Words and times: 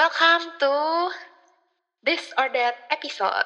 Welcome 0.00 0.56
to 0.64 0.72
this 2.00 2.32
or 2.40 2.48
that 2.56 2.88
episode. 2.88 3.44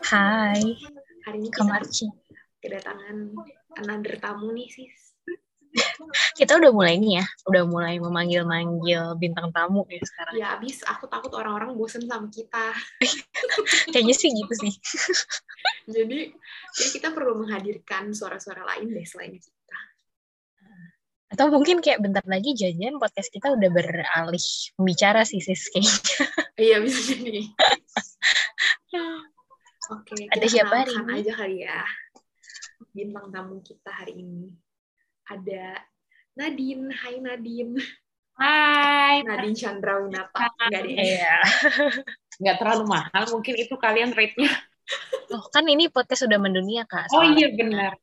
Hai, 0.00 0.56
Hari 1.28 1.36
ini 1.36 1.52
Kamarci. 1.52 2.08
kedatangan 2.64 3.36
another 3.76 4.16
tamu 4.16 4.56
nih 4.56 4.72
sis. 4.72 5.01
Kita 6.36 6.58
udah 6.58 6.70
mulai 6.74 6.96
nih 6.98 7.22
ya, 7.22 7.24
udah 7.48 7.62
mulai 7.68 7.94
memanggil-manggil 8.00 9.16
bintang 9.20 9.52
tamu 9.52 9.84
ya 9.88 10.02
sekarang. 10.02 10.32
Ya 10.36 10.46
abis 10.56 10.82
aku 10.84 11.06
takut 11.06 11.32
orang-orang 11.36 11.76
bosen 11.76 12.04
sama 12.08 12.28
kita. 12.28 12.72
Kayaknya 13.92 14.14
sih 14.16 14.30
gitu 14.32 14.54
sih. 14.56 14.74
Jadi 15.94 16.32
ya 16.78 16.86
kita 16.92 17.12
perlu 17.12 17.38
menghadirkan 17.42 18.12
suara-suara 18.16 18.64
lain 18.76 18.90
deh 18.92 19.06
selain 19.06 19.36
kita. 19.36 19.78
Atau 21.32 21.48
mungkin 21.48 21.80
kayak 21.80 22.04
bentar 22.04 22.20
lagi 22.28 22.52
janjian 22.52 23.00
podcast 23.00 23.32
kita 23.32 23.56
udah 23.56 23.70
beralih 23.72 24.46
pembicara 24.76 25.24
sih 25.24 25.40
sis 25.40 25.72
kayaknya. 25.72 25.96
Iya 26.62 26.76
bisa 26.84 27.00
jadi. 27.08 27.48
Oke, 29.90 30.28
Ada 30.30 30.46
siapa 30.46 30.84
hari 30.84 30.92
ini? 30.94 31.12
aja 31.24 31.32
kali 31.32 31.56
ya. 31.64 31.80
Bintang 32.92 33.32
tamu 33.32 33.64
kita 33.64 33.88
hari 33.88 34.20
ini. 34.20 34.52
Ada 35.26 35.80
Nadine. 36.32 36.88
Hai 36.96 37.20
Nadine. 37.20 37.76
Hai, 38.32 39.20
Nadine 39.22 39.56
Chandra 39.56 40.00
Winata. 40.00 40.48
Enggak 40.56 40.80
deh. 40.88 40.94
Iya. 40.96 41.36
nggak 42.42 42.56
terlalu 42.58 42.84
mahal, 42.88 43.22
mungkin 43.28 43.54
itu 43.60 43.76
kalian 43.76 44.16
rate-nya. 44.16 44.48
Oh, 45.30 45.44
kan 45.52 45.68
ini 45.68 45.92
podcast 45.92 46.24
udah 46.26 46.40
mendunia 46.40 46.88
kak. 46.88 47.12
Oh 47.12 47.22
iya 47.22 47.52
benar. 47.52 47.96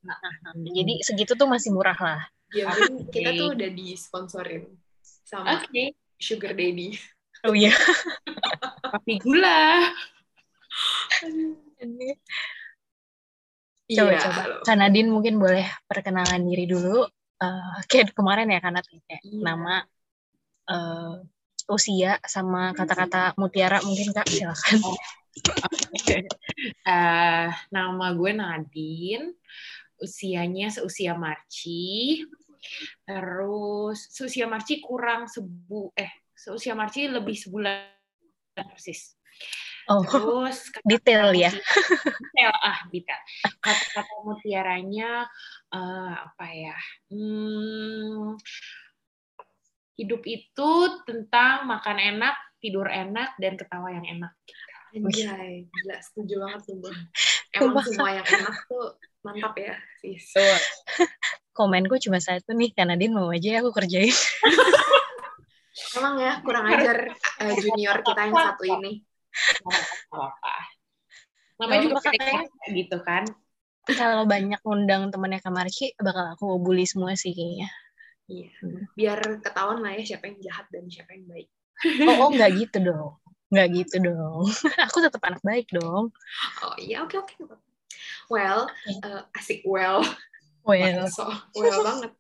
Jadi 0.56 1.02
segitu 1.02 1.34
tuh 1.36 1.50
masih 1.50 1.74
murah 1.74 1.98
lah. 1.98 2.22
Ya, 2.54 2.70
Bin, 2.74 3.10
kita 3.10 3.30
tuh 3.36 3.54
udah 3.54 3.70
disponsorin 3.74 4.64
sama 5.02 5.62
Oke, 5.62 5.94
Sugar 6.18 6.54
Daddy. 6.58 6.98
Oh 7.46 7.54
iya. 7.54 7.74
kopi 8.94 9.22
gula. 9.22 9.90
Coba 13.90 14.12
Iya, 14.14 14.22
coba. 14.22 14.74
Nadine 14.78 15.10
mungkin 15.10 15.42
boleh 15.42 15.66
perkenalan 15.90 16.46
diri 16.46 16.70
dulu. 16.70 17.06
Eh, 17.40 17.76
kayak 17.90 18.12
kemarin 18.12 18.52
ya 18.52 18.60
karena 18.60 18.82
kayak 18.84 19.22
Iya. 19.24 19.42
nama 19.42 19.76
eh, 20.68 21.16
usia 21.70 22.18
sama 22.26 22.74
kata-kata 22.74 23.38
mutiara 23.38 23.80
mungkin 23.82 24.12
kak 24.12 24.28
silakan. 24.28 24.80
Eh, 26.84 27.48
nama 27.72 28.06
gue 28.12 28.32
Nadine, 28.36 29.38
usianya 30.02 30.68
seusia 30.68 31.16
Marci. 31.16 32.26
Terus 33.06 34.10
seusia 34.12 34.50
Marci 34.50 34.84
kurang 34.84 35.30
sebu 35.30 35.94
eh 35.96 36.12
seusia 36.36 36.76
Marci 36.76 37.08
lebih 37.08 37.38
sebulan 37.38 37.88
persis. 38.58 39.16
Oh 39.88 40.04
Terus 40.04 40.68
kata- 40.74 40.84
detail 40.92 41.30
ya. 41.32 41.52
detail 41.54 42.54
ah 42.60 42.80
detail 42.92 43.22
kata-kata 43.64 44.16
mutiaranya 44.28 45.30
eh, 45.74 46.14
apa 46.14 46.46
ya 46.54 46.78
Hmm, 47.10 48.38
hidup 49.98 50.22
itu 50.26 50.70
tentang 51.06 51.66
makan 51.66 51.98
enak 51.98 52.36
tidur 52.60 52.88
enak 52.88 53.36
dan 53.42 53.56
ketawa 53.56 53.90
yang 53.94 54.06
enak 54.06 54.34
Anjay, 54.90 55.70
gila 55.70 56.02
setuju 56.02 56.42
banget 56.42 56.66
sumpah. 56.66 56.90
Emang 57.62 57.86
semua 57.86 58.10
yang 58.10 58.26
enak 58.26 58.66
tuh 58.66 58.98
mantap 59.22 59.54
ya, 59.54 59.78
sis. 60.02 60.34
Komenku 61.58 62.02
cuma 62.02 62.18
satu 62.18 62.58
nih 62.58 62.74
karena 62.74 62.98
Nadine 62.98 63.14
mau 63.14 63.30
aja 63.30 63.62
aku 63.62 63.70
kerjain. 63.70 64.10
Emang 66.02 66.18
ya, 66.18 66.42
kurang 66.42 66.74
ajar 66.74 67.14
eh, 67.14 67.54
junior 67.62 68.02
kita 68.02 68.34
yang 68.34 68.34
satu 68.34 68.64
ini. 68.66 69.06
Apa-apa 70.10 70.80
namanya 71.60 71.92
juga 71.92 72.00
PDKT 72.08 72.64
gitu 72.72 72.98
kan 73.04 73.24
Kalau 73.88 74.28
banyak 74.28 74.62
undang 74.68 75.10
temannya 75.10 75.40
Kak 75.40 75.54
Marci 75.54 75.96
bakal 75.98 76.36
aku 76.36 76.60
bully 76.62 76.86
semua 76.86 77.16
sih 77.16 77.32
kayaknya. 77.34 77.70
Iya. 78.30 78.50
Hmm. 78.62 78.84
Biar 78.94 79.20
ketahuan 79.42 79.82
lah 79.82 79.98
ya 79.98 80.04
siapa 80.16 80.30
yang 80.30 80.38
jahat 80.44 80.66
dan 80.70 80.86
siapa 80.86 81.18
yang 81.18 81.26
baik. 81.26 81.50
Oh, 82.06 82.16
oh 82.28 82.30
nggak 82.30 82.52
gitu 82.62 82.78
dong. 82.86 83.18
Nggak 83.50 83.68
gitu 83.74 83.98
dong. 84.06 84.46
aku 84.86 84.98
tetap 85.02 85.22
anak 85.26 85.42
baik 85.42 85.68
dong. 85.74 86.14
Oh 86.62 86.76
iya, 86.78 87.02
oke 87.02 87.18
oke. 87.18 87.34
nggak 87.42 87.50
apa-apa. 87.50 87.68
Well, 88.30 88.70
eh, 88.86 89.22
asik 89.34 89.66
well. 89.66 90.06
Well, 90.62 91.10
So, 91.10 91.26
well 91.58 91.82
banget. 91.82 92.14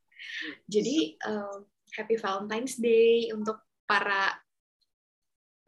Jadi, 0.65 1.21
eh, 1.21 1.57
happy 1.93 2.17
Valentine's 2.17 2.81
Day 2.81 3.29
untuk 3.29 3.61
para 3.85 4.41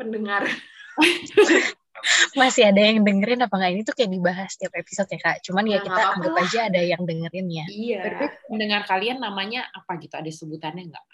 pendengar. 0.02 0.50
masih 2.34 2.64
ada 2.68 2.82
yang 2.82 3.02
dengerin 3.02 3.42
apa 3.42 3.54
nggak 3.54 3.72
ini 3.72 3.82
tuh 3.82 3.94
kayak 3.94 4.12
dibahas 4.12 4.52
tiap 4.56 4.74
episode 4.74 5.08
ya 5.08 5.20
kak. 5.20 5.36
Cuman 5.42 5.64
ya 5.66 5.78
Ya, 5.78 5.80
kita 5.82 5.94
apa-apa 5.96 6.16
anggap 6.18 6.34
lah. 6.34 6.44
aja 6.46 6.60
ada 6.68 6.82
yang 6.82 7.02
dengerin 7.02 7.48
ya. 7.48 7.66
Iya. 7.68 8.00
Tapi 8.04 8.26
mendengar 8.48 8.82
kalian 8.84 9.18
namanya 9.18 9.66
apa 9.70 9.92
gitu 9.98 10.14
ada 10.14 10.30
sebutannya 10.30 10.88
nggak 10.88 11.06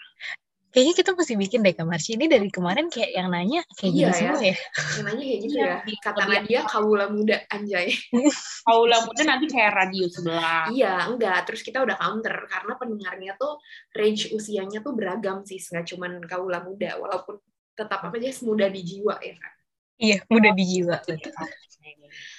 Kayaknya 0.68 0.94
kita 1.00 1.10
mesti 1.16 1.34
bikin 1.34 1.64
deh 1.64 1.72
Kak 1.72 1.88
Marci. 1.88 2.12
Ini 2.12 2.28
dari 2.28 2.52
kemarin 2.52 2.92
kayak 2.92 3.08
yang 3.16 3.32
nanya 3.32 3.64
kayak 3.72 3.88
Iya 3.88 3.96
gini 3.96 4.04
ya. 4.04 4.12
semua 4.12 4.40
ya. 4.44 4.56
Namanya 5.00 5.22
kayak 5.24 5.38
gitu 5.40 5.48
Iya, 5.48 5.64
ya. 5.64 5.72
lebih- 5.80 5.98
Kata 5.98 6.18
lebih- 6.20 6.36
Nadia, 6.44 6.60
kawula 6.68 7.06
muda, 7.08 7.36
anjay. 7.48 7.86
Paula 8.68 8.96
muda 9.00 9.22
nanti 9.24 9.46
kayak 9.48 9.72
radio 9.72 10.04
sebelah 10.12 10.68
Iya, 10.68 10.94
enggak. 11.08 11.38
Terus 11.48 11.60
kita 11.64 11.78
udah 11.80 11.96
counter 11.96 12.36
karena 12.44 12.72
pendengarnya 12.76 13.32
tuh 13.34 13.56
range 13.96 14.28
usianya 14.30 14.84
tuh 14.84 14.92
beragam 14.92 15.40
sih, 15.40 15.56
nggak 15.56 15.88
cuman 15.88 16.12
kaula 16.28 16.60
muda, 16.60 17.00
walaupun 17.00 17.40
tetap 17.72 18.04
apa 18.04 18.14
aja 18.20 18.28
muda 18.44 18.68
di 18.68 18.80
jiwa 18.84 19.16
ya 19.24 19.34
kan. 19.40 19.52
Iya, 19.98 20.22
mudah 20.30 20.52
di 20.54 20.64
jiwa. 20.64 20.96
betul. 21.02 21.32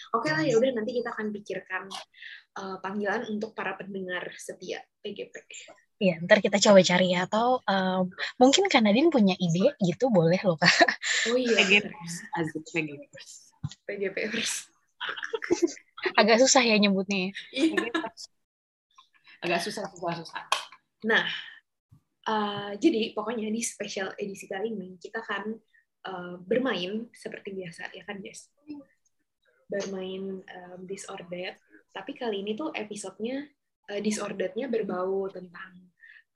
Oke 0.09 0.33
lah 0.33 0.41
ya 0.41 0.57
udah 0.57 0.73
nanti 0.73 0.97
kita 0.97 1.13
akan 1.13 1.29
pikirkan 1.29 1.83
eh, 2.57 2.77
panggilan 2.81 3.29
untuk 3.29 3.53
para 3.53 3.77
pendengar 3.77 4.31
setia 4.39 4.81
PGP. 5.05 5.35
Iya, 5.99 6.23
ntar 6.23 6.39
kita 6.39 6.57
coba 6.63 6.79
cari 6.79 7.11
ya. 7.11 7.27
Atau 7.27 7.59
em, 7.67 8.07
mungkin 8.39 8.71
Kak 8.71 8.79
Nadine 8.81 9.11
punya 9.11 9.35
ide 9.35 9.75
gitu 9.83 10.07
boleh 10.07 10.39
loh 10.47 10.55
Kak. 10.55 10.71
Oh 11.27 11.35
iya, 11.35 11.59
PGPers 11.59 12.15
Azik 12.39 12.63
PGPers 12.71 13.31
PGPers. 13.83 14.53
Agak 16.15 16.39
susah 16.39 16.63
ya 16.63 16.79
nyebutnya. 16.79 17.29
ya. 17.51 17.67
Iya. 17.67 17.91
agak 19.39 19.59
susah 19.63 19.87
susah 19.91 20.19
susah 20.19 20.43
Nah, 21.07 21.23
eh, 22.27 22.71
jadi 22.79 23.11
pokoknya 23.15 23.51
di 23.51 23.59
special 23.63 24.15
edisi 24.19 24.47
kali 24.47 24.71
ini 24.71 24.95
kita 24.99 25.19
akan 25.23 25.55
eh, 26.05 26.35
bermain 26.43 27.07
seperti 27.11 27.55
biasa 27.55 27.91
ya 27.91 28.03
kan 28.05 28.21
Jess? 28.23 28.51
Bermain 29.69 30.41
um, 30.41 30.81
that. 30.85 31.55
Tapi 31.89 32.11
kali 32.13 32.41
ini 32.45 32.53
tuh 32.53 32.73
episodenya 32.73 33.45
eh, 33.89 34.01
disorderednya 34.01 34.69
berbau 34.69 35.29
tentang 35.29 35.89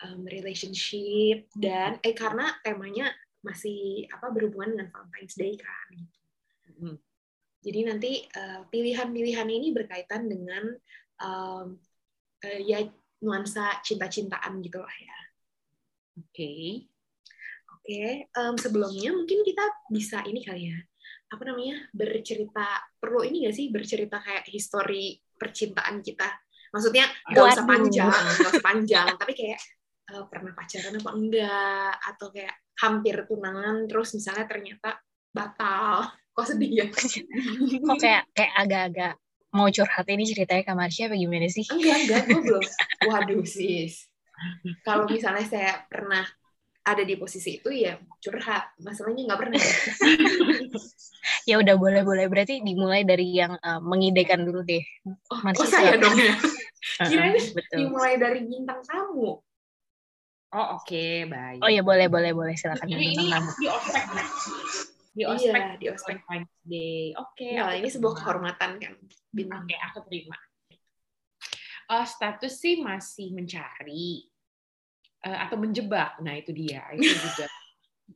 um, 0.06 0.22
relationship 0.26 1.50
dan 1.54 1.98
eh 2.02 2.14
karena 2.14 2.54
temanya 2.62 3.10
masih 3.44 4.08
apa 4.08 4.32
berhubungan 4.32 4.78
dengan 4.78 4.88
Valentine's 4.92 5.36
Day 5.36 5.54
kan. 5.60 5.88
gitu. 5.92 6.20
Hmm. 6.80 6.98
Jadi 7.64 7.80
nanti 7.88 8.12
eh, 8.28 8.62
pilihan-pilihan 8.68 9.50
ini 9.50 9.72
berkaitan 9.72 10.28
dengan 10.28 10.64
um, 11.24 11.80
eh, 12.44 12.62
ya 12.64 12.80
nuansa 13.24 13.80
cinta-cintaan 13.80 14.60
gitu 14.60 14.84
lah 14.84 14.96
ya. 15.00 15.20
oke 16.20 16.54
Oke, 17.84 18.32
em, 18.32 18.56
sebelumnya 18.56 19.12
mungkin 19.12 19.44
kita 19.44 19.92
bisa 19.92 20.24
ini 20.24 20.40
kali 20.40 20.72
ya, 20.72 20.80
apa 21.36 21.44
namanya, 21.44 21.84
bercerita, 21.92 22.80
perlu 22.96 23.28
ini 23.28 23.44
nggak 23.44 23.56
sih, 23.60 23.68
bercerita 23.76 24.24
kayak 24.24 24.48
histori 24.48 25.20
percintaan 25.36 26.00
kita. 26.00 26.32
Maksudnya 26.72 27.12
nggak 27.28 27.44
usah 27.44 27.68
panjang, 27.68 28.08
nggak 28.08 28.52
usah 28.56 28.64
panjang, 28.64 29.08
tapi 29.20 29.36
kayak 29.36 29.60
eh, 30.16 30.24
pernah 30.32 30.56
pacaran 30.56 30.96
apa 30.96 31.12
enggak, 31.12 31.92
atau 32.08 32.28
kayak 32.32 32.56
hampir 32.80 33.16
tunangan, 33.28 33.84
terus 33.92 34.16
misalnya 34.16 34.48
ternyata 34.48 35.04
batal. 35.36 36.08
Kok 36.40 36.46
sedih 36.56 36.72
ya? 36.72 36.86
Kok 37.84 37.98
kayak 38.00 38.32
kayak 38.32 38.54
agak-agak 38.64 39.14
mau 39.52 39.68
curhat 39.68 40.08
ini 40.08 40.24
ceritanya 40.24 40.64
Kak 40.64 40.78
Marci 40.80 41.04
apa 41.04 41.20
gimana 41.20 41.52
sih? 41.52 41.68
Enggak, 41.68 41.98
enggak, 42.08 42.22
gue 42.32 42.42
belum. 42.48 42.64
Waduh, 43.12 43.44
sis. 43.44 44.08
Kalau 44.88 45.04
misalnya 45.06 45.46
saya 45.46 45.84
pernah 45.86 46.26
ada 46.84 47.04
di 47.04 47.16
posisi 47.16 47.58
itu 47.58 47.72
ya 47.72 47.96
curhat. 48.20 48.76
Masalahnya 48.84 49.24
nggak 49.32 49.40
pernah. 49.40 49.60
Ya 51.48 51.56
udah 51.60 51.76
boleh-boleh. 51.80 52.28
Berarti 52.28 52.60
dimulai 52.64 53.08
dari 53.08 53.32
yang 53.32 53.56
eh, 53.56 53.80
mengidekan 53.80 54.44
dulu 54.44 54.60
deh. 54.64 54.84
Oh, 55.08 55.40
Masih 55.44 55.64
oh 55.64 55.68
saya 55.68 55.96
dong 55.96 56.16
ya. 56.20 56.36
Kirain 57.08 57.40
betul. 57.56 57.78
Dimulai 57.80 58.20
dari 58.20 58.44
bintang 58.44 58.84
tamu. 58.84 59.40
oh 60.54 60.68
oke 60.78 61.06
baik 61.26 61.60
Oh 61.66 61.72
ya 61.72 61.82
boleh 61.82 62.06
boleh 62.12 62.30
boleh 62.30 62.54
silakan 62.54 62.86
ini 62.86 62.94
ini 62.94 63.04
bintang 63.18 63.42
tamu. 63.42 63.50
di 63.58 63.66
ospek 63.66 64.04
kan? 64.06 64.28
di 65.14 65.24
ospek 65.26 65.62
Iya, 65.64 65.78
di 65.82 65.88
ospek. 65.90 66.18
Day 66.62 67.04
oke 67.18 67.48
Nah, 67.58 67.66
aku 67.72 67.78
ini 67.82 67.88
sebuah 67.90 68.14
kehormatan 68.22 68.72
kan 68.78 68.94
bintang. 69.34 69.64
oke 69.66 69.76
aku 69.80 70.00
terima 70.06 70.38
Oh, 71.90 72.06
status 72.06 72.54
sih 72.60 72.80
masih 72.80 73.34
mencari 73.34 74.30
Eh, 75.24 75.38
atau 75.40 75.56
menjebak. 75.56 76.20
Nah, 76.20 76.36
itu 76.36 76.52
dia. 76.52 76.84
Itu 76.92 77.08
juga. 77.16 77.48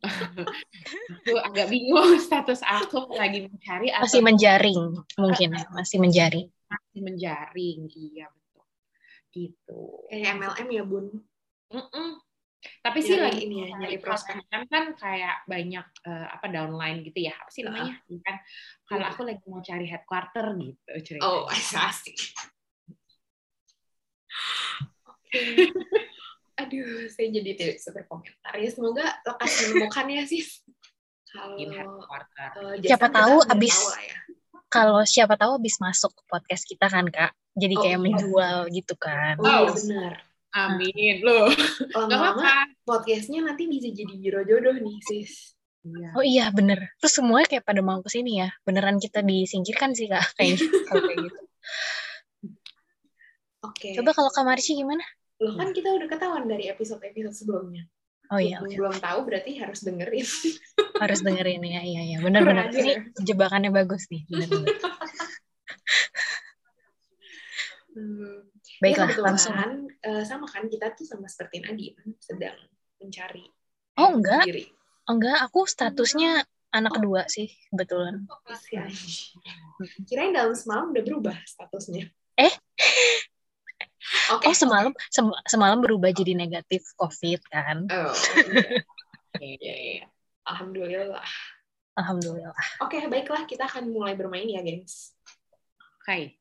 aku 1.15 1.33
agak 1.39 1.71
bingung 1.71 2.19
status 2.27 2.59
aku 2.59 3.15
lagi 3.15 3.47
mencari 3.47 3.87
atau 3.87 4.03
Masih 4.03 4.19
menjaring 4.21 4.81
mungkin 5.15 5.49
ya, 5.55 5.65
masih 5.71 5.97
menjaring. 6.03 6.45
masih 6.67 7.01
menjaring. 7.01 7.77
Iya, 7.87 8.27
betul. 8.27 8.63
Gitu. 9.31 9.79
Kayak 10.11 10.35
MLM 10.35 10.67
ya 10.75 10.83
bun. 10.83 11.05
Mm-mm. 11.71 12.09
Tapi 12.83 12.99
sih 12.99 13.15
lagi 13.15 13.47
ini 13.47 13.63
ya, 13.63 13.79
nyari 13.79 13.97
prospek. 14.03 14.43
kan 14.51 14.67
kan 14.67 14.91
kayak 14.99 15.45
banyak 15.47 15.87
eh, 16.03 16.27
apa 16.27 16.45
downline 16.51 16.99
gitu 17.07 17.29
ya 17.31 17.35
apa 17.37 17.47
sih 17.53 17.63
namanya 17.63 17.95
kan 18.27 18.35
kalau 18.83 19.05
Iya. 19.07 19.11
aku 19.15 19.21
lagi 19.23 19.43
mau 19.47 19.61
cari 19.63 19.85
headquarter 19.87 20.45
gitu 20.59 20.91
ceritanya. 21.05 21.31
Oh, 21.31 21.47
asik. 21.47 22.17
Aduh, 26.57 27.05
saya 27.07 27.27
jadi 27.29 27.51
tidak 27.53 27.73
bisa 27.77 27.89
berkomentar 27.93 28.53
ya. 28.57 28.69
Semoga 28.73 29.05
lekas 29.21 29.51
menemukannya 29.61 30.23
sih. 30.25 30.43
Kalau 31.27 31.53
eh, 32.73 32.81
Siapa 32.81 33.07
tahu 33.13 33.35
abis- 33.45 33.77
tahu 33.77 34.01
ya. 34.01 34.17
Kalau 34.67 34.99
siapa 35.07 35.39
tahu 35.39 35.61
habis 35.61 35.79
masuk 35.79 36.11
ke 36.11 36.23
podcast 36.27 36.67
kita 36.67 36.91
kan 36.91 37.07
kak, 37.07 37.31
jadi 37.55 37.71
Oh, 37.77 37.81
kayak 37.81 37.97
iya. 37.97 38.03
menjual 38.03 38.57
gitu 38.67 38.93
kan. 38.99 39.39
Oh, 39.39 39.69
Oh. 39.69 39.71
benar. 39.71 40.23
amin 40.57 41.21
loh 41.21 41.51
nggak 41.53 41.93
Lama-lama 41.93 42.41
apa-apa 42.41 42.51
podcastnya 42.81 43.45
nanti 43.45 43.69
bisa 43.69 43.93
jadi 43.93 44.09
biro 44.17 44.41
jodoh 44.41 44.73
nih, 44.73 44.97
sis. 45.05 45.53
Iya. 45.85 46.09
Oh 46.17 46.25
iya 46.25 46.45
bener. 46.49 46.97
Terus 46.97 47.13
semuanya 47.13 47.45
kayak 47.45 47.63
pada 47.63 47.79
mau 47.85 48.01
ke 48.01 48.09
sini 48.09 48.41
ya. 48.41 48.49
Beneran 48.65 48.97
kita 48.97 49.21
disingkirkan 49.21 49.93
sih 49.93 50.09
kak 50.09 50.25
kayaknya. 50.33 50.65
kalau 50.89 51.01
kayak 51.05 51.19
gitu. 51.21 51.39
Oke. 53.63 53.89
Coba 53.97 54.11
kalau 54.13 54.31
Kak 54.31 54.43
Marci 54.43 54.73
gimana? 54.73 55.03
Loh 55.37 55.53
kan 55.53 55.69
kita 55.69 55.93
udah 55.93 56.07
ketahuan 56.09 56.45
dari 56.49 56.65
episode-episode 56.69 57.35
sebelumnya. 57.35 57.85
Oh 58.27 58.41
iya, 58.43 58.59
oke. 58.59 58.75
belum 58.75 58.99
tahu 58.99 59.19
berarti 59.23 59.55
harus 59.55 59.87
dengerin. 59.87 60.27
harus 61.03 61.19
dengerin 61.23 61.63
ya. 61.63 61.79
Iya 61.79 62.01
iya. 62.03 62.17
Kurang 62.19 62.59
ajar 62.59 62.75
Ini 62.83 62.91
ya. 62.91 62.99
jebakannya 63.23 63.71
bagus 63.71 64.09
nih. 64.11 64.27
Bener-bener. 64.27 64.75
Hmm. 67.97 68.45
Baiklah 68.77 69.09
ya, 69.09 69.25
langsung. 69.25 69.57
eh, 70.05 70.21
sama 70.21 70.45
kan 70.45 70.69
kita 70.69 70.93
tuh 70.93 71.01
sama 71.01 71.25
seperti 71.25 71.65
Nadine 71.65 71.97
sedang 72.21 72.53
mencari 73.01 73.41
Oh 73.97 74.13
enggak, 74.13 74.45
diri. 74.45 74.69
oh, 75.09 75.17
enggak. 75.17 75.41
Aku 75.49 75.65
statusnya 75.65 76.45
anak 76.69 76.93
kedua 76.93 77.25
sih 77.25 77.49
kebetulan. 77.73 78.21
Ya. 78.69 78.85
Kirain 80.05 80.29
dalam 80.29 80.53
semalam 80.53 80.93
udah 80.93 81.01
berubah 81.01 81.33
statusnya. 81.49 82.05
Eh? 82.37 82.53
Oke. 84.33 84.47
Oh 84.47 84.55
semalam 84.55 84.91
sem- 85.11 85.39
semalam 85.47 85.79
berubah 85.79 86.11
jadi 86.11 86.33
negatif 86.33 86.83
COVID 86.95 87.41
kan. 87.47 87.87
Oh, 87.91 88.13
iya. 88.51 88.81
Iya, 89.37 89.73
iya. 89.75 90.05
Alhamdulillah. 90.47 91.27
Alhamdulillah. 91.97 92.67
Oke, 92.81 93.03
baiklah 93.09 93.43
kita 93.49 93.67
akan 93.67 93.91
mulai 93.91 94.13
bermain 94.15 94.47
ya, 94.47 94.63
gengs. 94.63 95.13
Oke. 96.01 96.39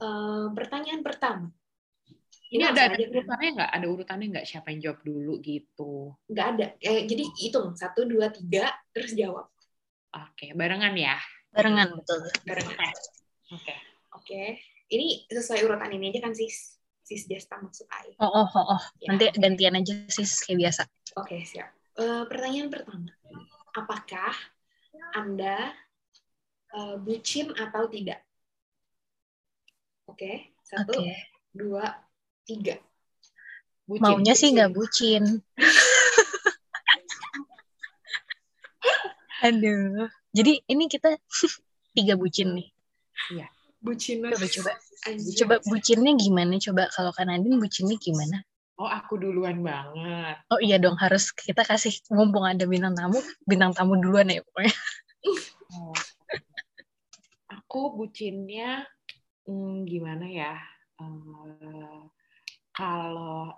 Eh, 0.00 0.46
pertanyaan 0.56 1.04
pertama. 1.04 1.52
Ini 2.52 2.68
ada, 2.68 2.92
ada 2.92 3.00
urutannya 3.00 3.50
nggak? 3.56 3.70
Ada 3.72 3.86
urutannya 3.88 4.26
nggak? 4.28 4.46
Siapa 4.48 4.68
yang 4.72 4.80
jawab 4.84 5.00
dulu 5.04 5.40
gitu? 5.40 6.12
Nggak 6.28 6.46
ada. 6.56 6.66
Eh, 6.84 7.08
jadi 7.08 7.24
hitung 7.40 7.72
satu, 7.72 8.04
dua, 8.04 8.28
tiga, 8.28 8.68
terus 8.92 9.16
jawab. 9.16 9.48
Oke, 10.12 10.52
barengan 10.52 10.92
ya. 10.92 11.16
Barengan 11.48 11.96
betul. 11.96 12.20
Barengan. 12.44 12.92
Oke. 13.56 13.74
Oke. 14.12 14.42
Ini 14.92 15.24
sesuai 15.32 15.64
urutan 15.64 15.88
ini 15.96 16.12
aja 16.12 16.28
kan, 16.28 16.36
sis? 16.36 16.76
Sis 17.00 17.24
Desta 17.24 17.56
maksud 17.56 17.88
Ai. 17.88 18.12
Oh 18.20 18.28
oh 18.28 18.44
oh, 18.44 18.76
oh. 18.76 18.82
Ya. 19.00 19.08
nanti 19.10 19.32
gantian 19.40 19.80
aja 19.80 19.96
sih 20.06 20.22
kayak 20.22 20.68
biasa. 20.68 20.82
Oke, 21.16 21.40
siap. 21.48 21.72
Eh, 21.96 22.24
pertanyaan 22.28 22.68
pertama. 22.68 23.08
Apakah 23.72 24.36
Anda 25.16 25.72
eh, 26.76 26.96
bucin 27.00 27.56
atau 27.56 27.88
tidak? 27.88 28.20
Oke, 30.12 30.52
satu, 30.60 30.92
Oke. 30.92 31.16
dua, 31.56 31.88
tiga. 32.44 32.76
Bucin. 33.88 34.04
Maunya 34.04 34.36
sih 34.36 34.52
nggak 34.52 34.76
bucin. 34.76 35.24
Aduh. 39.48 40.06
Jadi 40.36 40.60
ini 40.68 40.84
kita 40.86 41.16
tiga 41.96 42.14
bucin 42.20 42.60
nih. 42.60 42.68
Bucin 43.82 44.22
Coba 44.22 44.46
coba. 44.46 44.72
Anjir. 45.10 45.34
Coba 45.42 45.54
bucinnya 45.66 46.14
gimana? 46.14 46.54
Coba 46.62 46.86
kalau 46.94 47.10
kan 47.10 47.26
Nadine 47.26 47.58
bucinnya 47.58 47.98
gimana? 47.98 48.38
Oh, 48.78 48.86
aku 48.86 49.18
duluan 49.18 49.58
banget. 49.60 50.38
Oh 50.54 50.62
iya 50.62 50.78
dong 50.78 50.94
harus 51.02 51.34
kita 51.34 51.66
kasih 51.66 51.92
mumpung 52.14 52.46
ada 52.46 52.62
bintang 52.64 52.94
tamu, 52.94 53.18
bintang 53.42 53.74
tamu 53.74 53.98
duluan 53.98 54.30
ya 54.30 54.40
pokoknya. 54.46 54.74
Oh. 55.74 55.94
Aku 57.58 57.94
bucinnya 57.98 58.86
hmm, 59.44 59.84
gimana 59.84 60.24
ya? 60.30 60.54
Eh, 61.02 62.00
kalau 62.72 63.50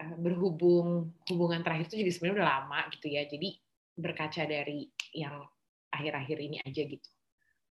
eh, 0.00 0.14
berhubung 0.16 1.12
hubungan 1.28 1.60
terakhir 1.66 1.90
itu 1.90 2.06
juga 2.06 2.12
sebenarnya 2.14 2.38
udah 2.40 2.50
lama 2.50 2.80
gitu 2.94 3.06
ya. 3.10 3.22
Jadi 3.26 3.48
berkaca 3.94 4.42
dari 4.46 4.86
yang 5.14 5.42
akhir-akhir 5.90 6.38
ini 6.40 6.56
aja 6.62 6.82
gitu. 6.82 7.10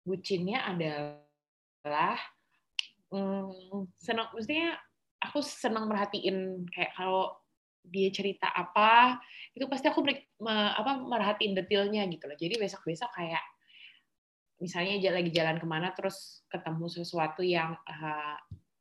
Bucinnya 0.03 0.65
adalah 0.65 2.17
hmm, 3.13 3.89
senang, 3.99 4.31
maksudnya 4.33 4.77
aku 5.19 5.43
senang 5.43 5.85
merhatiin 5.91 6.67
kayak 6.71 6.95
kalau 6.95 7.35
dia 7.79 8.11
cerita 8.11 8.51
apa 8.51 9.17
itu 9.55 9.65
pasti 9.65 9.87
aku 9.87 10.03
me- 10.03 10.73
apa 10.75 10.99
merhatiin 10.99 11.55
detailnya 11.55 12.05
gitu 12.11 12.27
loh. 12.27 12.37
Jadi 12.37 12.55
besok-besok 12.59 13.09
kayak 13.15 13.43
misalnya 14.59 15.15
lagi 15.15 15.31
jalan 15.31 15.57
ke 15.57 15.67
mana 15.67 15.95
terus 15.95 16.43
ketemu 16.51 16.85
sesuatu 16.91 17.41
yang 17.41 17.75
eh, 17.87 18.37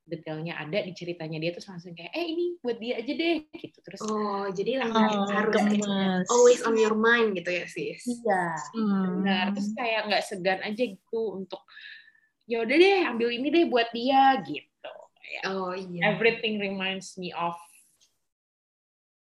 detailnya 0.09 0.57
ada 0.57 0.81
di 0.81 0.97
ceritanya 0.97 1.37
dia 1.37 1.53
terus 1.53 1.69
langsung 1.69 1.93
kayak 1.93 2.11
eh 2.17 2.27
ini 2.27 2.57
buat 2.65 2.81
dia 2.81 2.97
aja 2.97 3.13
deh 3.13 3.45
gitu 3.53 3.79
terus 3.85 4.01
Oh, 4.01 4.49
jadi 4.49 4.81
lagi 4.81 4.97
Oh, 4.97 5.29
harus 5.29 5.61
gemes. 5.69 6.27
always 6.33 6.61
on 6.65 6.75
your 6.81 6.97
mind 6.97 7.37
gitu 7.37 7.53
ya, 7.53 7.69
sis. 7.69 8.03
iya 8.09 8.45
Hmm. 8.73 9.21
benar 9.23 9.45
terus 9.53 9.69
kayak 9.77 10.09
nggak 10.09 10.25
segan 10.25 10.61
aja 10.65 10.83
gitu 10.83 11.21
untuk 11.37 11.61
ya 12.49 12.65
udah 12.65 12.77
deh 12.81 12.99
ambil 13.05 13.29
ini 13.29 13.47
deh 13.53 13.65
buat 13.69 13.93
dia 13.93 14.41
gitu 14.43 14.93
ya 15.29 15.41
Oh 15.53 15.77
iya. 15.77 16.17
everything 16.17 16.57
reminds 16.57 17.15
me 17.21 17.29
of 17.37 17.53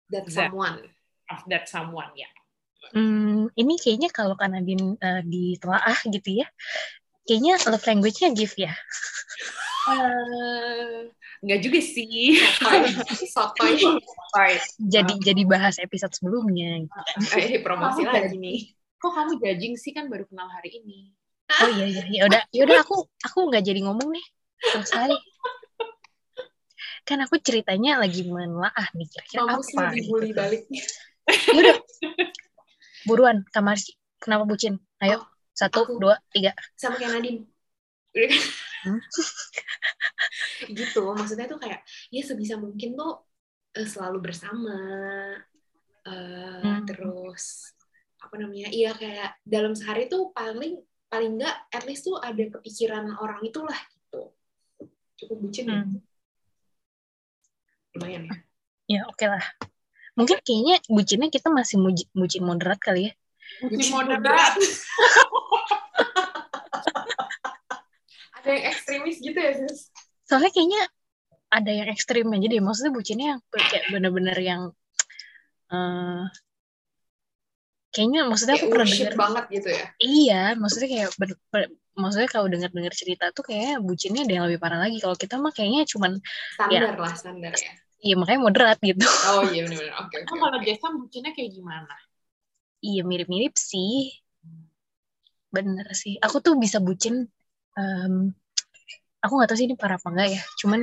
That 0.10 0.28
That. 0.28 0.52
someone. 0.52 0.92
of 1.32 1.42
that 1.48 1.70
someone 1.72 2.12
ya 2.18 2.28
Hmm, 2.92 3.48
ini 3.56 3.80
kayaknya 3.80 4.12
kalau 4.12 4.36
kan 4.36 4.52
Nadine 4.52 5.00
eh, 5.00 5.24
ditelaah 5.24 6.02
gitu 6.12 6.44
ya, 6.44 6.48
kayaknya 7.24 7.56
love 7.72 7.88
language-nya 7.88 8.36
gift 8.36 8.60
ya. 8.60 8.74
Eh, 9.82 11.10
nggak 11.42 11.60
juga 11.60 11.80
sih 11.82 12.38
Sotoy. 13.26 13.82
Sotoy. 13.82 14.52
Jadi 14.78 15.14
jadi 15.18 15.42
bahas 15.44 15.82
episode 15.82 16.14
sebelumnya 16.14 16.86
gitu 16.86 16.94
kan. 16.94 17.18
Eh, 17.42 17.58
promosi 17.60 18.06
Kamu 18.06 18.14
lagi 18.14 18.38
nih. 18.38 18.60
kok 18.96 19.10
kamu 19.10 19.42
judging 19.42 19.74
sih 19.74 19.98
kan 19.98 20.06
baru 20.06 20.30
kenal 20.30 20.46
hari 20.46 20.78
ini 20.78 21.10
Oh 21.52 21.70
iya 21.74 21.90
iya 21.90 22.04
ya 22.06 22.22
udah 22.30 22.42
ya 22.54 22.62
udah 22.64 22.86
aku 22.86 23.10
aku 23.26 23.40
nggak 23.50 23.66
jadi 23.66 23.82
ngomong 23.84 24.14
nih 24.14 24.26
selesai. 24.62 25.12
Kan 27.04 27.18
aku 27.26 27.42
ceritanya 27.42 27.98
lagi 27.98 28.24
menelaah 28.24 28.88
nih 28.94 29.10
kira-kira 29.10 29.50
apa. 29.50 29.92
dibully 29.92 30.30
gitu. 30.32 30.38
balik. 30.38 30.62
Yaudah. 31.52 31.76
Buruan, 33.04 33.42
kamar 33.50 33.82
kenapa 34.22 34.46
bucin? 34.46 34.78
Ayo, 35.02 35.18
Oh, 35.18 35.26
satu, 35.52 35.84
aku. 35.84 35.98
dua, 35.98 36.22
tiga. 36.30 36.54
Sama 36.78 37.02
kayak 37.02 37.18
Nadine. 37.18 37.51
Gitu, 40.72 41.02
maksudnya 41.16 41.48
tuh 41.50 41.60
kayak, 41.60 41.82
ya 42.14 42.22
sebisa 42.24 42.56
mungkin 42.60 42.94
tuh 42.96 43.26
eh, 43.76 43.88
selalu 43.88 44.32
bersama. 44.32 44.76
eh, 46.06 46.62
Hmm. 46.62 46.86
Terus, 46.86 47.74
apa 48.22 48.36
namanya, 48.38 48.70
iya 48.74 48.94
kayak 48.94 49.38
dalam 49.46 49.74
sehari 49.74 50.06
tuh 50.10 50.30
paling 50.34 50.82
paling 51.12 51.38
enggak 51.38 51.56
at 51.74 51.84
least 51.86 52.08
tuh 52.08 52.18
ada 52.22 52.40
kepikiran 52.40 53.12
orang 53.20 53.42
itulah 53.44 53.76
gitu. 53.76 54.32
Cukup 55.22 55.38
bucin 55.44 55.66
ya. 55.70 55.82
Hmm. 55.84 56.00
Lumayan 57.98 58.24
ya. 58.30 58.36
Ya 58.90 59.02
oke 59.08 59.26
lah. 59.28 59.44
Mungkin 60.18 60.42
kayaknya 60.44 60.82
bucinnya 60.92 61.30
kita 61.32 61.48
masih 61.52 61.80
muji- 61.80 62.10
bucin 62.12 62.44
moderat 62.44 62.80
kali 62.82 63.10
ya. 63.10 63.14
bucin 63.62 63.78
Bucin 63.78 63.92
moderat 63.94 64.54
Ada 68.42 68.50
yang 68.58 68.66
ekstremis 68.74 69.18
gitu 69.22 69.38
ya, 69.38 69.52
sis? 69.54 69.94
Soalnya 70.26 70.50
kayaknya 70.50 70.82
ada 71.52 71.72
yang 71.72 71.88
ekstrim 71.94 72.26
aja 72.34 72.48
deh. 72.50 72.62
Maksudnya 72.64 72.92
bucinnya 72.96 73.26
yang 73.38 73.40
kayak 73.54 73.86
bener-bener 73.94 74.38
yang 74.42 74.62
eh 75.72 76.26
kayaknya 77.92 78.24
maksudnya 78.26 78.56
aku 78.56 78.68
Kayak 78.68 78.74
pernah 78.74 78.88
dengar 78.96 79.16
banget 79.20 79.44
gitu 79.52 79.70
ya. 79.72 79.86
iya 80.00 80.42
maksudnya 80.56 80.88
kayak 80.88 81.10
ber- 81.20 81.42
ber- 81.52 81.74
maksudnya 81.92 82.30
kalau 82.32 82.48
dengar-dengar 82.48 82.94
cerita 82.96 83.26
tuh 83.36 83.44
kayaknya 83.44 83.84
bucinnya 83.84 84.22
ada 84.24 84.34
yang 84.34 84.46
lebih 84.48 84.60
parah 84.64 84.80
lagi. 84.80 84.98
Kalau 85.04 85.16
kita 85.20 85.36
mah 85.38 85.52
kayaknya 85.52 85.84
cuman 85.86 86.18
Standar 86.56 86.96
lah, 86.96 87.14
standar 87.14 87.52
ya. 87.54 87.72
iya 88.02 88.16
makanya 88.18 88.42
moderat 88.42 88.78
gitu. 88.80 89.04
Oh 89.28 89.44
iya 89.52 89.68
benar-benar. 89.68 89.96
Oke 90.08 90.16
oke. 90.24 90.28
Emang 90.28 90.40
kalau 90.40 90.58
oke. 90.58 90.66
Jessa 90.66 90.88
bucinnya 90.96 91.32
kayak 91.36 91.52
gimana? 91.52 91.96
Iya 92.82 93.02
mirip-mirip 93.06 93.54
sih. 93.60 94.16
Bener 95.52 95.88
sih. 95.92 96.16
Aku 96.24 96.40
tuh 96.40 96.56
bisa 96.56 96.80
bucin. 96.80 97.28
Em, 97.78 98.34
aku 99.22 99.32
nggak 99.38 99.50
tahu 99.54 99.58
sih 99.60 99.68
ini 99.70 99.76
parah 99.78 99.98
apa 100.02 100.08
enggak 100.12 100.30
ya. 100.34 100.42
Cuman 100.60 100.82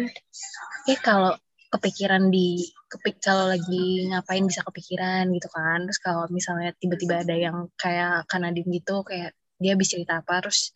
kayak 0.86 1.00
kalau 1.02 1.32
kepikiran 1.68 2.32
di 2.32 2.64
kepik 2.88 3.20
kalau 3.20 3.52
lagi 3.52 4.08
ngapain 4.08 4.44
bisa 4.48 4.64
kepikiran 4.64 5.28
gitu 5.36 5.48
kan. 5.52 5.84
Terus 5.84 6.00
kalau 6.00 6.24
misalnya 6.32 6.72
tiba-tiba 6.80 7.20
ada 7.20 7.36
yang 7.36 7.68
kayak 7.76 8.24
Kanadin 8.30 8.68
gitu 8.72 9.04
kayak 9.04 9.36
dia 9.58 9.74
habis 9.74 9.90
cerita 9.90 10.22
apa 10.22 10.38
terus 10.40 10.72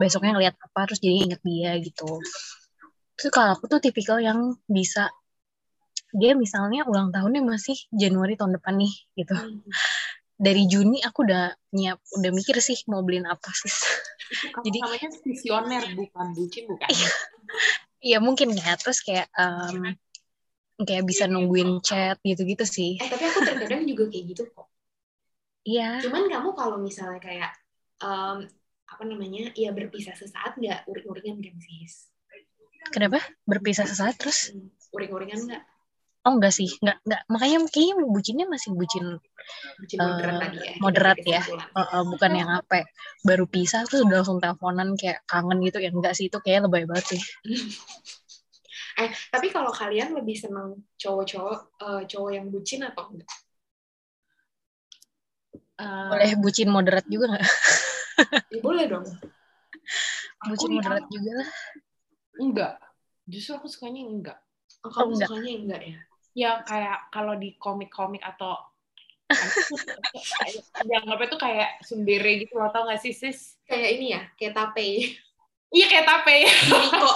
besoknya 0.00 0.32
ngeliat 0.38 0.56
apa 0.56 0.80
terus 0.88 1.00
jadi 1.02 1.28
inget 1.28 1.40
dia 1.44 1.76
gitu. 1.82 2.22
Terus 3.20 3.30
kalau 3.34 3.52
aku 3.52 3.68
tuh 3.68 3.84
tipikal 3.84 4.16
yang 4.16 4.56
bisa 4.64 5.12
dia 6.10 6.34
misalnya 6.34 6.82
ulang 6.88 7.14
tahunnya 7.14 7.42
masih 7.44 7.76
Januari 7.94 8.34
tahun 8.34 8.58
depan 8.58 8.74
nih 8.80 8.94
gitu 9.14 9.34
Hmm. 9.36 9.62
Dari 10.40 10.64
Juni 10.64 11.04
aku 11.04 11.28
udah 11.28 11.52
nyiap 11.76 12.00
udah 12.16 12.30
mikir 12.32 12.56
sih 12.64 12.80
mau 12.88 13.04
beliin 13.04 13.28
apa 13.28 13.52
sih. 13.52 13.68
Jadi- 14.64 14.80
namanya 14.80 15.08
visioner 15.20 15.84
bukan 15.92 16.26
bucin 16.32 16.64
bukan? 16.64 16.88
Iya. 18.00 18.18
Mungkin 18.24 18.56
ya. 18.56 18.72
Terus 18.80 19.04
kayak 19.04 19.28
em, 19.36 19.92
kayak 20.80 21.04
bisa 21.04 21.28
nungguin 21.28 21.84
chat 21.84 22.16
gitu-gitu 22.24 22.64
sih. 22.64 22.96
Eh 22.96 23.08
tapi 23.12 23.28
aku 23.28 23.44
terkadang 23.44 23.84
juga 23.84 24.08
kayak 24.08 24.24
gitu 24.32 24.42
kok. 24.56 24.64
iya. 25.68 26.00
Cuman 26.00 26.24
kamu 26.32 26.56
kalau 26.56 26.80
misalnya 26.80 27.20
kayak 27.20 27.52
em, 28.00 28.48
apa 28.88 29.02
namanya, 29.04 29.52
ya 29.52 29.70
berpisah 29.76 30.16
sesaat 30.16 30.56
nggak? 30.56 30.88
Uring-uringan 30.88 31.44
kan 31.44 31.56
sis? 31.60 32.08
kenapa? 32.90 33.20
Berpisah 33.44 33.84
sesaat 33.84 34.16
terus? 34.16 34.56
Hmm, 34.56 34.72
Uring-uringan 34.96 35.40
nggak? 35.46 35.62
Oh 36.26 36.32
enggak 36.36 36.52
sih 36.58 36.68
enggak 36.80 36.96
enggak 37.04 37.20
makanya 37.32 37.58
kayaknya 37.74 37.94
bucinnya 38.14 38.46
masih 38.54 38.70
bucin 38.78 39.06
Bucin 39.80 40.00
Eh, 40.00 40.06
moderat 40.06 40.36
tadi 40.42 40.58
ya. 40.68 40.74
moderat 40.82 41.18
ya. 41.34 41.42
eh, 41.80 41.88
eh, 41.96 42.04
bukan 42.12 42.32
yang 42.40 42.50
apa 42.60 42.74
ya, 42.82 42.86
baru 43.28 43.44
pisah 43.54 43.82
terus 43.86 44.02
udah 44.06 44.16
langsung 44.24 44.40
teleponan 44.42 44.88
kayak 45.00 45.18
kangen 45.30 45.58
gitu 45.66 45.78
ya 45.84 45.90
enggak 45.96 46.14
sih 46.18 46.26
itu 46.30 46.38
kayak 46.44 46.60
lebay 46.66 46.84
banget 46.90 47.06
sih 47.16 47.22
Eh, 49.02 49.10
tapi 49.34 49.46
kalau 49.54 49.72
kalian 49.80 50.10
lebih 50.18 50.36
seneng 50.42 50.68
cowok-cowok 51.02 51.58
eh, 51.86 52.02
cowok 52.10 52.30
yang 52.36 52.46
bucin 52.54 52.80
atau 52.88 53.04
enggak? 53.10 53.30
Eh, 55.78 55.84
boleh 56.10 56.32
bucin 56.42 56.68
moderat 56.74 57.04
juga 57.12 57.24
nggak 57.30 57.44
Ya, 58.50 58.58
boleh 58.62 58.86
dong. 58.90 59.06
aku 60.46 60.64
bucin 60.64 60.70
moderat 60.74 61.04
juga 61.12 61.30
lah 61.40 61.48
enggak. 62.42 62.72
Justru 63.32 63.52
aku 63.58 63.68
sukanya 63.74 64.02
enggak. 64.12 64.38
Oh, 64.84 64.90
kamu 64.94 65.12
enggak. 65.14 65.30
sukanya 65.30 65.50
enggak 65.60 65.80
ya? 65.90 65.96
Ya 66.36 66.62
kayak 66.62 67.10
kalau 67.10 67.34
di 67.34 67.58
komik-komik 67.58 68.22
atau 68.22 68.54
dianggapnya 70.86 71.26
tuh 71.30 71.40
kayak 71.40 71.70
sendiri 71.86 72.46
gitu 72.46 72.58
loh, 72.58 72.70
tau 72.74 72.86
gak 72.86 72.98
sih 72.98 73.14
sis? 73.14 73.54
Kayak 73.62 73.90
ini 73.94 74.06
ya, 74.14 74.22
kayak 74.34 74.54
tape. 74.58 75.14
Iya 75.70 75.86
kayak 75.86 76.06
tape. 76.06 76.36
Niko. 76.66 77.14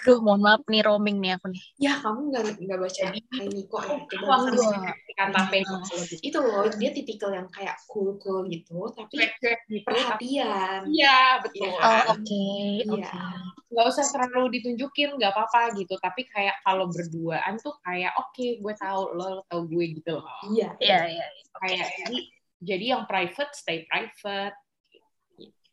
Duh 0.00 0.18
mohon 0.20 0.40
maaf 0.40 0.64
nih 0.64 0.80
roaming 0.80 1.20
nih 1.20 1.36
aku 1.36 1.52
nih 1.52 1.62
Ya, 1.76 2.00
kamu 2.00 2.32
nggak 2.32 2.42
nggak 2.56 2.78
baca 2.78 3.04
Hai 3.12 3.46
Niko 3.48 3.76
ya? 3.80 3.96
Coba 4.08 4.34
Hmm. 4.40 4.48
kalau 4.48 5.44
gitu. 6.08 6.16
itu 6.24 6.38
loh, 6.40 6.64
dia 6.72 6.90
tipikal 6.90 7.30
yang 7.30 7.48
kayak 7.48 7.76
cool-cool 7.86 8.48
gitu, 8.48 8.88
tapi 8.92 9.20
gitu. 9.20 9.84
perhatian. 9.84 10.88
Iya, 10.88 11.44
betul. 11.44 11.68
Iya. 11.68 11.84
oh 11.84 12.02
oke 12.16 12.44
Iya. 12.80 12.92
oke 12.96 13.20
nggak 13.70 13.86
usah 13.86 14.06
terlalu 14.08 14.58
ditunjukin 14.58 15.14
nggak 15.14 15.30
apa-apa 15.30 15.78
gitu 15.78 15.94
tapi 15.96 16.26
kayak 16.26 16.58
kalau 16.60 16.90
berduaan 16.90 17.54
tuh 17.56 17.70
kayak 17.80 18.10
oke 18.18 18.42
gue 18.58 18.74
tahu 18.74 19.14
lo, 19.14 19.26
lo 19.38 19.42
tahu 19.46 19.62
gue 19.70 19.84
gitu 19.94 20.18
loh 20.18 20.26
Iya. 20.50 20.74
iya 20.82 20.98
iya 21.06 21.26
kayak 21.54 21.86
jadi 22.02 22.18
jadi 22.58 22.84
yang 22.90 23.02
private 23.06 23.54
stay 23.54 23.86
private 23.86 24.58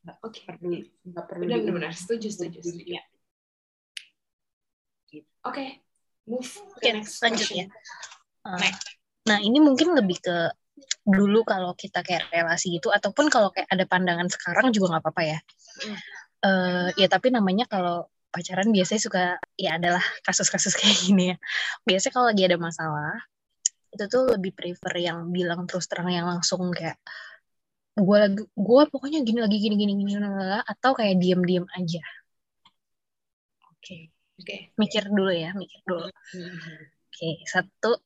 nggak 0.05 0.17
Oke. 0.21 0.39
perlu 0.45 0.77
nggak 1.03 1.25
perlu 1.25 1.43
Benar, 1.43 1.57
di- 1.57 1.65
benar, 1.65 1.75
benar. 1.75 1.91
Setuju, 1.91 2.27
setuju, 2.29 2.57
setuju. 2.61 2.85
Iya. 2.85 3.01
Oke, 5.47 5.65
move 6.27 6.51
Oke, 6.75 6.83
ke 6.83 6.89
next 6.91 7.23
lanjut 7.23 7.47
question. 7.47 7.67
ya. 7.71 8.47
Uh, 8.47 8.59
Nah, 9.27 9.43
ini 9.43 9.59
mungkin 9.59 9.91
lebih 9.91 10.23
ke 10.23 10.55
dulu 11.03 11.43
kalau 11.43 11.75
kita 11.75 11.99
kayak 11.99 12.31
relasi 12.31 12.79
gitu, 12.79 12.87
ataupun 12.95 13.27
kalau 13.27 13.51
kayak 13.51 13.67
ada 13.67 13.83
pandangan 13.83 14.31
sekarang 14.31 14.71
juga 14.71 14.95
nggak 14.95 15.03
apa-apa 15.03 15.23
ya. 15.23 15.39
Eh, 16.47 16.87
ya 16.95 17.07
tapi 17.11 17.27
namanya 17.33 17.67
kalau 17.67 18.07
pacaran 18.31 18.69
biasanya 18.71 19.01
suka 19.03 19.23
ya 19.59 19.75
adalah 19.75 20.03
kasus-kasus 20.23 20.75
kayak 20.79 20.97
gini 21.03 21.23
ya. 21.33 21.37
Biasanya 21.83 22.13
kalau 22.15 22.27
lagi 22.31 22.43
ada 22.47 22.57
masalah 22.59 23.15
itu 23.91 24.03
tuh 24.07 24.35
lebih 24.35 24.51
prefer 24.55 24.93
yang 24.99 25.31
bilang 25.31 25.63
terus 25.67 25.87
terang 25.87 26.11
yang 26.11 26.27
langsung 26.27 26.69
kayak 26.75 26.99
gue 27.97 28.17
lagi 28.19 28.43
gue 28.45 28.83
pokoknya 28.93 29.25
gini 29.25 29.39
lagi 29.41 29.57
gini 29.57 29.75
gini 29.79 29.91
gini 29.97 30.13
atau 30.63 30.91
kayak 30.93 31.17
diem-diem 31.17 31.65
aja. 31.73 32.03
Oke, 33.73 34.11
Oke. 34.37 34.69
mikir 34.77 35.03
dulu 35.09 35.33
ya, 35.33 35.49
mikir 35.57 35.81
dulu. 35.81 36.07
Oke, 37.09 37.29
satu, 37.49 37.97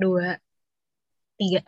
dua, 0.00 0.40
tiga. 1.36 1.60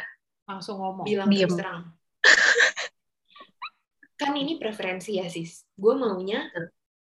langsung 0.47 0.79
ngomong 0.79 1.05
Bilang 1.05 1.29
Diem. 1.29 1.51
terus 1.51 1.59
terang. 1.61 1.83
kan 4.21 4.33
ini 4.33 4.57
preferensi 4.57 5.21
ya, 5.21 5.27
sis. 5.29 5.67
Gue 5.77 5.93
maunya 5.99 6.49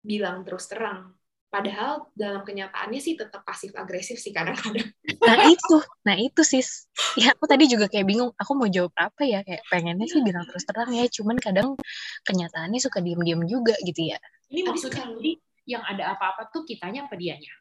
bilang 0.04 0.44
terus 0.44 0.68
terang. 0.68 1.16
Padahal 1.48 2.12
dalam 2.12 2.44
kenyataannya 2.44 3.00
sih 3.00 3.16
tetap 3.16 3.48
pasif 3.48 3.72
agresif 3.80 4.20
sih 4.20 4.36
kadang-kadang. 4.36 4.92
Nah 5.24 5.48
itu, 5.48 5.78
nah 6.04 6.20
itu 6.20 6.44
sis. 6.44 6.92
Ya 7.16 7.32
aku 7.32 7.48
tadi 7.48 7.72
juga 7.72 7.88
kayak 7.88 8.04
bingung, 8.04 8.36
aku 8.36 8.52
mau 8.60 8.68
jawab 8.68 8.92
apa 9.00 9.24
ya? 9.24 9.40
Kayak 9.48 9.64
pengennya 9.72 10.04
sih 10.12 10.20
bilang 10.20 10.44
terus 10.52 10.68
terang 10.68 10.92
ya, 10.92 11.08
cuman 11.08 11.40
kadang 11.40 11.80
kenyataannya 12.28 12.84
suka 12.84 13.00
diem-diem 13.00 13.48
juga 13.48 13.72
gitu 13.88 14.12
ya. 14.12 14.20
ini 14.52 14.62
maksudnya 14.68 15.08
jadi 15.16 15.32
yang 15.66 15.82
ada 15.82 16.14
apa-apa 16.14 16.50
tuh 16.50 16.64
kitanya 16.64 17.06
apa 17.10 17.18
dianya 17.18 17.54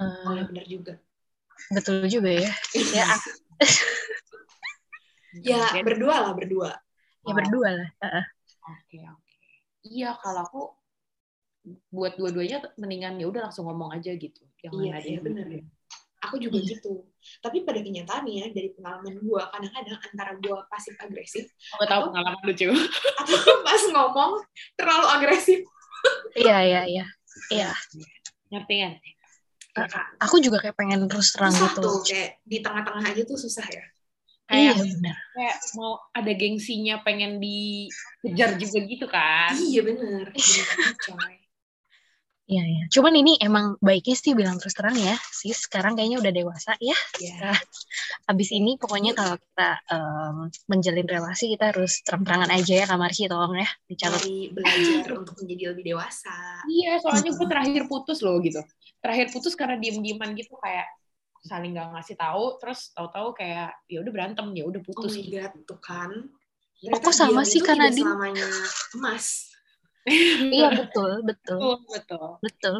Eh, 0.00 0.24
Oh 0.24 0.32
ya 0.32 0.48
benar 0.48 0.64
juga. 0.64 0.96
betul 1.68 2.00
juga 2.08 2.32
ya. 2.32 2.48
Ya, 2.96 3.04
aku, 3.12 3.28
Ya 5.48 5.60
berdua 5.84 6.16
lah 6.28 6.32
berdua. 6.36 6.70
ya 7.22 7.32
berdua 7.32 7.68
lah. 7.76 7.88
Oke 8.68 8.98
oke. 9.04 9.36
Iya 9.84 10.16
kalau 10.20 10.40
aku 10.44 10.60
buat 11.88 12.18
dua-duanya 12.18 12.58
mendingan 12.76 13.16
ya 13.22 13.26
udah 13.30 13.48
langsung 13.48 13.68
ngomong 13.68 13.92
aja 13.94 14.12
gitu. 14.16 14.42
Jangan 14.60 14.80
Iya, 14.82 14.90
ada 14.92 15.00
iya, 15.06 15.12
yang 15.16 15.24
bener. 15.24 15.46
bikin. 15.48 15.64
Aku 16.22 16.34
juga 16.38 16.58
Iya. 16.58 16.68
gitu. 16.78 16.92
Tapi 17.38 17.62
pada 17.62 17.80
kenyataannya 17.82 18.50
dari 18.54 18.68
pengalaman 18.74 19.14
gue 19.22 19.42
kadang-kadang 19.52 19.98
antara 19.98 20.32
gue 20.38 20.56
pasif 20.70 20.94
agresif 20.98 21.46
Aku 21.78 21.84
tahu 21.86 22.00
pengalaman 22.10 22.42
lucu. 22.44 22.68
atau 23.20 23.38
pas 23.62 23.82
ngomong 23.92 24.32
terlalu 24.74 25.06
agresif. 25.20 25.60
Iya, 26.32 26.56
iya, 26.64 26.80
iya. 26.88 27.04
Iya, 27.52 27.70
Ngerti 28.48 28.74
kan? 28.80 28.92
Aku 30.20 30.36
juga 30.40 30.60
kayak 30.60 30.76
pengen 30.76 31.08
terus 31.08 31.32
terang 31.32 31.52
Susah 31.52 31.72
gitu. 31.72 31.80
tuh 31.80 31.96
kayak 32.04 32.30
di 32.44 32.58
tengah-tengah 32.60 33.04
aja 33.08 33.22
tuh 33.24 33.38
susah 33.40 33.66
ya. 33.68 33.84
Iya, 34.52 34.76
Kayak 34.76 34.84
benar. 34.84 35.16
kayak 35.32 35.56
mau 35.80 35.92
ada 36.12 36.32
gengsinya 36.36 37.00
pengen 37.00 37.40
dikejar 37.40 38.60
juga 38.60 38.78
gitu 38.84 39.06
kan. 39.08 39.52
Iya 39.56 39.80
banget, 39.80 40.28
coy. 41.08 41.41
Iya, 42.42 42.64
iya. 42.66 42.84
Cuman 42.90 43.14
ini 43.14 43.38
emang 43.38 43.78
baiknya 43.78 44.18
sih 44.18 44.34
bilang 44.34 44.58
terus 44.58 44.74
terang 44.74 44.98
ya. 44.98 45.14
Sis, 45.30 45.70
sekarang 45.70 45.94
kayaknya 45.94 46.18
udah 46.18 46.32
dewasa 46.34 46.74
ya. 46.82 46.96
Ya. 47.22 47.54
Abis 48.26 48.50
ini 48.50 48.74
pokoknya 48.76 49.14
kalau 49.14 49.38
kita 49.38 49.70
em, 49.86 50.36
menjalin 50.66 51.06
relasi 51.06 51.54
kita 51.54 51.70
harus 51.70 52.02
terang-terangan 52.02 52.50
aja 52.50 52.82
ya 52.82 52.84
Kak 52.90 52.98
Marci 52.98 53.30
tolong 53.30 53.54
ya 53.54 53.68
dicatat. 53.86 54.26
Belajar 54.26 55.06
untuk 55.14 55.38
menjadi 55.38 55.70
lebih 55.70 55.94
dewasa. 55.94 56.34
Iya, 56.66 56.98
soalnya 56.98 57.30
gue 57.30 57.46
terakhir 57.46 57.82
putus 57.86 58.18
loh 58.26 58.36
gitu. 58.42 58.58
Terakhir 58.98 59.30
putus 59.30 59.54
karena 59.54 59.78
diem-dieman 59.78 60.34
gitu 60.34 60.58
kayak 60.58 60.90
saling 61.42 61.74
gak 61.74 61.90
ngasih 61.94 62.14
tahu, 62.18 62.58
terus 62.62 62.94
tahu-tahu 62.94 63.34
kayak 63.34 63.74
ya 63.90 63.98
udah 63.98 64.12
berantem, 64.14 64.46
ya 64.54 64.62
udah 64.66 64.78
Oh 64.78 64.86
putus. 64.86 65.14
my 65.14 65.22
gitu. 65.26 65.38
god, 65.42 65.52
tuh 65.66 65.78
kan. 65.82 66.10
kok 66.82 67.14
sama 67.14 67.42
diam 67.42 67.50
sih, 67.50 67.62
tidak 67.62 67.78
Nadine? 67.78 68.02
selamanya 68.06 68.46
emas. 68.98 69.51
Iya 70.06 70.68
betul, 70.74 71.22
betul, 71.22 71.58
Betul, 71.62 71.78
betul. 71.86 72.28
betul. 72.42 72.76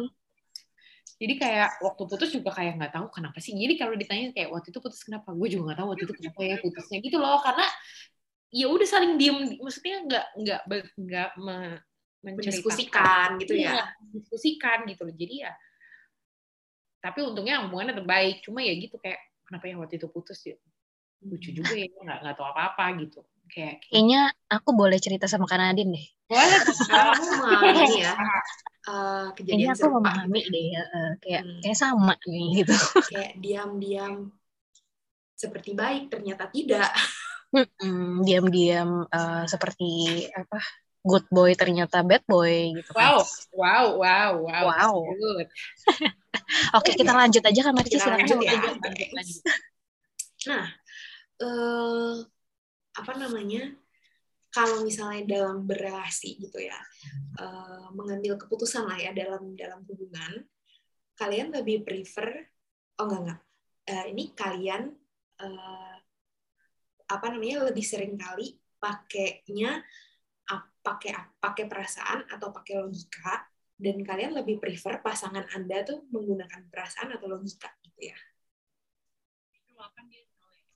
Jadi 1.23 1.33
kayak 1.39 1.79
waktu 1.79 2.03
putus 2.03 2.29
juga 2.35 2.51
kayak 2.51 2.75
nggak 2.75 2.93
tahu 2.99 3.07
kenapa 3.07 3.39
sih. 3.39 3.55
Jadi 3.55 3.79
kalau 3.79 3.95
ditanya 3.95 4.35
kayak 4.35 4.49
waktu 4.51 4.75
itu 4.75 4.79
putus 4.83 5.01
kenapa, 5.07 5.31
gue 5.31 5.47
juga 5.47 5.71
nggak 5.71 5.79
tahu 5.79 5.87
waktu 5.95 6.03
itu 6.03 6.13
kenapa 6.19 6.39
ya 6.43 6.55
putusnya 6.59 6.97
gitu 6.99 7.17
loh. 7.21 7.39
Karena 7.39 7.65
ya 8.51 8.65
udah 8.67 8.87
saling 8.87 9.13
diem, 9.15 9.37
maksudnya 9.55 9.95
nggak 10.03 10.25
nggak 10.41 10.61
nggak 10.99 11.29
me-. 11.39 11.79
Mendiskusikan 12.23 13.35
gitu 13.39 13.55
ya. 13.59 13.83
mendiskusikan 13.99 14.87
gitu 14.87 15.03
loh. 15.03 15.15
Jadi 15.15 15.35
ya, 15.43 15.51
tapi 17.03 17.19
untungnya 17.19 17.63
hubungannya 17.67 17.99
terbaik. 17.99 18.39
Cuma 18.43 18.63
ya 18.63 18.71
gitu 18.79 18.95
kayak 18.95 19.19
kenapa 19.43 19.63
ya 19.67 19.75
waktu 19.79 19.95
itu 19.99 20.07
putus 20.07 20.39
ya 20.47 20.55
lucu 21.23 21.55
juga 21.55 21.75
ya 21.75 21.87
nggak 21.87 22.17
nggak 22.23 22.35
tahu 22.35 22.47
apa 22.51 22.61
apa 22.75 22.85
gitu. 22.99 23.19
Kayak 23.51 23.83
Kayaknya 23.91 24.21
aku 24.49 24.69
boleh 24.71 24.97
cerita 25.03 25.27
sama 25.27 25.45
Kak 25.47 25.59
Nadine 25.59 25.91
deh. 25.99 26.05
Boleh. 26.33 27.87
Ini 27.87 27.97
ya 28.03 28.13
eh, 28.83 29.25
Kayaknya 29.33 29.33
kejadian 29.37 29.71
aku 29.71 29.79
serupa 29.79 29.97
memahami 30.01 30.41
deh, 30.49 30.67
eh, 30.75 31.09
kayak 31.23 31.41
Hmm. 31.43 31.59
kayak 31.63 31.77
sama 31.79 32.13
nih 32.27 32.45
gitu. 32.61 32.73
ya. 32.73 33.01
kayak 33.07 33.31
diam-diam 33.39 34.13
seperti 35.33 35.71
baik 35.75 36.03
ternyata 36.13 36.47
tidak 36.49 36.89
Mm-mm, 37.53 38.25
Diam-diam 38.25 39.05
eh, 39.13 39.43
seperti 39.45 39.89
apa? 40.33 40.57
Good 41.03 41.27
boy 41.29 41.51
ternyata 41.53 41.99
bad 42.01 42.23
boy 42.25 42.79
gitu 42.81 42.91
kan. 42.95 43.11
Wow, 43.13 43.19
wow, 43.53 43.85
wow, 43.99 44.31
wow. 44.41 44.63
Wow. 44.71 44.95
Good. 45.19 45.47
Oke, 46.79 46.91
kita 46.97 47.11
lanjut 47.13 47.43
aja 47.45 47.59
kan 47.61 47.73
Marici 47.75 47.99
Kita 47.99 48.07
silakan. 48.09 48.25
lanjut 48.25 48.39
ya. 48.41 48.51
Lanjut, 48.57 48.75
Oke. 48.81 49.05
lanjut. 49.13 49.41
Nah, 50.49 50.65
eh, 51.43 52.13
apa 52.97 53.11
namanya? 53.19 53.61
Kalau 54.53 54.85
misalnya 54.85 55.25
dalam 55.25 55.65
berrelasi 55.65 56.37
gitu 56.37 56.61
ya, 56.61 56.77
eh, 57.41 57.87
mengambil 57.97 58.37
keputusan 58.37 58.85
lah 58.85 58.97
ya 59.01 59.11
dalam 59.11 59.57
dalam 59.57 59.81
hubungan, 59.89 60.45
kalian 61.17 61.49
lebih 61.49 61.81
prefer, 61.81 62.29
oh 63.01 63.05
enggak 63.09 63.21
enggak, 63.21 63.41
Eh, 63.83 64.05
ini 64.15 64.31
kalian 64.31 64.95
eh, 65.43 65.95
apa 67.09 67.25
namanya 67.27 67.67
lebih 67.67 67.83
sering 67.83 68.15
kali 68.15 68.55
pakainya 68.79 69.83
pakai 70.83 71.15
pakai 71.39 71.65
perasaan 71.71 72.27
atau 72.27 72.51
pakai 72.51 72.83
logika 72.83 73.47
dan 73.79 74.03
kalian 74.03 74.35
lebih 74.35 74.59
prefer 74.59 74.99
pasangan 74.99 75.47
anda 75.55 75.79
tuh 75.87 76.03
menggunakan 76.11 76.67
perasaan 76.67 77.15
atau 77.15 77.31
logika 77.31 77.71
gitu 77.87 78.11
ya. 78.11 78.17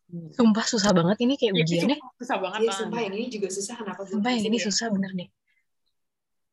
Sumpah 0.08 0.64
susah 0.64 0.92
banget 0.96 1.18
ini 1.20 1.36
kayak 1.36 1.52
Iya, 1.54 1.64
ujiannya. 1.68 1.98
susah- 2.00 2.16
susah 2.24 2.38
banget. 2.40 2.60
Iya, 2.64 2.72
ah. 2.72 2.78
sumpah 2.80 3.00
yang 3.04 3.16
ini 3.16 3.28
juga 3.28 3.48
susah 3.52 3.76
kenapa 3.76 4.02
Sumpah 4.08 4.32
yang 4.32 4.46
ini 4.48 4.58
ya? 4.58 4.66
susah 4.72 4.88
bener 4.88 5.12
deh. 5.14 5.30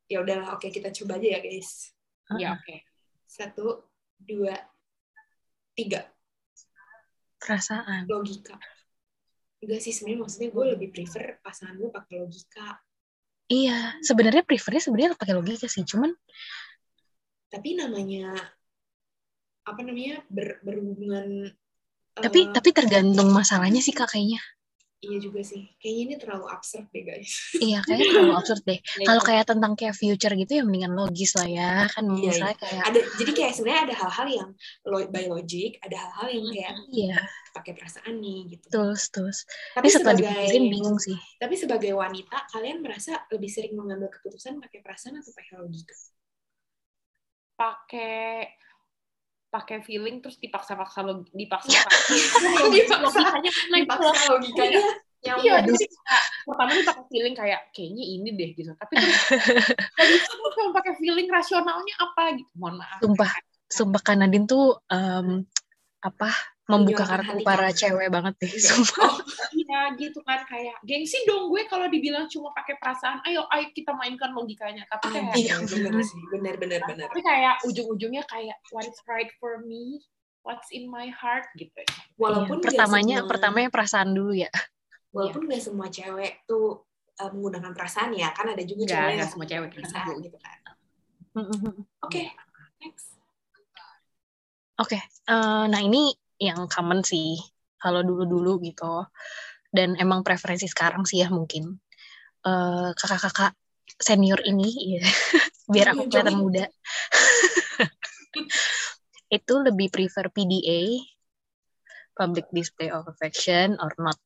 Ya 0.05 0.19
udahlah, 0.21 0.49
oke 0.59 0.67
kita 0.69 0.91
coba 0.91 1.17
aja 1.17 1.29
ya 1.35 1.41
guys. 1.41 1.95
Iya, 2.35 2.49
oke. 2.59 2.77
Satu, 3.25 3.67
dua, 4.19 4.55
tiga. 5.73 6.11
Perasaan. 7.39 8.09
Logika. 8.09 8.57
Enggak 9.61 9.81
sih, 9.81 9.93
sebenarnya 9.93 10.21
maksudnya 10.25 10.49
gue 10.53 10.65
lebih 10.77 10.89
prefer 10.93 11.41
pasangan 11.41 11.79
gue 11.79 11.89
pakai 11.89 12.21
logika. 12.21 12.81
Iya, 13.49 13.97
sebenarnya 14.01 14.43
prefernya 14.43 14.83
sebenarnya 14.83 15.17
pakai 15.17 15.35
logika 15.37 15.69
sih, 15.69 15.85
cuman 15.85 16.11
Tapi 17.49 17.79
namanya 17.79 18.35
apa 19.63 19.81
namanya 19.81 20.21
ber- 20.27 20.59
berhubungan. 20.61 21.49
Tapi 22.23 22.39
eh, 22.39 22.55
tapi 22.55 22.71
tergantung 22.79 23.29
masalahnya 23.39 23.81
sih 23.87 23.95
kak 23.99 24.09
kayaknya. 24.13 24.41
iya 25.07 25.17
juga 25.27 25.41
sih. 25.51 25.63
Kayaknya 25.81 26.03
ini 26.07 26.15
terlalu 26.23 26.47
absurd 26.55 26.87
deh 26.95 27.05
guys. 27.09 27.33
Iya, 27.65 27.77
kayaknya 27.87 28.07
terlalu 28.11 28.33
absurd 28.39 28.63
deh. 28.69 28.79
Iya, 29.01 29.07
Kalau 29.07 29.23
kayak 29.29 29.45
tentang 29.51 29.73
kayak 29.79 29.95
future 30.01 30.35
gitu 30.41 30.53
ya 30.59 30.63
mendingan 30.67 30.93
logis 31.01 31.31
lah 31.39 31.47
ya. 31.59 31.69
Kan 31.95 32.05
Iya, 32.15 32.31
misalnya 32.31 32.57
kayak 32.63 32.83
Ada 32.89 33.01
jadi 33.21 33.31
kayak 33.39 33.53
sebenarnya 33.57 33.83
ada 33.91 33.97
hal-hal 34.03 34.27
yang 34.39 34.49
lo- 34.91 35.11
by 35.15 35.25
logic, 35.35 35.71
ada 35.87 35.97
hal-hal 36.03 36.29
yang 36.37 36.47
kayak 36.55 36.75
iya, 36.95 37.17
pakai 37.55 37.73
perasaan 37.79 38.15
nih 38.23 38.39
gitu. 38.55 38.69
terus 38.73 39.03
terus. 39.15 39.39
Tapi 39.75 39.87
Tapi 39.87 39.89
setelah 39.95 40.15
sebagai 40.15 40.21
dipikirin 40.21 40.65
bingung 40.73 40.99
sih. 41.07 41.19
Tapi 41.43 41.55
sebagai 41.59 41.93
wanita, 42.03 42.37
kalian 42.53 42.79
merasa 42.85 43.13
lebih 43.35 43.51
sering 43.51 43.75
mengambil 43.79 44.09
keputusan 44.15 44.63
pakai 44.63 44.79
perasaan 44.85 45.21
atau 45.21 45.33
pakai 45.39 45.55
logika? 45.61 45.95
pakai 47.59 48.47
pakai 49.55 49.79
feeling 49.87 50.19
terus 50.19 50.35
dipaksa-paksa 50.43 51.07
lo 51.07 51.23
dipaksa 51.31 51.71
dipaksa. 52.75 53.23
Logikanya 53.23 53.51
naik 53.71 53.87
Dipaksa 53.87 54.23
logikanya. 54.35 54.81
Iya, 55.25 55.65
jadi 55.65 55.87
kayak, 55.89 56.25
pertama 56.45 56.71
nih 56.77 56.85
pakai 56.85 57.05
feeling 57.09 57.33
kayak 57.33 57.61
kayaknya 57.73 58.05
ini 58.05 58.29
deh 58.37 58.51
gitu. 58.53 58.73
Tapi 58.77 58.95
terus 59.97 60.25
aku 60.29 60.47
cuma 60.53 60.69
pakai 60.77 60.93
feeling 61.01 61.29
rasionalnya 61.33 61.95
apa 61.97 62.37
gitu. 62.37 62.53
Mohon 62.61 62.85
maaf. 62.85 62.99
Sumpah, 63.01 63.31
sumpah 63.73 64.01
Kak 64.05 64.17
Nadine 64.21 64.45
tuh 64.45 64.77
em, 64.93 65.49
apa 66.05 66.54
membuka 66.65 67.05
Menyuarakan 67.05 67.21
kartu 67.21 67.31
hati 67.31 67.45
para 67.45 67.69
kamu. 67.69 67.77
cewek 67.77 68.09
banget 68.09 68.35
deh. 68.41 68.51
Iya. 68.51 68.69
Sumpah. 68.73 69.13
Iya 69.55 69.81
gitu 69.95 70.19
kan 70.21 70.41
kayak 70.45 70.77
gengsi 70.81 71.19
dong 71.25 71.45
gue 71.47 71.63
kalau 71.65 71.87
dibilang 71.87 72.25
cuma 72.27 72.49
pakai 72.51 72.75
perasaan. 72.75 73.21
Ayo 73.23 73.45
ayo 73.49 73.69
kita 73.71 73.93
mainkan 73.93 74.33
logikanya. 74.33 74.83
Tapi 74.87 75.05
kayak 75.11 75.37
Iya, 75.37 75.61
bener 75.61 75.93
sih, 76.01 76.21
bener 76.31 76.55
bener 76.57 76.81
bener. 76.83 77.07
tapi 77.07 77.21
kayak 77.21 77.61
ujung-ujungnya 77.65 78.25
kayak 78.25 78.57
what's 78.71 78.97
right 79.05 79.29
for 79.37 79.61
me, 79.61 80.01
what's 80.41 80.69
in 80.71 80.89
my 80.89 81.09
heart 81.11 81.45
gitu. 81.55 81.77
Walaupun 82.17 82.57
Iya, 82.57 82.61
nggak 82.61 82.69
pertamanya 82.73 83.17
semua- 83.19 83.31
pertamanya 83.31 83.69
perasaan 83.71 84.11
dulu 84.11 84.33
ya. 84.35 84.51
walaupun 85.13 85.47
nggak 85.47 85.63
semua 85.63 85.87
cewek 85.87 86.43
tuh 86.43 86.83
uh, 87.15 87.31
menggunakan 87.31 87.71
perasaan 87.71 88.11
ya, 88.11 88.33
kan 88.33 88.49
ada 88.49 88.65
juga 88.65 88.83
Enggak, 88.83 88.99
cewek 88.99 89.15
yang 89.15 89.29
semua 89.29 89.47
cewek 89.47 89.69
perasaan 89.71 90.07
gitu. 90.11 90.23
gitu 90.25 90.39
kan. 90.41 90.59
Oke, 92.01 92.23
next. 92.81 93.15
Oke, 94.75 94.99
eh, 94.99 95.65
nah 95.65 95.79
ini 95.79 96.11
yang 96.51 96.69
common 96.69 97.01
sih 97.01 97.41
kalau 97.81 98.05
dulu-dulu 98.05 98.61
gitu. 98.65 99.07
Dan 99.75 99.99
emang 99.99 100.23
preferensi 100.23 100.71
sekarang 100.71 101.03
sih 101.03 101.19
ya 101.25 101.29
mungkin 101.33 101.83
Eh, 102.45 102.91
kakak-kakak 102.93 103.57
senior 103.97 104.37
ini, 104.45 105.01
ya, 105.01 105.01
biar 105.73 105.97
aku 105.97 106.05
Iya, 106.05 106.11
kelihatan 106.13 106.37
muda, 106.37 106.65
itu 109.41 109.55
lebih 109.65 109.89
prefer 109.89 110.29
PDA, 110.29 111.01
public 112.13 112.45
display 112.53 112.93
of 112.93 113.09
affection 113.09 113.81
or 113.81 113.97
not. 113.97 114.21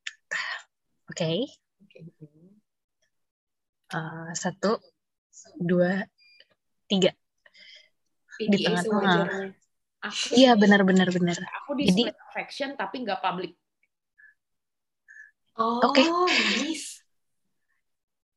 Oke, 1.07 1.47
Oke. 1.79 2.03
Eh, 3.95 4.31
satu, 4.35 4.83
dua, 5.63 6.03
tiga. 6.91 7.15
PDA 8.35 8.83
tengah-tengah. 8.83 9.58
Aku 9.99 10.31
Iya 10.33 10.55
benar-benar 10.55 11.11
benar. 11.11 11.35
aku 11.59 11.75
Jadi- 11.75 12.07
display 12.07 12.15
affection 12.31 12.71
tapi 12.75 13.03
nggak 13.03 13.19
public. 13.19 13.59
Oh, 15.59 15.83
Oke. 15.83 16.07
nice. 16.63 17.03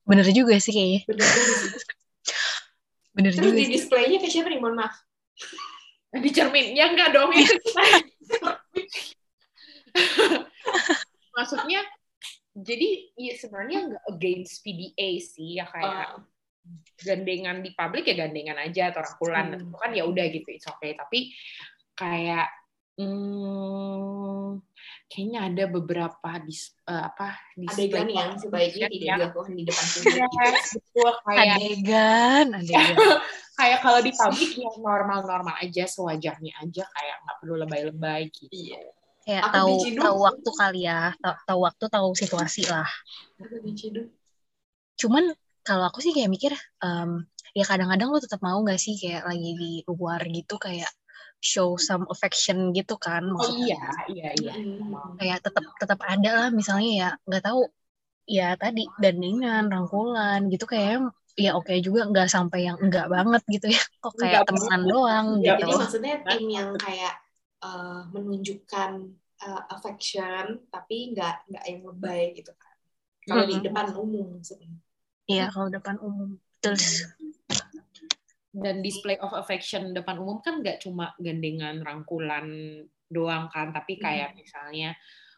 Bener 0.01 0.25
juga 0.33 0.57
sih 0.57 0.73
kayaknya. 0.73 1.01
Bener. 1.05 1.29
Bener 3.13 3.31
Terus 3.37 3.45
juga 3.45 3.57
di 3.61 3.65
sih. 3.69 3.73
displaynya 3.77 4.17
ke 4.17 4.27
siapa 4.27 4.49
nih? 4.49 4.57
Mohon 4.57 4.75
maaf. 4.81 4.95
Di 6.17 6.27
cermin, 6.27 6.75
ya 6.75 6.91
enggak 6.91 7.15
dong. 7.15 7.31
itu 7.31 7.55
Maksudnya, 11.31 11.79
jadi 12.51 12.89
ya 13.15 13.33
sebenarnya 13.39 13.79
nggak 13.87 14.03
against 14.09 14.59
PDA 14.59 15.09
sih, 15.23 15.55
ya 15.55 15.65
kayak 15.67 16.19
Oh, 16.19 16.27
gandengan 17.01 17.65
di 17.65 17.73
publik 17.73 18.05
ya 18.05 18.15
gandengan 18.25 18.57
aja 18.61 18.93
atau 18.93 19.01
rangkulan 19.01 19.45
Hmm. 19.49 19.55
itu 19.57 19.75
kan 19.77 19.91
ya 19.97 20.03
udah 20.05 20.25
gitu 20.29 20.49
it's 20.53 20.67
okay 20.69 20.93
tapi 20.93 21.33
kayak 21.97 22.47
hmm, 22.95 24.61
kayaknya 25.11 25.39
ada 25.49 25.63
beberapa 25.67 26.29
dis, 26.45 26.71
eh, 26.87 27.03
apa 27.03 27.35
adegan 27.57 28.07
yang 28.07 28.37
sebaiknya 28.39 28.87
tidak 28.87 29.15
dilakukan 29.19 29.53
di 29.57 29.63
depan 29.67 29.85
publik. 29.91 30.13
gitu. 30.13 30.37
Yes, 30.39 30.67
betul 30.77 31.11
kayak 31.25 31.55
Adegan, 31.57 32.45
adegan. 32.55 32.95
kayak 33.59 33.79
kalau 33.83 33.99
di 34.01 34.11
publik 34.15 34.51
ya 34.55 34.69
normal-normal 34.77 35.55
aja 35.59 35.83
sewajarnya 35.85 36.53
aja 36.61 36.83
kayak 36.87 37.15
nggak 37.25 37.37
perlu 37.43 37.55
lebay-lebay 37.65 38.21
gitu. 38.31 38.53
Iya. 38.53 38.81
Kayak 39.21 39.43
Aku 39.45 39.53
tahu 39.53 39.73
tahu 40.01 40.17
waktu 40.25 40.49
kali 40.57 40.81
ya, 40.89 41.01
tahu, 41.21 41.35
tahu 41.45 41.59
waktu, 41.61 41.83
tahu 41.93 42.07
situasi 42.17 42.63
lah. 42.65 42.89
Cuman 44.97 45.23
kalau 45.71 45.85
aku 45.89 45.99
sih 46.03 46.11
kayak 46.15 46.31
mikir, 46.35 46.53
em, 46.83 47.11
ya 47.57 47.63
kadang-kadang 47.69 48.07
lo 48.13 48.19
tetap 48.25 48.41
mau 48.47 48.59
gak 48.69 48.79
sih 48.85 48.93
kayak 49.01 49.23
lagi 49.29 49.49
di 49.61 49.71
luar 49.87 50.21
gitu 50.37 50.55
kayak 50.65 50.91
show 51.51 51.69
some 51.87 52.05
affection 52.13 52.57
gitu 52.77 52.95
kan? 53.05 53.23
Oh 53.25 53.33
Maksudnya 53.39 53.75
iya, 53.75 53.79
iya, 54.11 54.29
iya. 54.41 54.53
Mm. 54.55 55.17
kayak 55.19 55.39
tetap 55.45 55.65
tetap 55.81 55.99
ada 56.13 56.29
lah 56.39 56.49
misalnya 56.59 56.89
ya 57.01 57.09
nggak 57.27 57.43
tahu 57.47 57.59
ya 58.37 58.47
tadi 58.61 58.81
dandingan, 59.01 59.63
rangkulan 59.73 60.39
gitu 60.53 60.65
kayak 60.69 61.11
ya 61.43 61.49
oke 61.57 61.73
juga 61.85 62.01
nggak 62.11 62.27
sampai 62.35 62.59
yang 62.67 62.77
enggak 62.83 63.07
banget 63.15 63.41
gitu 63.53 63.67
ya 63.75 63.81
kok 64.03 64.13
kayak 64.21 64.43
Enggak 64.43 64.47
temenan 64.47 64.81
doang 64.91 65.27
Iya, 65.39 65.51
gitu 65.57 65.65
Jadi 65.65 65.71
maksudnya 65.81 66.15
tim 66.27 66.43
yang 66.57 66.69
kayak 66.77 67.13
uh, 67.65 68.01
menunjukkan 68.13 68.91
uh, 69.47 69.61
affection 69.75 70.45
tapi 70.73 70.95
nggak 71.15 71.33
nggak 71.49 71.63
yang 71.69 71.81
lebay 71.89 72.21
gitu 72.37 72.51
kan. 72.61 72.75
Kalau 73.27 73.43
di 73.49 73.53
Mm-mm. 73.57 73.65
depan 73.65 73.87
umum 73.97 74.25
maksudnya. 74.37 74.69
Iya 75.29 75.49
kalau 75.53 75.69
depan 75.69 75.97
umum 76.01 76.37
terus 76.61 77.05
Dan 78.51 78.83
display 78.83 79.15
of 79.23 79.31
affection 79.31 79.95
depan 79.95 80.19
umum 80.19 80.43
kan 80.43 80.59
nggak 80.59 80.83
cuma 80.83 81.15
gandengan 81.23 81.79
rangkulan 81.87 82.47
doang 83.07 83.47
kan, 83.47 83.71
tapi 83.71 83.95
kayak 83.95 84.35
misalnya 84.35 84.91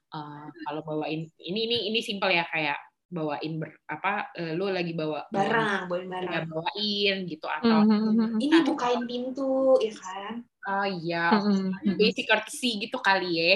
eh, 0.09 0.45
kalau 0.65 0.81
bawain 0.81 1.29
ini 1.37 1.59
ini 1.69 1.77
ini 1.93 1.99
simpel 2.01 2.33
ya 2.33 2.41
kayak 2.49 2.77
bawain 3.13 3.61
ber, 3.61 3.69
apa 3.85 4.33
eh, 4.33 4.57
lu 4.57 4.65
lagi 4.73 4.97
bawa 4.97 5.29
Barang, 5.29 5.85
bawain 5.85 6.09
ya, 6.09 6.41
barang. 6.41 6.45
bawain 6.49 7.15
gitu 7.29 7.45
atau 7.45 7.85
Mhm, 7.85 8.41
Ini 8.41 8.57
bukain 8.65 9.01
pintu, 9.05 9.77
ya 9.77 9.93
kan? 9.93 10.33
oh 10.63 10.85
iya 10.89 11.23
mhm, 11.37 11.69
mhm. 11.85 11.93
basic 12.01 12.25
courtesy 12.25 12.81
gitu 12.81 12.97
kali 12.97 13.29
ya 13.37 13.55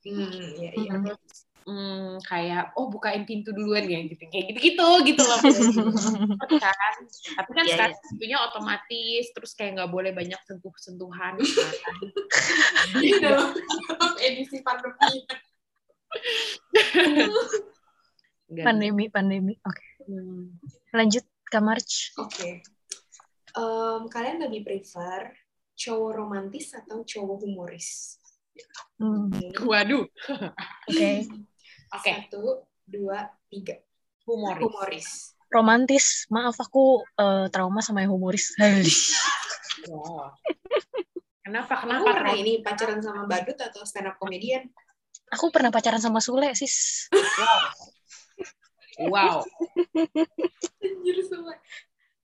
Hmm, 0.00 0.24
iya 0.56 0.70
iya. 0.80 0.92
Terus, 1.04 1.49
mm, 1.64 2.20
kayak 2.24 2.72
oh 2.76 2.88
bukain 2.88 3.24
pintu 3.24 3.52
duluan 3.52 3.84
ya 3.84 4.00
gitu 4.06 4.24
kayak 4.28 4.56
gitu 4.56 4.60
gitu 4.64 4.86
gitu 5.08 5.22
loh 5.24 5.38
kan 6.62 6.94
tapi 7.36 7.50
kan 7.52 7.64
Iya, 7.64 7.72
sekarang 7.76 7.96
pintunya 8.08 8.38
otomatis 8.40 9.24
terus 9.34 9.52
kayak 9.56 9.80
nggak 9.80 9.90
boleh 9.92 10.12
banyak 10.12 10.40
sentuh 10.44 10.74
sentuhan 10.78 11.34
Ini 13.00 13.10
dalam 13.24 13.52
dalam 13.90 14.14
edisi 14.18 14.58
pandemi. 14.60 15.14
pandemi, 18.50 19.04
pandemi. 19.06 19.54
Oke, 19.62 19.86
Hmm. 20.10 20.58
lanjut 20.90 21.22
Kak 21.46 21.62
March. 21.62 22.10
Oke. 22.18 22.66
Em, 23.54 24.02
kalian 24.10 24.42
lebih 24.42 24.66
prefer 24.66 25.30
cowok 25.78 26.10
romantis 26.18 26.74
atau 26.74 27.06
cowok 27.06 27.46
humoris? 27.46 28.18
Hmm, 29.00 29.30
waduh 29.64 30.04
Oke, 30.90 31.24
oke 31.90 32.12
Satu, 32.26 32.42
dua, 32.84 33.18
tiga. 33.46 33.78
humoris 34.24 34.62
Humoris. 34.62 35.08
romantis. 35.48 36.06
Maaf 36.28 36.54
aku 36.56 37.02
eh, 37.16 37.46
trauma 37.48 37.80
sama 37.80 38.00
yang 38.00 38.14
humoris. 38.14 38.54
Wow. 39.86 40.30
kenapa 41.44 41.82
Kamu 41.82 41.84
kenapa 41.88 42.10
pernah 42.14 42.34
Ro? 42.34 42.38
ini 42.38 42.52
pacaran 42.60 43.00
sama 43.00 43.24
badut 43.24 43.56
atau 43.56 43.82
stand 43.82 44.06
up 44.06 44.16
comedian? 44.16 44.68
aku 45.30 45.46
pernah 45.48 45.70
pacaran 45.70 45.98
sama 45.98 46.18
Sule, 46.18 46.50
sis. 46.54 47.06
wow 49.00 49.40
Anjir 50.82 51.16
semua. 51.24 51.54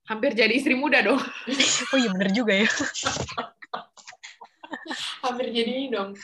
hampir 0.05 0.31
jadi 0.31 0.51
istri 0.51 0.75
muda 0.75 0.99
dong 1.01 1.19
Oh 1.89 1.97
iya 1.97 2.11
bener 2.11 2.29
juga 2.31 2.53
ya. 2.53 2.67
Hampir 5.21 5.47
jadi 5.49 5.71
ini 5.71 5.87
dong. 5.89 6.15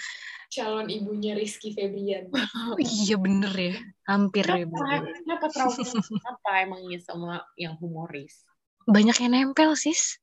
Calon 0.53 0.85
ibunya 0.85 1.33
Rizky 1.33 1.73
Febrian. 1.73 2.29
Oh, 2.29 2.77
iya 2.77 3.17
bener 3.17 3.53
ya. 3.57 3.75
Hampir 4.05 4.45
ya. 4.45 4.69
kenapa 4.69 5.01
bener. 5.01 5.01
kenapa 5.25 5.45
trauma 5.49 5.81
kenapa 6.21 6.49
emangnya 6.61 6.99
sama 7.01 7.41
yang 7.57 7.73
humoris 7.81 8.45
Banyak 8.85 9.17
yang 9.17 9.31
nempel, 9.33 9.73
sis. 9.73 10.21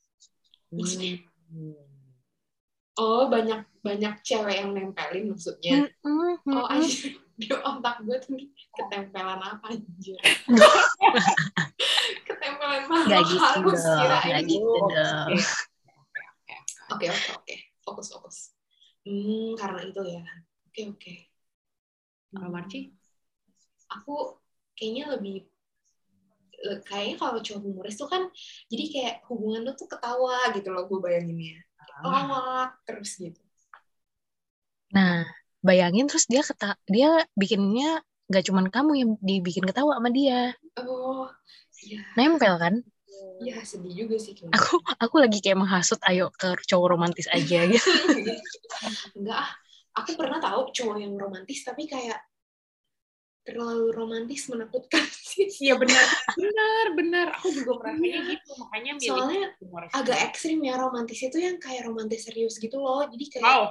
Hmm. 0.70 1.18
Oh, 3.00 3.26
banyak 3.32 3.64
banyak 3.80 4.14
cewek 4.20 4.60
yang 4.60 4.76
nempelin 4.76 5.32
maksudnya. 5.32 5.88
Mm-mm, 5.88 6.44
Oh, 6.46 6.68
mm-mm. 6.68 6.68
anjir. 6.68 7.16
Di 7.40 7.48
otak 7.56 8.04
gue 8.04 8.20
tuh 8.20 8.36
ketempelan 8.76 9.40
apa 9.40 9.64
anjir. 9.72 10.20
ketempelan 12.28 12.84
makhluk 12.84 13.08
Gak 13.08 13.22
gitu 13.24 13.40
halus 13.40 13.80
dong, 13.80 14.20
gak 14.28 14.42
gitu 14.44 14.76
Oh, 14.76 14.88
dong. 14.92 15.28
Oke, 16.92 17.06
oke, 17.08 17.28
oke. 17.40 17.54
Fokus, 17.80 18.12
fokus. 18.12 18.52
Hmm, 19.06 19.48
karena 19.60 19.80
itu 19.88 20.00
ya. 20.14 20.22
Oke, 20.66 20.80
oke. 20.92 21.12
Kalau 22.34 22.50
Marci? 22.54 22.78
Aku 23.94 24.14
kayaknya 24.76 25.04
lebih 25.14 25.36
le- 26.66 26.82
kayaknya 26.88 27.16
kalau 27.22 27.38
cowok 27.46 27.62
humoris 27.64 27.96
tuh 28.00 28.08
kan 28.12 28.22
jadi 28.70 28.84
kayak 28.92 29.14
hubungan 29.28 29.60
lu 29.66 29.72
tuh 29.80 29.88
ketawa 29.92 30.36
gitu 30.56 30.68
loh 30.74 30.82
gue 30.90 30.98
bayanginnya 31.04 31.56
lawak 32.04 32.68
terus 32.86 33.10
gitu 33.22 33.40
Nah, 34.96 35.16
bayangin 35.66 36.06
terus 36.10 36.24
dia 36.32 36.42
keta 36.48 36.70
dia 36.94 37.08
bikinnya 37.40 37.88
gak 38.32 38.44
cuman 38.48 38.66
kamu 38.74 38.92
yang 39.00 39.10
dibikin 39.28 39.64
ketawa 39.68 39.92
sama 39.98 40.10
dia. 40.18 40.54
oh 40.78 41.30
iya 41.84 42.04
Nempel 42.16 42.54
kan? 42.62 42.74
Iya 43.40 43.56
sedih 43.62 43.94
juga 44.06 44.16
sih 44.16 44.32
kalau 44.36 44.50
Aku 44.54 44.74
aku 44.96 45.16
lagi 45.20 45.38
kayak 45.40 45.58
menghasut 45.58 46.00
ayo 46.06 46.28
ke 46.32 46.54
cowok 46.66 46.88
romantis 46.92 47.26
aja 47.28 47.64
gitu. 47.72 47.88
enggak 49.16 49.38
ah 49.40 49.50
aku 49.96 50.14
pernah 50.14 50.38
tahu 50.38 50.70
cowok 50.70 50.96
yang 50.98 51.14
romantis 51.16 51.60
tapi 51.62 51.84
kayak 51.84 52.20
terlalu 53.40 53.88
romantis 53.90 54.46
menakutkan 54.52 55.00
sih 55.32 55.48
Iya 55.60 55.74
benar, 55.80 56.04
benar, 56.36 56.84
benar. 56.92 57.26
Aku 57.40 57.48
juga 57.50 57.72
merasanya 57.80 58.20
gitu, 58.28 58.50
makanya 58.60 58.92
milih 59.00 59.08
soalnya 59.08 59.46
humoris. 59.64 59.90
agak 59.96 60.18
ekstrim 60.28 60.58
ya 60.60 60.74
romantis 60.76 61.18
itu 61.20 61.38
yang 61.40 61.56
kayak 61.56 61.82
romantis 61.88 62.20
serius 62.28 62.60
gitu 62.60 62.76
loh 62.76 63.08
jadi 63.08 63.24
kayak 63.32 63.44
Wow, 63.48 63.64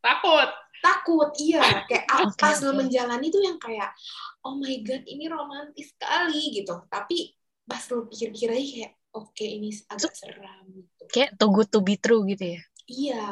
takut. 0.00 0.48
takut 0.80 1.30
iya 1.36 1.84
kayak 1.84 2.08
Oke, 2.08 2.40
pas 2.40 2.56
oke. 2.56 2.72
menjalani 2.72 3.28
tuh 3.28 3.42
yang 3.44 3.60
kayak 3.60 3.92
oh 4.40 4.56
my 4.56 4.72
god 4.80 5.04
ini 5.04 5.28
romantis 5.28 5.92
sekali 5.92 6.56
gitu 6.56 6.72
tapi 6.88 7.36
pas 7.70 7.82
lu 7.86 8.02
pikir-pikir 8.04 8.48
aja 8.50 8.66
kayak 8.66 8.92
oke 9.12 9.44
ini 9.46 9.70
agak 9.86 10.10
seram 10.12 10.66
gitu 10.68 11.02
Kayak 11.08 11.30
too 11.34 11.50
good 11.50 11.68
to 11.68 11.78
be 11.80 11.94
true 11.94 12.22
gitu 12.24 12.58
ya. 12.58 12.60
iya 12.84 13.24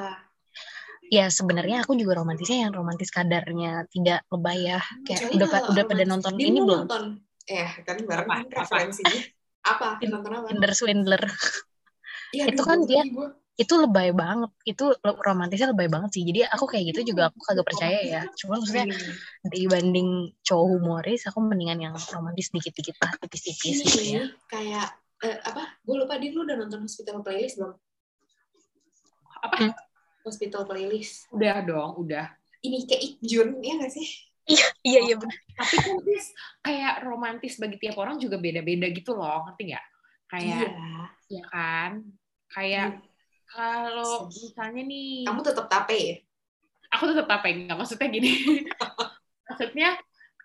Ya 1.08 1.24
sebenarnya 1.26 1.82
aku 1.82 1.96
juga 1.96 2.20
romantisnya 2.20 2.68
yang 2.68 2.72
romantis 2.74 3.08
kadarnya 3.08 3.88
tidak 3.88 4.28
lebay 4.28 4.68
ya. 4.68 4.76
Kayak 5.02 5.24
Kecuali 5.24 5.36
udah 5.40 5.48
udah 5.48 5.82
pada 5.82 5.94
romantis. 5.96 6.10
nonton 6.12 6.32
Dia 6.36 6.46
ini 6.46 6.60
belum? 6.60 6.80
nonton 6.84 7.04
eh 7.48 7.70
kan 7.80 7.96
bareng 7.98 8.28
Apa? 8.28 8.34
kan 8.36 8.44
Apa? 8.44 8.60
referensinya 8.60 9.20
apa 9.64 9.88
nonton 10.04 10.30
apa 10.30 10.46
Tinder 10.52 10.72
Swindler. 10.72 11.22
Iya, 12.28 12.44
itu 12.52 12.60
kan 12.60 12.78
dia- 12.84 13.08
gua. 13.08 13.28
Itu 13.58 13.74
lebay 13.74 14.14
banget. 14.14 14.54
Itu 14.62 14.94
romantisnya 15.02 15.74
lebay 15.74 15.90
banget 15.90 16.14
sih. 16.14 16.22
Jadi 16.22 16.46
aku 16.46 16.64
kayak 16.70 16.94
gitu 16.94 17.10
juga 17.10 17.28
aku 17.34 17.42
kagak 17.42 17.66
percaya 17.66 17.98
ya. 18.00 18.22
Cuma 18.38 18.62
maksudnya 18.62 18.86
Hmm. 18.86 19.50
dibanding 19.50 20.30
cowok 20.46 20.66
humoris 20.78 21.26
aku 21.26 21.42
mendingan 21.42 21.90
yang 21.90 21.94
romantis 22.14 22.54
dikit-dikit 22.54 22.94
lah 23.02 23.12
tipis-tipis 23.18 23.74
ini 23.74 23.82
gitu 23.82 24.00
ya. 24.14 24.22
kayak 24.46 24.88
eh, 25.26 25.36
apa 25.42 25.74
gue 25.82 25.94
lupa 25.98 26.14
dia 26.22 26.30
lu 26.30 26.46
udah 26.46 26.54
nonton 26.54 26.86
hospital 26.86 27.18
playlist 27.20 27.58
belum 27.58 27.74
Apa? 29.42 29.54
Hmm. 29.58 29.72
hospital 30.22 30.62
playlist 30.66 31.26
Udah 31.30 31.62
dong, 31.62 31.98
udah. 31.98 32.26
ini 32.60 32.86
kayak 32.86 33.02
Ikjun 33.18 33.58
ya 33.62 33.78
nggak 33.78 33.92
sih 33.92 34.08
Iya 34.48 34.64
iya 35.04 35.14
benar. 35.20 35.36
Tapi 35.60 35.76
kan 35.76 36.00
Tis, 36.00 36.32
kayak 36.64 37.04
romantis 37.04 37.60
bagi 37.60 37.76
tiap 37.76 38.00
orang 38.00 38.16
juga 38.16 38.40
beda-beda 38.40 38.88
gitu 38.88 39.12
loh, 39.12 39.44
ngerti 39.44 39.76
nggak? 39.76 39.86
Kayak, 40.24 40.72
iya 40.72 41.04
ya 41.28 41.42
kan? 41.52 41.90
Kayak 42.48 42.88
kalau 43.48 44.28
misalnya 44.28 44.82
nih, 44.84 45.24
kamu 45.24 45.40
tetap 45.40 45.66
tape 45.72 45.96
ya 45.96 46.16
aku 46.88 47.04
tetap 47.12 47.28
apa 47.28 47.46
nggak 47.52 47.76
maksudnya 47.76 48.08
gini. 48.08 48.30
maksudnya 49.48 49.90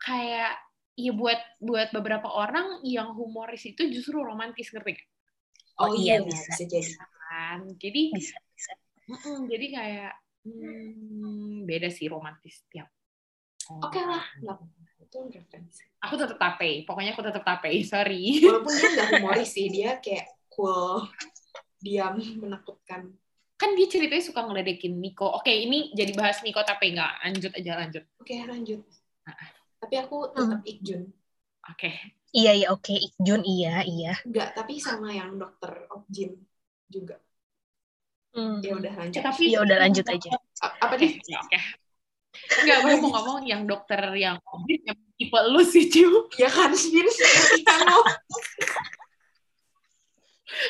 kayak 0.04 0.60
ya 0.94 1.12
buat 1.16 1.40
buat 1.58 1.90
beberapa 1.96 2.30
orang 2.30 2.84
yang 2.86 3.16
humoris 3.16 3.64
itu 3.66 3.88
justru 3.90 4.22
romantis 4.22 4.70
ngerti 4.70 5.00
nggak? 5.00 5.10
Oh 5.82 5.90
iya, 5.98 6.22
iya 6.22 6.28
bisa. 6.28 6.54
bisa 6.54 6.64
jadi 6.70 6.92
kan 7.34 7.60
jadi 7.82 8.02
Bisa 8.14 8.38
bisa. 8.54 8.72
mm-mm, 9.10 9.38
jadi 9.50 9.66
kayak 9.74 10.14
hmm, 10.46 11.66
beda 11.66 11.90
sih 11.90 12.06
romantis 12.12 12.62
tiap 12.70 12.92
oke 13.72 13.98
lah 13.98 14.22
nggak 14.38 14.54
apa-apa. 14.54 15.02
itu 15.02 15.18
referensi 15.34 15.82
aku 16.04 16.14
tetap 16.20 16.38
tape 16.38 16.86
pokoknya 16.86 17.12
aku 17.18 17.24
tetap 17.26 17.44
tape 17.48 17.72
sorry 17.88 18.44
walaupun 18.44 18.74
dia 18.76 18.90
nggak 18.94 19.10
humoris 19.18 19.50
sih 19.50 19.68
dia 19.72 19.98
kayak 19.98 20.30
cool 20.54 21.10
diam 21.84 22.16
menakutkan 22.44 23.12
kan 23.54 23.70
dia 23.76 23.88
ceritanya 23.88 24.24
suka 24.24 24.42
ngeledekin 24.44 24.96
Niko 24.96 25.28
oke 25.30 25.52
ini 25.52 25.92
jadi 25.92 26.16
bahas 26.16 26.40
Niko 26.42 26.64
tape 26.64 26.90
nggak 26.90 27.14
lanjut 27.22 27.52
aja 27.54 27.72
lanjut 27.80 28.04
oke 28.18 28.34
lanjut 28.48 28.82
Ah. 29.24 29.40
tapi 29.80 29.96
aku 30.00 30.36
tetap 30.36 30.60
Ikjun 30.64 31.08
oke 31.64 31.92
Iya 32.34 32.52
iya 32.58 32.68
oke 32.74 32.90
Ikjun 32.90 33.46
iya 33.46 33.86
iya. 33.86 34.18
Enggak, 34.26 34.58
tapi 34.58 34.82
sama 34.82 35.14
yang 35.14 35.38
dokter 35.38 35.86
Okjin 35.86 36.34
juga. 36.90 37.22
Hmm. 38.34 38.58
Ya 38.66 38.74
udah 38.74 38.90
lanjut. 38.90 39.22
tapi 39.22 39.54
Ya 39.54 39.62
udah 39.62 39.78
lanjut 39.78 40.02
aja. 40.10 40.34
A- 40.66 40.76
Apa 40.82 40.98
oke 40.98 41.08
ya, 41.24 41.38
oke 41.38 41.60
Enggak, 42.66 42.78
gue 42.82 42.94
mau 42.98 43.10
ngomong 43.14 43.46
yang 43.46 43.70
dokter 43.70 44.02
yang 44.18 44.42
COVID 44.42 44.82
yang 44.82 44.98
tipe 45.14 45.40
lu 45.46 45.62
sih, 45.62 45.86
Ciu. 45.86 46.26
Ya 46.42 46.50
kan. 46.50 46.74
Kita 46.74 47.74
mau. 47.86 48.02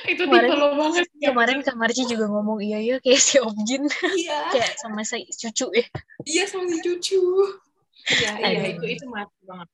Itu 0.06 0.24
Kemarin- 0.26 0.50
tipe 0.50 0.56
lu 0.58 0.68
banget. 0.76 1.06
Kemarin 1.20 1.58
Kak 1.62 1.76
Marci 1.76 2.04
juga 2.06 2.26
ngomong 2.28 2.60
iya 2.60 2.80
iya 2.80 2.96
kayak 3.00 3.20
si 3.20 3.36
Objin 3.38 3.84
Iya. 3.88 4.38
kayak 4.56 4.72
sama 4.80 5.04
si 5.04 5.28
cucu 5.28 5.68
ya. 5.72 5.86
Iya 6.24 6.44
sama 6.48 6.66
si 6.68 6.78
cucu. 6.80 7.20
Iya, 8.10 8.32
iya. 8.40 8.48
Iya, 8.52 8.68
itu. 8.76 8.84
itu, 9.00 9.06
mati 9.08 9.32
banget. 9.44 9.68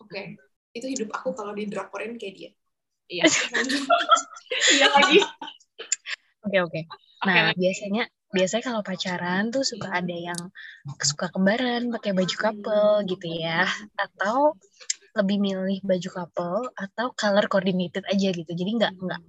Oke. 0.00 0.20
Itu 0.72 0.86
hidup 0.88 1.08
aku 1.12 1.32
kalau 1.32 1.52
di 1.52 1.64
drakorin 1.64 2.16
kayak 2.16 2.34
dia. 2.36 2.50
Iya. 3.08 3.24
Iya 4.70 4.86
lagi. 4.86 5.18
Oke 6.44 6.58
oke. 6.62 6.80
Oke, 6.80 6.80
Nah 7.26 7.50
lanjut. 7.50 7.58
biasanya 7.58 8.02
biasanya 8.30 8.64
kalau 8.66 8.82
pacaran 8.82 9.50
tuh 9.50 9.62
suka 9.62 9.88
ada 9.90 10.14
yang 10.14 10.40
suka 11.00 11.26
kembaran 11.30 11.90
pakai 11.90 12.12
baju 12.12 12.34
couple 12.34 12.86
gitu 13.06 13.26
ya 13.34 13.66
atau 13.96 14.54
lebih 15.14 15.38
milih 15.38 15.78
baju 15.86 16.08
couple 16.10 16.58
atau 16.74 17.06
color 17.14 17.46
coordinated 17.46 18.02
aja 18.10 18.28
gitu 18.34 18.50
jadi 18.50 18.70
nggak 18.82 18.92
nggak 18.98 19.22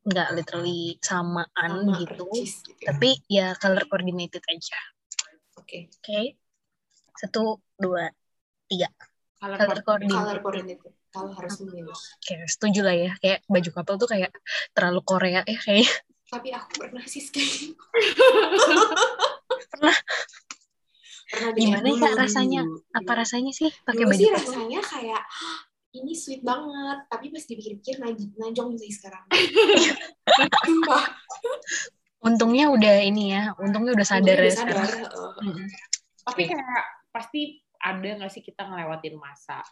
nggak 0.00 0.28
literally 0.32 0.96
samaan 1.04 1.44
Sama 1.84 2.00
gitu 2.00 2.24
percis 2.24 2.64
gitu 2.64 2.80
ya. 2.80 2.88
tapi 2.96 3.10
ya 3.28 3.46
color 3.60 3.84
coordinated 3.84 4.40
aja 4.48 4.80
Oke. 5.60 5.92
oke 5.92 6.20
satu 7.20 7.60
dua 7.76 8.08
Color 9.40 9.56
color 9.56 9.80
coordinated 9.82 10.20
Color 10.20 10.38
coordinated. 10.44 10.92
Kalau 11.10 11.30
harus 11.34 11.54
memilih. 11.64 11.90
oke 11.96 12.34
setuju 12.46 12.80
lah 12.86 12.94
ya 12.94 13.10
kayak 13.18 13.40
baju 13.48 13.70
couple 13.72 13.96
tuh 13.98 14.08
kayak 14.08 14.30
terlalu 14.76 15.00
Korea 15.02 15.40
ya 15.42 15.58
kayak 15.58 15.88
Tapi 16.30 16.48
aku 16.54 16.70
pernah 16.78 17.02
sih 17.10 17.24
kayak 17.26 17.74
Pernah? 19.74 19.96
Gimana 21.30 21.86
ya, 21.86 21.96
Kak, 21.96 22.14
rasanya? 22.18 22.60
dulu. 22.66 22.82
Apa 22.90 23.12
rasanya 23.22 23.52
sih 23.54 23.70
pakai 23.86 24.02
baju 24.02 24.18
sih 24.18 24.30
rasanya 24.34 24.80
kayak 24.82 25.22
"Hah, 25.22 25.58
ini 25.90 26.12
sweet 26.14 26.42
banget 26.42 26.98
tapi 27.06 27.30
pas 27.30 27.42
dipikir-pikir 27.42 27.98
naj- 27.98 28.34
najong 28.34 28.74
sih 28.78 28.90
sekarang 28.90 29.26
Untungnya 32.20 32.68
udah 32.68 33.00
ini 33.00 33.32
ya, 33.32 33.56
untungnya 33.56 33.96
udah 33.96 34.06
sadar 34.06 34.36
udah 34.36 34.44
ya 34.44 34.52
sadar. 34.52 34.90
Mm-mm. 35.40 35.66
Tapi 36.20 36.42
kayak 36.52 36.82
pasti 37.08 37.40
ada 37.80 38.08
nggak 38.20 38.28
sih 38.28 38.44
kita 38.44 38.68
ngelewatin 38.68 39.16
masa 39.16 39.64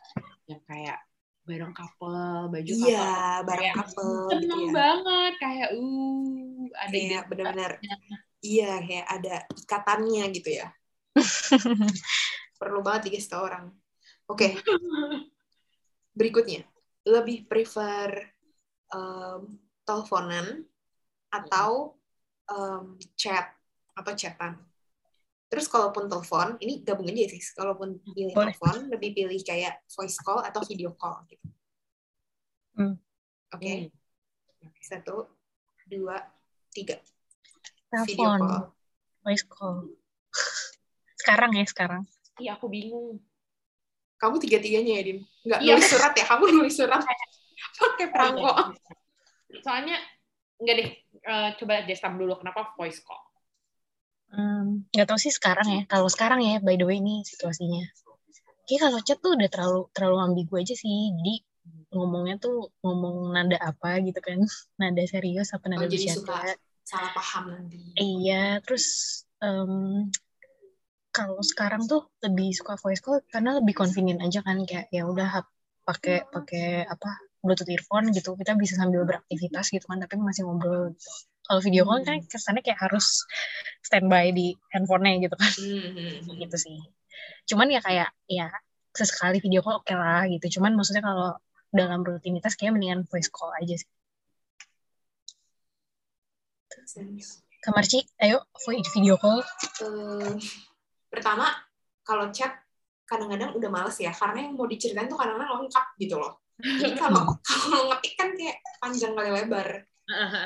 yang 0.49 0.57
kayak 0.65 0.97
bareng 1.45 1.77
couple, 1.77 2.49
baju 2.49 2.73
couple. 2.73 2.89
iya 2.89 3.41
barang 3.45 3.63
Kayak 3.69 3.77
couple 3.77 4.09
gitu 4.09 4.33
Seneng 4.33 4.63
ya 4.65 4.73
banget 4.73 5.33
kayak 5.41 5.69
uh 5.77 6.65
ada 6.73 6.97
ide- 6.97 7.27
benar-benar 7.29 7.73
iya 8.41 8.73
kayak 8.81 9.07
ada 9.09 9.35
ikatannya 9.53 10.25
gitu 10.33 10.51
ya 10.57 10.69
perlu 12.61 12.81
banget 12.83 13.11
dikasih 13.11 13.31
tau 13.31 13.43
orang. 13.47 13.71
Oke. 14.29 14.61
Berikutnya. 16.19 16.67
Lebih 17.09 17.49
prefer 17.49 18.13
um, 18.93 19.57
teleponan 19.87 20.67
atau 21.33 21.97
um, 22.53 23.01
chat 23.17 23.55
atau 23.97 24.13
chatan? 24.13 24.61
Terus 25.49 25.65
kalaupun 25.65 26.13
telepon 26.13 26.61
ini 26.61 26.85
gabung 26.85 27.09
aja 27.09 27.25
sih. 27.33 27.41
Kalaupun 27.57 27.97
pilih 28.05 28.37
Boleh. 28.37 28.53
telepon 28.53 28.77
lebih 28.93 29.11
pilih 29.17 29.41
kayak 29.41 29.81
voice 29.89 30.21
call 30.21 30.45
atau 30.45 30.61
video 30.69 30.93
call 30.93 31.25
gitu. 31.25 31.49
Hmm. 32.79 32.95
oke. 33.51 33.75
Hmm. 34.63 34.71
satu 34.85 35.27
dua 35.89 36.21
tiga. 36.71 37.01
Video 38.05 38.29
Telepon, 38.29 38.41
call. 38.45 38.65
Voice 39.25 39.47
call. 39.49 39.77
Sekarang 41.29 41.53
ya, 41.53 41.65
sekarang. 41.69 42.03
Iya 42.41 42.57
aku 42.57 42.73
bingung. 42.73 43.21
kamu 44.19 44.35
tiga 44.43 44.59
tiganya 44.59 44.99
ya 44.99 45.03
din 45.07 45.19
nggak 45.47 45.61
Iya. 45.63 45.79
nulis 45.79 45.87
surat 45.95 46.11
ya 46.11 46.25
kamu 46.27 46.45
nulis 46.51 46.75
surat 46.75 46.99
pakai 47.79 48.07
perangko 48.11 48.51
Soalnya 49.63 49.95
enggak 50.59 50.75
deh. 50.75 50.89
eh, 51.23 51.49
coba 51.55 51.87
Destam 51.87 52.19
dulu 52.19 52.35
kenapa 52.35 52.75
voice 52.75 52.99
call? 53.05 53.23
Hmm, 54.35 54.89
nggak 54.91 55.07
tahu 55.07 55.21
sih 55.23 55.31
sekarang 55.31 55.69
ya. 55.71 55.81
Kalau 55.87 56.11
sekarang 56.11 56.43
ya, 56.43 56.59
by 56.59 56.75
the 56.75 56.83
way 56.83 56.99
ini 56.99 57.23
situasinya. 57.23 57.85
Kayak 58.67 58.81
kalau 58.91 58.99
chat 59.07 59.19
tuh 59.23 59.39
udah 59.39 59.49
terlalu 59.53 59.81
terlalu 59.95 60.17
ambigu 60.19 60.55
aja 60.59 60.75
sih. 60.75 61.15
Jadi 61.15 61.35
ngomongnya 61.95 62.43
tuh 62.43 62.75
ngomong 62.83 63.39
nada 63.39 63.55
apa 63.63 64.03
gitu 64.03 64.19
kan. 64.19 64.43
Nada 64.83 65.03
serius 65.07 65.55
apa 65.55 65.71
nada 65.71 65.85
Oh, 65.85 65.87
jadi 65.87 66.11
bercanda. 66.11 66.19
suka 66.27 66.37
salah 66.83 67.13
paham 67.15 67.45
nanti 67.55 67.77
Iya, 67.95 68.59
terus 68.67 68.87
em, 69.39 70.11
kalau 71.13 71.41
sekarang 71.41 71.89
tuh 71.89 72.07
lebih 72.23 72.53
suka 72.55 72.77
voice 72.79 73.03
call 73.03 73.25
karena 73.33 73.59
lebih 73.59 73.75
convenient 73.75 74.21
aja 74.23 74.45
kan 74.45 74.63
kayak 74.69 74.93
ya 74.93 75.09
udah 75.09 75.43
pakai 75.89 76.29
pakai 76.29 76.85
apa 76.85 77.11
bluetooth 77.41 77.71
earphone 77.71 78.13
gitu 78.13 78.37
kita 78.37 78.53
bisa 78.59 78.77
sambil 78.77 79.09
beraktivitas 79.09 79.73
gitu 79.73 79.85
kan 79.89 79.99
tapi 80.03 80.21
masih 80.21 80.45
ngobrol 80.45 80.93
gitu. 80.93 81.09
Kalau 81.49 81.61
video 81.65 81.89
call 81.89 82.05
kan 82.05 82.21
kesannya 82.29 82.61
kayak 82.61 82.77
harus 82.77 83.25
standby 83.81 84.37
di 84.37 84.53
handphonenya 84.69 85.29
gitu 85.29 85.37
kan 85.39 85.49
Hmm, 85.49 86.37
gitu 86.37 86.57
sih. 86.61 86.77
Cuman 87.49 87.73
ya 87.73 87.81
kayak 87.81 88.13
ya 88.29 88.53
sesekali 88.93 89.41
video 89.41 89.65
call 89.65 89.81
oke 89.81 89.95
lah 89.97 90.29
gitu. 90.29 90.61
Cuman 90.61 90.77
maksudnya 90.77 91.01
kalau 91.01 91.41
dalam 91.73 92.05
rutinitas 92.05 92.53
kayak 92.53 92.77
mendingan 92.77 93.09
voice 93.09 93.33
call 93.33 93.53
aja 93.57 93.81
sih. 93.81 93.89
Kamar 97.65 97.85
Ci, 97.85 98.05
ayo 98.21 98.45
video 98.93 99.17
call. 99.17 99.41
Eh, 99.41 100.37
pertama 101.09 101.51
kalau 102.05 102.33
chat 102.33 102.55
kadang-kadang 103.09 103.57
udah 103.57 103.71
males 103.73 103.97
ya 103.97 104.13
karena 104.13 104.49
yang 104.49 104.55
mau 104.57 104.69
diceritain 104.69 105.09
tuh 105.09 105.17
kadang-kadang 105.17 105.65
lengkap 105.65 105.87
gitu 105.97 106.17
loh. 106.21 106.45
Jadi 106.61 106.93
kalau 107.03 107.25
kalau 107.41 107.81
ngetik 107.93 108.15
kan 108.21 108.29
kayak 108.37 108.57
panjang 108.81 109.13
kali 109.17 109.31
lebar. 109.33 109.69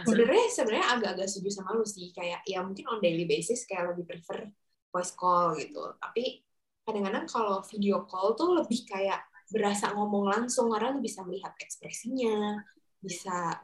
Sebenarnya 0.03 0.47
sebenarnya 0.51 0.87
agak-agak 0.99 1.27
setuju 1.31 1.63
sama 1.63 1.79
lu 1.79 1.87
sih 1.87 2.11
kayak 2.11 2.43
ya 2.43 2.67
mungkin 2.67 2.83
on 2.91 2.99
daily 2.99 3.31
basis 3.31 3.63
kayak 3.63 3.95
lebih 3.95 4.11
prefer 4.11 4.51
voice 4.91 5.15
call 5.15 5.55
gitu. 5.55 5.95
Tapi 6.03 6.43
kadang-kadang 6.83 7.31
kalau 7.31 7.63
video 7.67 8.03
call 8.07 8.35
tuh 8.35 8.59
lebih 8.59 8.83
kayak 8.87 9.23
berasa 9.53 9.95
ngomong 9.95 10.33
langsung 10.33 10.71
karena 10.75 10.97
lu 10.97 11.01
bisa 11.05 11.23
melihat 11.23 11.55
ekspresinya 11.63 12.59
bisa 12.99 13.63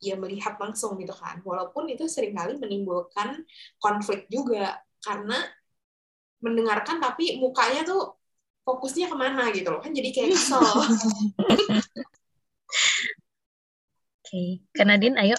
ya 0.00 0.14
melihat 0.16 0.60
langsung 0.60 0.96
gitu 1.00 1.12
kan. 1.16 1.40
Walaupun 1.40 1.88
itu 1.88 2.04
sering 2.08 2.36
kali 2.36 2.60
menimbulkan 2.60 3.44
konflik 3.80 4.28
juga 4.28 4.76
karena 5.00 5.40
mendengarkan 6.40 7.00
tapi 7.00 7.40
mukanya 7.40 7.82
tuh 7.86 8.16
fokusnya 8.66 9.06
ke 9.06 9.16
mana 9.16 9.48
gitu 9.54 9.70
loh 9.70 9.80
kan 9.80 9.94
jadi 9.94 10.10
kayak 10.12 10.36
kesel 10.36 10.62
Oke, 14.26 14.66
Kak 14.74 14.90
Nadine, 14.90 15.14
ayo. 15.22 15.38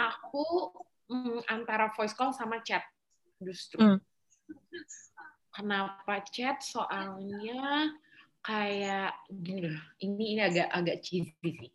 Aku 0.00 0.72
mm, 1.12 1.44
antara 1.44 1.92
voice 1.92 2.16
call 2.16 2.32
sama 2.32 2.64
chat 2.64 2.80
justru. 3.36 3.84
Hmm. 3.84 4.00
Kenapa 5.52 6.24
chat? 6.32 6.64
Soalnya 6.64 7.92
kayak 8.40 9.12
gini 9.28 9.68
loh. 9.68 9.84
Ini 10.00 10.24
ini 10.24 10.40
agak 10.40 10.72
agak 10.72 11.04
cheesy 11.04 11.50
sih. 11.52 11.72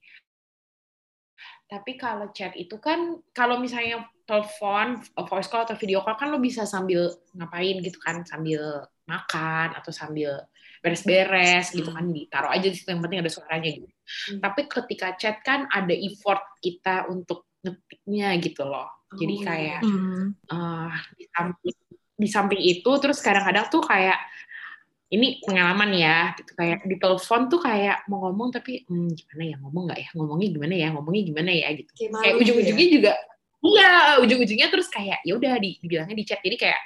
Tapi 1.69 2.01
kalau 2.01 2.33
chat 2.33 2.57
itu 2.57 2.81
kan 2.81 3.21
kalau 3.29 3.61
misalnya 3.61 4.09
telepon, 4.27 4.99
voice 5.25 5.47
call 5.47 5.63
atau 5.63 5.79
video 5.79 6.03
call 6.03 6.19
kan 6.19 6.27
lo 6.27 6.37
bisa 6.37 6.67
sambil 6.67 7.07
ngapain 7.33 7.79
gitu 7.79 7.97
kan, 8.03 8.27
sambil 8.27 8.83
makan 9.07 9.71
atau 9.79 9.89
sambil 9.95 10.43
beres-beres 10.83 11.73
gitu 11.73 11.89
kan 11.89 12.05
ditaruh 12.11 12.51
aja 12.53 12.67
di 12.69 12.75
situ 12.75 12.91
yang 12.91 13.01
penting 13.01 13.23
ada 13.23 13.31
suaranya 13.31 13.69
gitu. 13.71 13.87
Hmm. 13.87 14.39
Tapi 14.43 14.61
ketika 14.67 15.07
chat 15.17 15.41
kan 15.41 15.65
ada 15.71 15.95
effort 15.95 16.43
kita 16.59 17.07
untuk 17.09 17.47
ngetiknya 17.63 18.35
gitu 18.43 18.67
loh. 18.67 18.91
Jadi 19.15 19.35
Oh, 19.39 19.43
kayak 19.47 19.79
Hmm. 19.87 20.35
eh, 20.35 20.91
di 21.15 21.25
samping 21.31 21.77
di 22.17 22.27
samping 22.27 22.61
itu 22.61 22.91
terus 22.99 23.21
kadang-kadang 23.23 23.71
tuh 23.71 23.79
kayak 23.85 24.17
ini 25.07 25.39
pengalaman 25.39 25.95
ya 25.95 26.35
gitu 26.35 26.51
kayak 26.51 26.83
di 26.83 26.99
telepon 26.99 27.47
tuh 27.47 27.63
kayak 27.63 28.03
mau 28.11 28.27
ngomong 28.27 28.51
tapi 28.51 28.83
hmm, 28.83 29.15
gimana 29.15 29.43
ya 29.47 29.55
ngomong 29.63 29.83
nggak 29.87 29.99
ya 30.03 30.09
ngomongnya 30.19 30.47
gimana 30.51 30.73
ya 30.75 30.87
ngomongnya 30.91 31.23
gimana 31.23 31.51
ya 31.55 31.67
gitu 31.79 31.91
kayak 32.11 32.35
ujung-ujungnya 32.43 32.87
ya. 32.89 32.93
juga 32.99 33.13
iya 33.63 34.21
ujung-ujungnya 34.21 34.69
terus 34.69 34.87
kayak 34.89 35.21
ya 35.25 35.33
udah 35.37 35.57
di, 35.57 35.77
dibilangnya 35.81 36.17
di 36.17 36.25
chat. 36.25 36.39
Jadi 36.41 36.57
kayak 36.57 36.81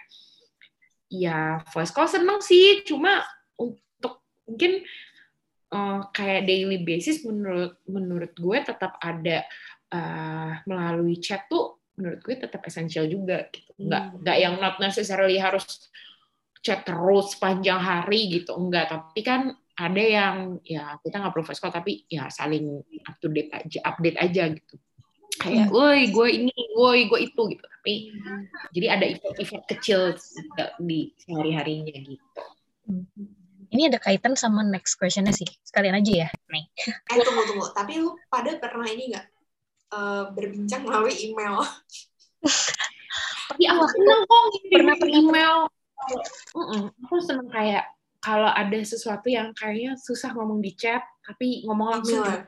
ya 1.11 1.59
voice 1.71 1.91
call 1.91 2.07
seneng 2.07 2.39
sih. 2.39 2.83
Cuma 2.87 3.23
untuk 3.59 4.23
mungkin 4.47 4.83
eh, 5.71 5.99
kayak 6.15 6.47
daily 6.47 6.79
basis 6.83 7.23
menurut 7.27 7.79
menurut 7.87 8.31
gue 8.35 8.57
tetap 8.63 8.95
ada 9.03 9.43
eh, 9.91 10.51
melalui 10.67 11.19
chat 11.19 11.47
tuh 11.51 11.79
menurut 11.99 12.23
gue 12.23 12.35
tetap 12.39 12.63
esensial 12.63 13.05
juga 13.07 13.51
gitu. 13.51 13.71
Nggak 13.77 14.03
Hmm. 14.07 14.17
nggak 14.23 14.37
yang 14.39 14.55
not 14.59 14.75
necessarily 14.79 15.37
harus 15.37 15.91
chat 16.61 16.85
terus 16.87 17.35
sepanjang 17.35 17.81
hari 17.81 18.41
gitu. 18.41 18.55
Enggak 18.55 18.89
tapi 18.93 19.21
kan 19.21 19.51
ada 19.81 20.03
yang 20.03 20.61
ya 20.61 20.99
kita 21.01 21.17
nggak 21.17 21.33
perlu 21.33 21.45
voice 21.47 21.61
call 21.61 21.73
tapi 21.73 22.05
ya 22.05 22.29
saling 22.29 22.83
up 23.07 23.15
to 23.17 23.31
date 23.33 23.49
aja 23.49 23.79
update 23.87 24.17
aja 24.19 24.43
gitu 24.53 24.75
kayak 25.41 25.67
woi 25.73 26.13
gue 26.13 26.27
ini 26.29 26.53
woi 26.77 27.09
gue 27.09 27.19
itu 27.25 27.41
gitu. 27.49 27.65
Tapi 27.65 27.93
jadi 28.77 28.87
ada 28.93 29.05
effort-effort 29.09 29.63
kecil 29.65 30.13
di 30.77 31.09
sehari 31.17 31.51
harinya 31.57 31.95
gitu 31.97 32.25
Ini 33.71 33.87
ada 33.87 33.97
kaitan 34.03 34.35
sama 34.35 34.61
next 34.67 34.99
questionnya 34.99 35.31
sih. 35.31 35.47
Sekalian 35.63 35.95
aja 35.97 36.27
ya. 36.27 36.29
Nih. 36.51 36.67
eh 36.91 37.23
tunggu 37.23 37.41
tunggu. 37.47 37.65
Tapi 37.71 38.03
lu 38.03 38.13
pada 38.27 38.51
pernah 38.59 38.83
ini 38.85 39.15
nggak 39.15 39.25
eh, 39.95 40.23
berbincang 40.35 40.83
melalui 40.83 41.15
email? 41.23 41.63
Tapi 43.51 43.63
aku 43.67 43.83
seneng 43.95 44.19
kok 44.27 44.43
pernah- 44.71 44.97
pernah- 44.99 45.19
email. 45.23 45.55
Aku 47.07 47.15
seneng 47.23 47.47
kayak 47.47 47.85
kalau 48.21 48.49
ada 48.51 48.77
sesuatu 48.85 49.27
yang 49.31 49.49
kayaknya 49.57 49.97
susah 49.97 50.35
ngomong 50.37 50.61
di 50.61 50.75
chat 50.77 51.01
tapi 51.25 51.65
ngomong 51.65 51.99
langsung 51.99 52.21
Email. 52.21 52.45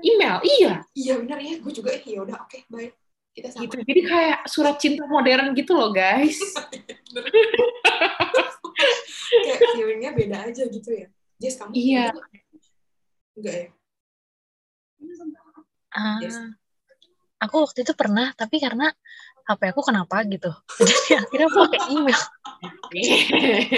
Email 0.00 0.40
iya. 0.42 0.72
Iya 0.96 1.12
benar 1.20 1.38
ya. 1.38 1.54
Gue 1.60 1.72
juga 1.72 1.92
ya 1.92 2.24
udah 2.24 2.36
oke 2.48 2.58
baik 2.72 2.92
kita 3.32 3.48
sama. 3.48 3.64
Gitu. 3.68 3.76
Jadi 3.84 4.00
kayak 4.04 4.38
surat 4.48 4.76
cinta 4.80 5.04
modern 5.04 5.52
gitu 5.52 5.72
loh 5.76 5.92
guys. 5.92 6.36
Kayak 9.32 9.58
feelingnya 9.72 10.10
beda 10.12 10.36
aja 10.52 10.64
gitu 10.68 10.90
ya. 10.92 11.08
Jess 11.40 11.56
kamu 11.56 11.72
Iya. 11.72 12.06
enggak 13.32 13.54
ya? 13.56 13.68
Ah, 15.92 16.20
Yes. 16.20 16.36
aku 17.36 17.56
waktu 17.64 17.84
itu 17.84 17.92
pernah, 17.96 18.32
tapi 18.36 18.60
karena 18.60 18.92
HP 19.42 19.72
aku 19.74 19.82
kenapa 19.82 20.22
gitu. 20.28 20.52
Jadi 20.78 21.16
akhirnya 21.16 21.46
aku 21.48 21.58
pakai 21.68 21.80
email. 21.90 22.20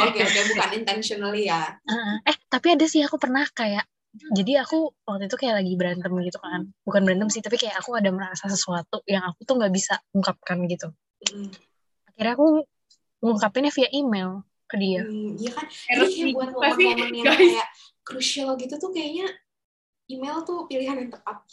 oke 0.05 0.19
oke 0.21 0.41
bukan 0.53 0.71
intentionally 0.75 1.47
ya. 1.49 1.79
Ah, 1.87 2.19
eh, 2.27 2.37
tapi 2.51 2.75
ada 2.75 2.85
sih 2.85 3.01
aku 3.07 3.17
pernah 3.17 3.47
kayak 3.51 3.87
jadi 4.15 4.63
aku 4.63 4.95
waktu 5.03 5.27
itu 5.27 5.37
kayak 5.39 5.55
lagi 5.63 5.73
berantem 5.75 6.13
gitu 6.23 6.39
kan. 6.39 6.71
Bukan 6.87 7.03
berantem 7.03 7.29
sih, 7.35 7.43
tapi 7.43 7.59
kayak 7.59 7.83
aku 7.83 7.99
ada 7.99 8.15
merasa 8.15 8.47
sesuatu 8.47 9.03
yang 9.11 9.27
aku 9.27 9.43
tuh 9.43 9.59
nggak 9.59 9.73
bisa 9.75 9.99
ungkapkan 10.15 10.63
gitu. 10.71 10.95
Mm. 11.35 11.51
Akhirnya 12.15 12.33
aku 12.39 12.47
ngungkapinnya 13.25 13.73
via 13.75 13.91
email. 13.91 14.31
ke 14.65 14.81
dia. 14.81 15.05
Hmm, 15.05 15.37
iya 15.37 15.53
kan. 15.53 15.69
Jadi 15.69 16.05
kayak 16.09 16.35
buat 16.41 16.51
momen-momen 16.57 17.15
yang 17.21 17.27
guys. 17.29 17.37
kayak 17.37 17.69
crucial 18.01 18.57
gitu 18.57 18.81
tuh 18.81 18.91
kayaknya 18.97 19.29
email 20.09 20.41
tuh 20.41 20.65
pilihan 20.65 21.05
yang 21.05 21.13
tepat. 21.13 21.45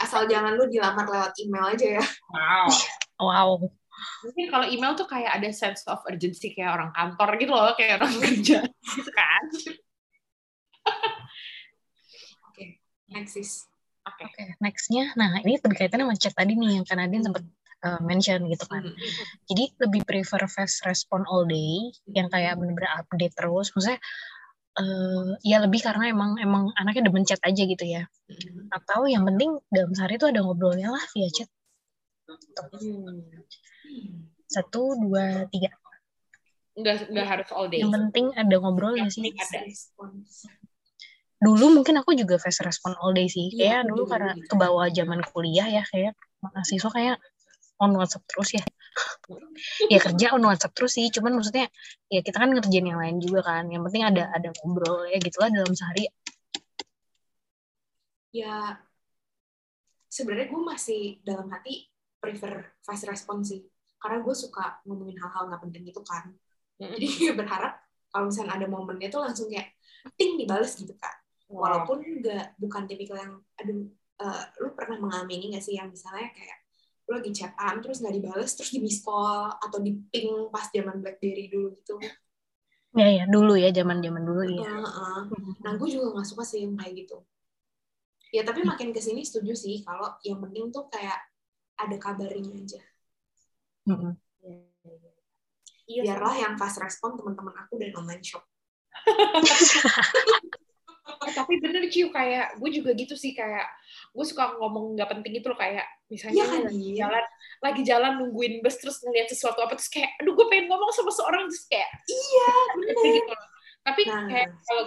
Asal 0.00 0.24
jangan 0.24 0.56
lu 0.56 0.64
dilamar 0.72 1.04
lewat 1.04 1.36
email 1.36 1.76
aja 1.76 2.00
ya. 2.00 2.04
Wow. 2.32 2.68
Wow. 3.20 3.50
Mungkin 4.24 4.46
kalau 4.48 4.66
email 4.72 4.96
tuh 4.96 5.04
kayak 5.04 5.36
ada 5.36 5.52
sense 5.52 5.84
of 5.84 6.00
urgency 6.08 6.56
kayak 6.56 6.80
orang 6.80 6.96
kantor 6.96 7.28
gitu 7.36 7.52
loh, 7.52 7.76
kayak 7.76 8.00
orang 8.00 8.14
kerja 8.24 8.58
gitu 8.64 9.10
kan. 9.12 9.42
Next 13.08 13.34
is. 13.40 13.52
Oke. 14.08 14.24
Oke, 14.24 14.44
nextnya, 14.64 15.12
nah 15.20 15.36
ini 15.44 15.60
berkaitan 15.60 16.00
sama 16.00 16.16
chat 16.16 16.32
tadi 16.32 16.56
nih 16.56 16.80
yang 16.80 16.86
kan 16.88 16.96
Adin 16.96 17.28
sempat 17.28 17.44
uh, 17.84 18.00
mention 18.00 18.48
gitu 18.48 18.64
kan. 18.64 18.88
Hmm. 18.88 18.96
Jadi 19.52 19.64
lebih 19.84 20.02
prefer 20.08 20.48
fast 20.48 20.80
respon 20.88 21.28
all 21.28 21.44
day, 21.44 21.92
yang 22.08 22.32
kayak 22.32 22.56
bener-bener 22.56 22.88
update 22.96 23.34
terus. 23.36 23.68
Maksudnya, 23.76 24.00
eh, 24.80 25.28
ya 25.44 25.60
lebih 25.60 25.80
karena 25.84 26.08
emang 26.08 26.40
emang 26.40 26.72
anaknya 26.78 27.12
demen 27.12 27.24
chat 27.28 27.40
aja 27.44 27.62
gitu 27.62 27.84
ya. 27.84 28.08
Hmm. 28.28 28.72
Atau 28.72 29.04
yang 29.10 29.28
penting 29.28 29.60
dalam 29.68 29.92
sehari 29.92 30.16
itu 30.16 30.26
ada 30.28 30.40
ngobrolnya 30.40 30.88
lah 30.88 31.04
via 31.12 31.28
chat. 31.28 31.48
Hmm. 32.28 33.28
Satu, 34.48 34.96
dua, 35.04 35.44
tiga. 35.52 35.72
Nggak, 36.78 37.10
nggak 37.10 37.26
harus 37.26 37.48
all 37.52 37.68
day. 37.68 37.82
Yang 37.82 37.92
penting 37.92 38.26
ada 38.32 38.54
ngobrolnya 38.56 39.10
sih. 39.12 39.34
ada. 39.34 39.60
Dulu 41.38 41.70
mungkin 41.70 41.94
aku 42.02 42.18
juga 42.18 42.34
fast 42.42 42.66
respon 42.66 42.98
all 42.98 43.14
day 43.14 43.30
sih. 43.30 43.54
Iya, 43.54 43.58
Kayak 43.58 43.78
aku 43.78 43.88
dulu 43.94 44.02
juga 44.02 44.10
karena 44.10 44.32
ke 44.42 44.54
bawah 44.58 44.86
zaman 44.90 45.20
kuliah 45.30 45.68
ya, 45.70 45.82
kayak 45.86 46.12
mahasiswa 46.42 46.90
kayak 46.90 47.16
on 47.78 47.94
WhatsApp 47.94 48.26
terus 48.26 48.50
ya. 48.58 48.64
ya 49.92 49.98
kerja 50.02 50.26
on 50.34 50.42
WhatsApp 50.42 50.74
terus 50.74 50.92
sih, 50.98 51.06
cuman 51.14 51.38
maksudnya 51.38 51.70
ya 52.10 52.20
kita 52.26 52.42
kan 52.42 52.50
ngerjain 52.50 52.86
yang 52.90 52.98
lain 52.98 53.22
juga 53.22 53.46
kan. 53.46 53.70
Yang 53.70 53.82
penting 53.90 54.02
ada 54.02 54.22
ada 54.34 54.48
ngobrol 54.62 55.06
ya 55.06 55.18
gitulah 55.22 55.48
dalam 55.54 55.70
sehari. 55.78 56.10
Ya, 58.34 58.82
sebenarnya 60.10 60.50
gue 60.50 60.62
masih 60.66 61.02
dalam 61.22 61.46
hati 61.54 61.86
prefer 62.18 62.74
fast 62.82 63.06
response 63.06 63.54
sih. 63.54 63.62
Karena 64.02 64.26
gue 64.26 64.34
suka 64.34 64.82
ngomongin 64.86 65.22
hal-hal 65.22 65.46
nggak 65.46 65.62
penting 65.62 65.84
itu 65.86 66.02
kan. 66.02 66.34
Jadi 66.78 67.06
berharap 67.38 67.78
kalau 68.10 68.26
misalnya 68.26 68.58
ada 68.58 68.66
momennya 68.66 69.06
tuh 69.06 69.22
langsung 69.22 69.46
kayak 69.46 69.70
ting 70.18 70.34
dibales 70.34 70.74
gitu 70.74 70.94
kan. 70.98 71.14
Walaupun 71.48 72.04
nggak 72.20 72.60
bukan 72.60 72.84
tipikal 72.84 73.16
yang 73.16 73.34
aduh 73.56 73.88
eh, 74.20 74.42
lu 74.60 74.68
pernah 74.76 75.00
mengalami 75.00 75.40
ini 75.40 75.46
nggak 75.56 75.64
sih 75.64 75.80
yang 75.80 75.88
misalnya 75.88 76.28
kayak 76.36 76.56
lu 77.08 77.16
lagi 77.16 77.32
chatan 77.32 77.80
terus 77.80 78.04
nggak 78.04 78.14
dibales 78.20 78.52
terus 78.52 78.70
di 78.70 78.80
miss 78.84 79.00
call 79.00 79.48
atau 79.48 79.80
di 79.80 79.96
ping 80.12 80.52
pas 80.52 80.68
zaman 80.68 81.00
BlackBerry 81.00 81.48
dulu 81.48 81.72
gitu? 81.80 81.96
Ya 82.92 83.08
ya 83.08 83.24
dulu 83.24 83.56
ya 83.56 83.72
zaman-zaman 83.72 84.22
dulu 84.28 84.44
ya. 84.44 84.68
Heeh. 84.68 85.18
nah 85.64 85.72
gue 85.76 85.88
juga 85.88 86.12
nggak 86.12 86.28
suka 86.28 86.44
sih 86.44 86.68
yang 86.68 86.76
kayak 86.76 87.04
gitu. 87.04 87.16
Ya 88.28 88.44
tapi 88.44 88.60
makin 88.60 88.92
ke 88.92 89.00
sini 89.00 89.24
setuju 89.24 89.56
sih 89.56 89.80
kalau 89.80 90.20
yang 90.20 90.44
penting 90.44 90.68
tuh 90.68 90.84
kayak 90.92 91.16
ada 91.80 91.96
kabarnya 91.96 92.52
aja. 92.60 92.80
Iya, 95.88 96.04
biarlah 96.04 96.36
yang 96.36 96.54
fast 96.60 96.76
respon 96.84 97.16
teman-teman 97.16 97.56
aku 97.64 97.80
dan 97.80 97.96
online 97.96 98.20
shop 98.20 98.44
tapi 101.48 101.64
bener 101.64 101.88
Ciu 101.88 102.12
kayak 102.12 102.60
gue 102.60 102.70
juga 102.76 102.92
gitu 102.92 103.16
sih 103.16 103.32
kayak 103.32 103.64
gue 104.12 104.20
suka 104.20 104.60
ngomong 104.60 105.00
nggak 105.00 105.08
penting 105.16 105.40
itu 105.40 105.48
loh 105.48 105.56
kayak 105.56 105.88
misalnya 106.12 106.44
kan, 106.44 106.60
lagi 106.68 106.76
Iya. 106.92 106.96
jalan 107.08 107.24
lagi 107.64 107.82
jalan 107.88 108.12
nungguin 108.20 108.60
bus 108.60 108.76
terus 108.76 109.00
ngeliat 109.00 109.32
sesuatu 109.32 109.64
apa 109.64 109.72
terus 109.80 109.88
kayak 109.88 110.12
aduh 110.20 110.36
gue 110.36 110.44
pengen 110.52 110.68
ngomong 110.68 110.92
sama 110.92 111.08
seorang 111.08 111.48
terus 111.48 111.64
kayak 111.64 111.88
iya 112.04 112.48
bener 112.76 112.96
gitu 113.16 113.32
loh. 113.32 113.48
tapi 113.80 114.02
Nah. 114.04 114.28
kayak 114.28 114.48
kalau 114.60 114.84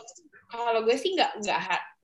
kalau 0.54 0.80
gue 0.86 0.96
sih 1.02 1.18
nggak 1.18 1.32
nggak 1.42 1.60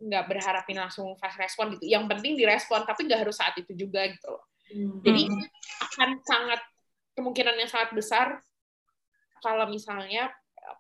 nggak 0.10 0.24
berharapin 0.26 0.78
langsung 0.82 1.14
fast 1.22 1.38
respon 1.38 1.78
gitu 1.78 1.86
yang 1.86 2.10
penting 2.10 2.34
direspon 2.34 2.82
tapi 2.82 3.06
nggak 3.06 3.22
harus 3.30 3.38
saat 3.38 3.54
itu 3.62 3.78
juga 3.78 4.10
gitu 4.10 4.26
loh 4.34 4.42
Hmm. 4.68 5.00
jadi 5.06 5.32
akan 5.86 6.10
sangat 6.26 6.60
kemungkinan 7.14 7.56
yang 7.56 7.70
sangat 7.70 7.94
besar 7.94 8.42
kalau 9.40 9.70
misalnya 9.70 10.34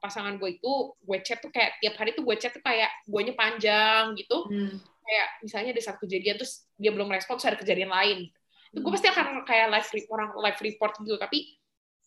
pasangan 0.03 0.35
gue 0.35 0.59
itu 0.59 0.71
gue 0.99 1.17
chat 1.23 1.39
tuh 1.39 1.51
kayak 1.51 1.79
tiap 1.79 1.95
hari 1.97 2.11
tuh 2.13 2.23
gue 2.27 2.35
chat 2.35 2.51
tuh 2.51 2.63
kayak 2.63 2.91
guanya 3.07 3.33
panjang 3.33 4.13
gitu. 4.19 4.47
Hmm. 4.49 4.77
kayak 5.07 5.27
misalnya 5.39 5.71
ada 5.71 5.83
satu 5.87 6.03
kejadian 6.03 6.35
terus 6.35 6.67
dia 6.75 6.91
belum 6.91 7.07
respon 7.07 7.39
terus 7.39 7.47
ada 7.47 7.59
kejadian 7.59 7.87
lain. 7.87 8.27
Itu 8.75 8.83
gue 8.83 8.91
pasti 8.91 9.07
akan 9.07 9.47
kayak 9.47 9.71
live 9.71 9.89
re- 9.95 10.09
orang 10.11 10.29
live 10.35 10.59
report 10.59 10.93
gitu 10.99 11.15
tapi 11.15 11.55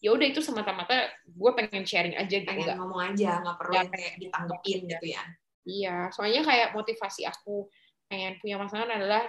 ya 0.01 0.13
udah 0.17 0.27
itu 0.29 0.41
semata-mata 0.41 1.09
gue 1.25 1.51
pengen 1.57 1.85
sharing 1.85 2.17
aja 2.17 2.37
gitu 2.41 2.49
pengen 2.49 2.77
ngomong 2.77 3.13
aja 3.13 3.41
nggak 3.45 3.57
perlu 3.61 3.73
yang 3.77 3.89
kayak 3.93 4.15
ditanggepin 4.21 4.79
gitu 4.89 5.07
ya. 5.17 5.23
Iya 5.65 5.97
soalnya 6.13 6.45
kayak 6.45 6.69
motivasi 6.73 7.29
aku 7.29 7.69
pengen 8.09 8.37
punya 8.41 8.57
pasangan 8.61 8.91
adalah 9.01 9.25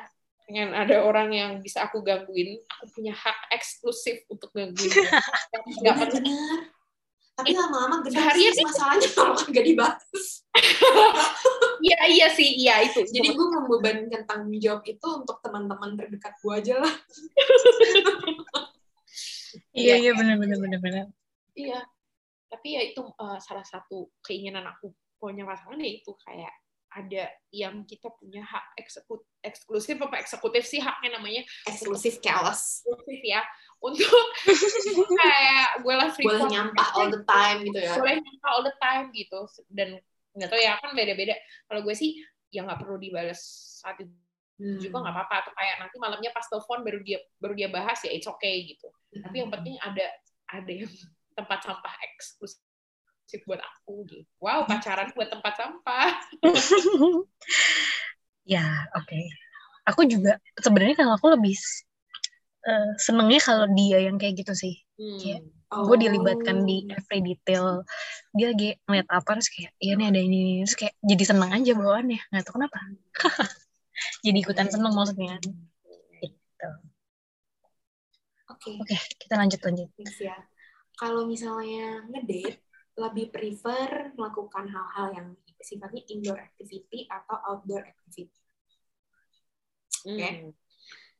pengen 0.48 0.76
ada 0.76 1.08
orang 1.08 1.30
yang 1.32 1.52
bisa 1.64 1.88
aku 1.88 2.04
gangguin 2.04 2.60
aku 2.68 3.00
punya 3.00 3.16
hak 3.16 3.56
eksklusif 3.56 4.24
untuk 4.28 4.52
gangguin. 4.52 4.92
Nggak 5.84 5.96
pernah 5.96 6.24
tapi 7.36 7.56
lama-lama 7.56 8.04
gede 8.06 8.54
sih 8.54 8.66
masalahnya 8.66 9.08
kalau 9.16 9.34
nggak 9.52 9.66
dibahas 9.66 10.42
iya 11.88 12.02
iya 12.12 12.28
sih. 12.36 12.60
Iya 12.60 12.92
itu. 12.92 13.08
Jadi 13.08 13.34
gue 13.34 13.48
membebankan 13.48 14.24
tanggung 14.28 14.56
jawab 14.60 14.84
itu 14.84 15.08
untuk 15.08 15.40
teman-teman 15.40 15.96
terdekat 15.96 16.34
gue 16.40 16.54
aja 16.54 16.76
lah. 16.80 16.94
Iya 19.76 20.00
iya 20.00 20.12
benar 20.16 20.40
benar 20.40 20.64
benar 20.64 20.80
benar. 20.80 21.06
Iya, 21.60 21.84
tapi 22.48 22.80
ya 22.80 22.88
itu 22.88 23.04
eh, 23.04 23.40
salah 23.44 23.68
satu 23.68 24.08
keinginan 24.24 24.64
aku. 24.64 24.96
Punya 25.20 25.44
pasangan 25.44 25.76
ya 25.76 25.92
itu 25.92 26.16
kayak 26.24 26.56
ada 26.92 27.24
yang 27.52 27.84
kita 27.84 28.12
punya 28.16 28.48
hak 28.48 28.80
eksekut 28.80 29.28
eksklusif 29.44 30.00
apa 30.00 30.24
eksekutif 30.24 30.64
sih 30.64 30.80
haknya 30.80 31.20
namanya? 31.20 31.44
Eksklusif 31.68 32.24
chaos. 32.24 32.80
Eksklusif 32.80 33.20
ya 33.28 33.44
untuk 33.82 34.26
kayak 35.18 35.82
gue 35.82 35.94
lah 35.98 36.10
free 36.14 36.30
boleh 36.30 36.46
nyampah 36.48 36.88
all 36.94 37.10
the 37.10 37.22
time 37.26 37.58
gitu 37.66 37.80
ya? 37.82 37.94
Boleh 37.98 38.16
nyampah 38.22 38.50
all 38.54 38.64
the 38.64 38.76
time 38.78 39.06
gitu. 39.10 39.40
Dan 39.74 39.98
nggak 40.38 40.50
tahu 40.54 40.62
ya 40.62 40.78
kan 40.78 40.94
beda-beda. 40.94 41.36
Kalau 41.66 41.82
gue 41.82 41.96
sih 41.98 42.22
ya 42.54 42.62
nggak 42.62 42.80
perlu 42.86 43.02
dibales 43.02 43.42
saat 43.82 43.98
itu 44.02 44.14
Hmm. 44.62 44.78
juga 44.78 45.02
nggak 45.02 45.16
apa-apa. 45.18 45.36
Atau 45.42 45.54
kayak 45.58 45.76
nanti 45.82 45.98
malamnya 45.98 46.30
pas 46.30 46.46
telepon 46.46 46.86
baru 46.86 47.02
dia 47.02 47.18
baru 47.42 47.58
dia 47.58 47.66
bahas 47.74 47.98
ya 48.06 48.14
it's 48.14 48.30
okay 48.30 48.62
gitu. 48.70 48.94
Tapi 49.10 49.42
yang 49.42 49.50
penting 49.50 49.74
ada 49.82 50.06
ada 50.54 50.70
yang 50.70 50.86
tempat 51.38 51.66
sampah 51.66 51.94
eksklusif 52.06 53.42
buat 53.50 53.58
aku 53.58 54.06
gitu. 54.06 54.22
Wow 54.38 54.70
pacaran 54.70 55.10
buat 55.18 55.34
tempat 55.34 55.58
sampah. 55.58 56.14
Ya 58.42 58.86
oke. 58.98 59.18
Aku 59.90 60.06
juga 60.06 60.38
sebenarnya 60.58 60.98
kalau 60.98 61.14
aku 61.18 61.30
lebih 61.30 61.54
eh, 62.68 62.90
senengnya 63.02 63.42
kalau 63.42 63.66
dia 63.74 63.98
yang 64.06 64.18
kayak 64.22 64.42
gitu 64.46 64.54
sih. 64.54 64.76
Iya. 64.98 65.42
Oh. 65.72 65.88
Gue 65.88 65.98
dilibatkan 66.04 66.68
di 66.68 66.84
every 66.92 67.24
detail. 67.24 67.88
Dia 68.36 68.52
lagi 68.52 68.76
ngeliat 68.86 69.08
apa 69.08 69.40
terus 69.40 69.50
kayak 69.50 69.72
iya 69.80 69.96
nih 69.96 70.08
ada 70.12 70.20
ini 70.20 70.62
terus 70.68 70.76
kayak 70.76 70.94
jadi 71.00 71.24
seneng 71.24 71.52
aja 71.56 71.72
bawaannya. 71.74 72.22
Nggak 72.30 72.44
tahu 72.44 72.54
kenapa. 72.60 72.80
jadi 74.26 74.38
ikutan 74.42 74.68
seneng 74.68 74.94
maksudnya. 74.94 75.40
Gitu. 75.42 76.70
oke 78.52 78.70
Oke 78.86 78.96
kita 79.18 79.34
lanjut 79.34 79.58
lanjut. 79.66 79.90
ya 80.22 80.38
kalau 80.94 81.26
misalnya 81.26 82.06
ngedate 82.06 82.62
lebih 82.94 83.34
prefer 83.34 84.14
melakukan 84.14 84.70
hal-hal 84.70 85.08
yang 85.18 85.28
sifatnya 85.58 86.06
indoor 86.06 86.38
activity 86.38 87.10
atau 87.10 87.38
outdoor 87.50 87.82
activity 87.82 88.30
Hmm. 90.02 90.50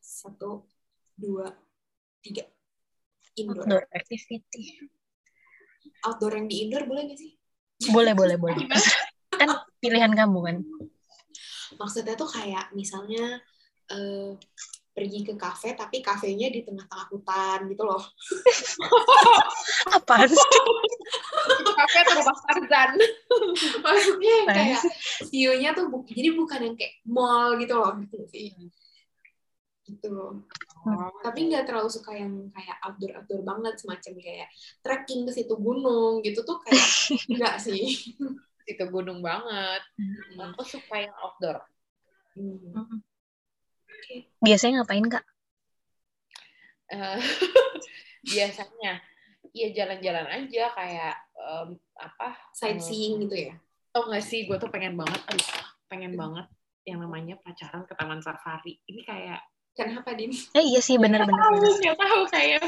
satu 0.02 0.66
dua. 1.22 1.48
Tiga. 2.26 2.44
Indoor. 3.38 3.64
Outdoor 3.64 3.84
activity. 3.94 4.90
outdoor 6.02 6.34
yang 6.34 6.48
di 6.50 6.66
indoor 6.66 6.84
boleh 6.90 7.06
nggak 7.06 7.20
sih? 7.22 7.32
Boleh 7.94 8.18
boleh 8.18 8.36
boleh. 8.42 8.58
kan 9.38 9.50
pilihan 9.82 10.12
kamu 10.14 10.40
kan. 10.42 10.58
maksudnya 11.80 12.14
tuh 12.20 12.28
kayak 12.28 12.70
misalnya 12.76 13.40
eh, 13.90 14.36
pergi 14.92 15.24
ke 15.24 15.34
kafe 15.40 15.72
tapi 15.74 16.04
kafenya 16.04 16.52
di 16.52 16.68
tengah-tengah 16.68 17.08
hutan 17.10 17.60
gitu 17.72 17.84
loh. 17.88 18.04
Apaan 19.98 20.30
sih? 20.30 20.50
kafe 21.72 21.98
atau 22.06 22.16
rumah 22.22 22.38
Tarzan 22.46 22.92
maksudnya 23.82 24.32
yang 24.44 24.48
kayak 24.52 24.82
view-nya 25.32 25.70
tuh 25.74 25.90
bu- 25.90 26.06
jadi 26.06 26.30
bukan 26.36 26.60
yang 26.62 26.76
kayak 26.78 26.94
mall 27.08 27.56
gitu 27.58 27.74
loh. 27.74 27.96
Gitu 27.98 28.18
sih 28.30 28.52
gitu 29.88 30.08
loh 30.14 30.32
tapi 31.22 31.40
nggak 31.52 31.70
terlalu 31.70 31.90
suka 31.94 32.18
yang 32.18 32.50
kayak 32.54 32.78
outdoor 32.82 33.12
outdoor 33.22 33.42
banget 33.46 33.74
semacam 33.78 34.14
kayak 34.18 34.50
trekking 34.82 35.30
ke 35.30 35.32
situ 35.32 35.54
gunung 35.58 36.26
gitu 36.26 36.42
tuh 36.42 36.58
kayak 36.66 36.86
enggak 37.32 37.56
sih. 37.62 38.16
Itu 38.66 38.84
gunung 38.90 39.22
banget. 39.22 39.82
Aku 40.38 40.64
suka 40.66 41.06
yang 41.06 41.16
outdoor. 41.22 41.62
Hmm. 42.34 43.02
Biasanya 44.42 44.82
ngapain 44.82 45.06
kak? 45.06 45.26
Eh, 46.92 47.20
biasanya 48.36 49.00
ya 49.52 49.68
jalan-jalan 49.76 50.28
aja 50.28 50.64
kayak 50.76 51.16
em, 51.36 51.70
apa 52.00 52.40
Sightseeing 52.56 53.28
gitu 53.28 53.52
ya. 53.52 53.54
tau 53.92 54.08
gak 54.08 54.24
sih? 54.24 54.48
Gue 54.48 54.56
tuh 54.56 54.72
pengen 54.72 54.96
banget 54.96 55.20
aduh 55.28 55.50
pengen 55.92 56.16
banget 56.16 56.48
yang 56.88 57.04
namanya 57.04 57.36
pacaran 57.44 57.84
ke 57.84 57.94
taman 57.94 58.24
safari. 58.24 58.80
Ini 58.88 59.02
kayak 59.04 59.42
Kenapa, 59.72 60.12
Din? 60.14 60.36
Eh 60.52 60.64
iya 60.68 60.84
sih 60.84 61.00
bener-bener. 61.00 61.32
tahu 61.32 61.56
nggak 61.80 61.96
tahu 61.96 62.22
kayak 62.28 62.60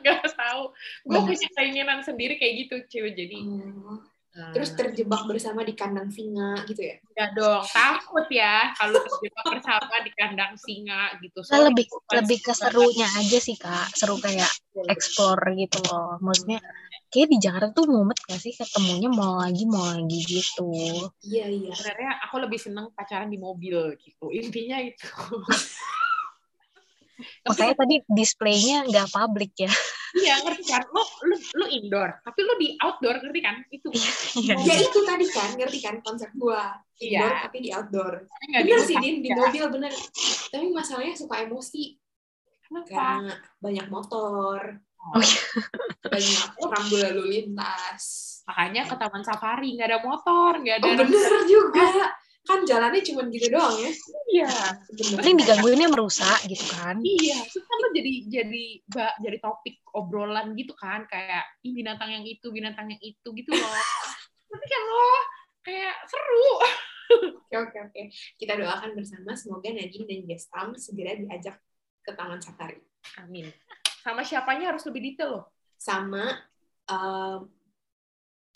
nggak 0.00 0.24
tahu 0.34 0.62
gue 1.04 1.12
Bener 1.12 1.26
punya 1.28 1.48
keinginan 1.52 2.00
sendiri 2.00 2.34
kayak 2.40 2.54
gitu 2.64 2.74
cewek 2.88 3.12
jadi 3.12 3.38
eh, 3.44 4.52
Terus 4.52 4.76
terjebak 4.76 5.24
bersama 5.24 5.64
di 5.64 5.72
kandang 5.72 6.12
singa 6.12 6.60
gitu 6.68 6.80
ya. 6.80 6.96
nggak 7.12 7.28
dong 7.36 7.64
takut 7.72 8.26
ya 8.28 8.72
kalau 8.76 9.00
terjebak 9.00 9.44
bersama 9.52 9.94
di 10.04 10.10
kandang 10.12 10.52
singa 10.60 11.12
gitu 11.20 11.40
Nah, 11.52 11.60
lebih 11.72 11.84
lebih 12.12 12.38
ke 12.40 12.52
singa. 12.52 12.68
serunya 12.72 13.08
aja 13.16 13.38
sih 13.40 13.56
kak, 13.56 13.92
seru 13.96 14.16
kayak 14.20 14.48
explore 14.92 15.44
gitu 15.56 15.80
loh. 15.88 16.20
Maksudnya 16.20 16.60
kayak 17.08 17.28
di 17.32 17.38
Jakarta 17.40 17.72
tuh 17.72 17.84
mumet 17.88 18.18
gak 18.28 18.40
sih 18.40 18.52
ketemunya 18.52 19.08
mau 19.08 19.40
lagi 19.40 19.64
mau 19.64 19.88
lagi 19.88 20.20
gitu. 20.24 20.68
Iya, 21.24 21.46
iya. 21.48 21.72
sebenarnya 21.72 22.12
aku 22.28 22.36
lebih 22.44 22.60
seneng 22.60 22.92
pacaran 22.92 23.32
di 23.32 23.40
mobil 23.40 23.96
gitu 24.00 24.28
intinya 24.32 24.76
itu 24.84 25.04
Makanya 27.44 27.74
tadi 27.74 27.96
displaynya 28.06 28.84
nggak 28.84 29.08
publik 29.08 29.52
ya. 29.56 29.72
iya 30.16 30.40
ngerti 30.40 30.64
kan 30.64 30.80
lu 30.88 31.02
lu 31.28 31.36
lu 31.60 31.66
indoor 31.68 32.08
tapi 32.24 32.40
lu 32.40 32.56
di 32.56 32.72
outdoor 32.80 33.20
ngerti 33.20 33.40
kan 33.40 33.56
itu 33.68 33.88
Iya. 33.92 34.54
Ya 34.64 34.74
itu 34.80 34.98
tadi 35.02 35.26
kan, 35.28 35.52
ngerti 35.54 35.78
kan 35.80 35.96
konsep 36.00 36.32
gua. 36.32 36.72
Iya. 36.96 37.20
Indoor 37.20 37.32
tapi 37.42 37.56
di 37.60 37.70
outdoor. 37.70 38.14
nggak 38.24 38.62
Bener 38.64 38.80
sih. 38.82 38.96
Din. 38.96 39.16
Di 39.20 39.28
Ya. 39.28 39.36
mobil 39.36 39.64
bener. 39.68 39.92
Tapi 40.48 40.64
masalahnya 40.70 41.12
suka 41.12 41.44
emosi. 41.44 42.00
kenapa 42.62 42.88
Karena 42.90 43.34
banyak 43.56 43.86
motor, 43.86 44.60
Oh 44.98 45.22
iya. 45.22 45.40
banyak 46.02 46.38
rambu 46.58 46.96
lalu 46.98 47.22
lintas. 47.30 48.04
makanya 48.42 48.86
ke 48.86 48.94
taman 48.94 49.22
safari 49.22 49.74
nggak 49.74 49.86
ada 49.86 50.00
motor 50.02 50.52
nggak 50.56 50.76
ada 50.78 50.86
Oh 50.86 50.94
bener 50.96 51.32
juga. 51.46 51.86
Kan 52.46 52.62
jalannya 52.62 53.02
cuma 53.02 53.26
gitu 53.26 53.50
doang 53.50 53.74
ya. 53.82 53.90
iya. 54.30 54.50
Paling 55.18 55.36
digangguinnya 55.42 55.90
merusak 55.90 56.46
gitu 56.46 56.62
kan. 56.72 56.96
iya 57.02 57.42
terus 57.42 57.66
kan 57.66 57.90
jadi 57.90 58.12
jadi 58.30 58.64
jadi 59.18 59.38
topik 59.42 59.82
obrolan 59.92 60.54
gitu 60.54 60.72
kan 60.78 61.04
kayak 61.10 61.42
Ih, 61.66 61.74
binatang 61.74 62.14
yang 62.14 62.22
itu 62.22 62.46
binatang 62.54 62.86
yang 62.86 63.02
itu 63.02 63.28
gitu 63.34 63.50
loh 63.50 63.66
tapi 64.50 64.64
kan 64.64 64.82
lo 64.86 65.10
kayak 65.66 65.94
seru 66.06 66.48
Oke, 67.06 67.54
oke, 67.54 67.78
oke. 67.86 68.02
Kita 68.34 68.58
doakan 68.58 68.98
bersama 68.98 69.30
semoga 69.38 69.70
Nadine 69.70 70.10
dan 70.10 70.26
Gestam 70.26 70.74
segera 70.74 71.14
diajak 71.14 71.54
ke 72.02 72.10
Taman 72.10 72.42
Safari. 72.42 72.82
amin 73.22 73.46
sama 74.02 74.22
siapanya 74.22 74.70
harus 74.70 74.86
lebih 74.86 75.02
detail 75.02 75.30
loh 75.34 75.44
Sama 75.78 76.30
em, 76.86 77.40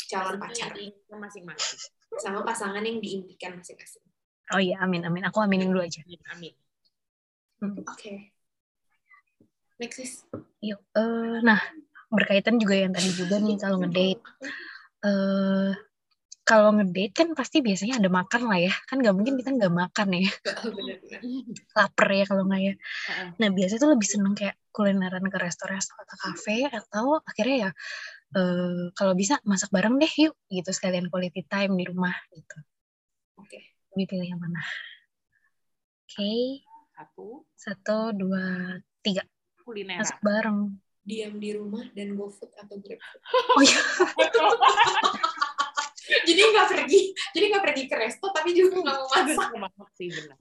calon 0.07 0.39
pacar. 0.39 0.71
masing-masing 1.11 1.79
Sama 2.19 2.43
pasangan 2.43 2.83
yang 2.83 2.99
diimpikan 2.99 3.55
masing-masing. 3.55 4.03
Oh 4.51 4.59
iya 4.59 4.83
amin 4.83 5.07
amin. 5.07 5.23
Aku 5.31 5.39
aminin 5.39 5.71
dulu 5.71 5.85
aja. 5.85 6.03
amin 6.03 6.21
amin 6.35 6.55
Oke. 7.87 8.33
Next 9.77 9.99
is. 10.01 10.13
Yuk. 10.61 10.81
eh, 10.97 11.39
nah 11.45 11.61
berkaitan 12.11 12.59
juga 12.59 12.75
yang 12.77 12.93
tadi 12.93 13.13
juga 13.15 13.39
nih 13.39 13.57
kalau 13.57 13.81
ngedate. 13.81 14.21
eh 15.01 15.73
kalau 16.45 16.75
ngedate 16.75 17.15
kan 17.15 17.29
pasti 17.39 17.63
biasanya 17.63 18.03
ada 18.03 18.11
makan 18.11 18.51
lah 18.51 18.59
ya. 18.59 18.75
Kan 18.91 19.01
nggak 19.01 19.15
mungkin 19.15 19.39
kita 19.39 19.55
nggak 19.55 19.71
makan 19.73 20.09
ya. 20.19 20.31
Lapar 21.79 22.09
ya 22.11 22.25
kalau 22.27 22.43
nggak 22.49 22.61
ya. 22.61 22.75
Nah 23.39 23.49
biasanya 23.55 23.81
tuh 23.81 23.91
lebih 23.95 24.09
seneng 24.09 24.35
kayak 24.35 24.57
kulineran 24.75 25.25
ke 25.31 25.39
restoran 25.39 25.79
atau 25.79 26.17
kafe 26.17 26.67
atau 26.67 27.23
akhirnya 27.23 27.57
ya 27.69 27.71
eh 28.31 28.95
kalau 28.95 29.15
bisa 29.19 29.43
masak 29.43 29.75
bareng 29.75 29.99
deh 29.99 30.13
yuk 30.23 30.35
gitu 30.47 30.71
sekalian 30.71 31.11
quality 31.11 31.43
time 31.51 31.75
di 31.75 31.85
rumah 31.87 32.15
gitu. 32.31 32.57
Oke. 33.39 33.59
Ini 33.99 34.05
pilih 34.07 34.29
yang 34.31 34.39
mana? 34.39 34.63
Oke, 36.07 36.63
satu 36.95 37.47
satu, 37.55 37.99
dua, 38.15 38.79
tiga. 39.03 39.23
kulineran 39.67 40.03
Masak 40.03 40.19
bareng. 40.23 40.59
Diam 41.01 41.39
di 41.43 41.51
rumah 41.55 41.87
dan 41.95 42.15
GoFood 42.15 42.55
atau 42.55 42.77
GrabFood. 42.79 43.23
Oh 43.57 43.63
iya, 43.63 43.81
Jadi 46.27 46.41
nggak 46.43 46.67
pergi, 46.75 47.03
jadi 47.35 47.45
nggak 47.55 47.65
pergi 47.71 47.83
ke 47.87 47.95
resto 47.95 48.27
tapi 48.35 48.51
juga 48.51 48.83
nggak 48.83 48.99
mau 48.99 49.09
masak. 49.15 49.49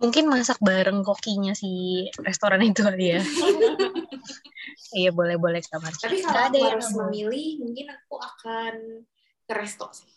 Mungkin 0.02 0.24
masak 0.26 0.58
bareng 0.66 1.06
kokinya 1.06 1.54
si 1.54 2.06
restoran 2.26 2.66
itu 2.66 2.82
kali 2.82 3.18
ya. 3.18 3.22
iya 4.96 5.10
boleh 5.14 5.36
boleh 5.40 5.62
kamar. 5.66 5.94
Tapi 5.96 6.20
kalau 6.24 6.40
ada 6.40 6.52
aku 6.52 6.58
yang 6.60 6.72
harus 6.76 6.90
memilih, 6.96 7.48
mungkin 7.64 7.86
aku 7.94 8.16
akan 8.20 8.74
ke 9.46 9.54
resto 9.54 9.88
sih. 9.96 10.10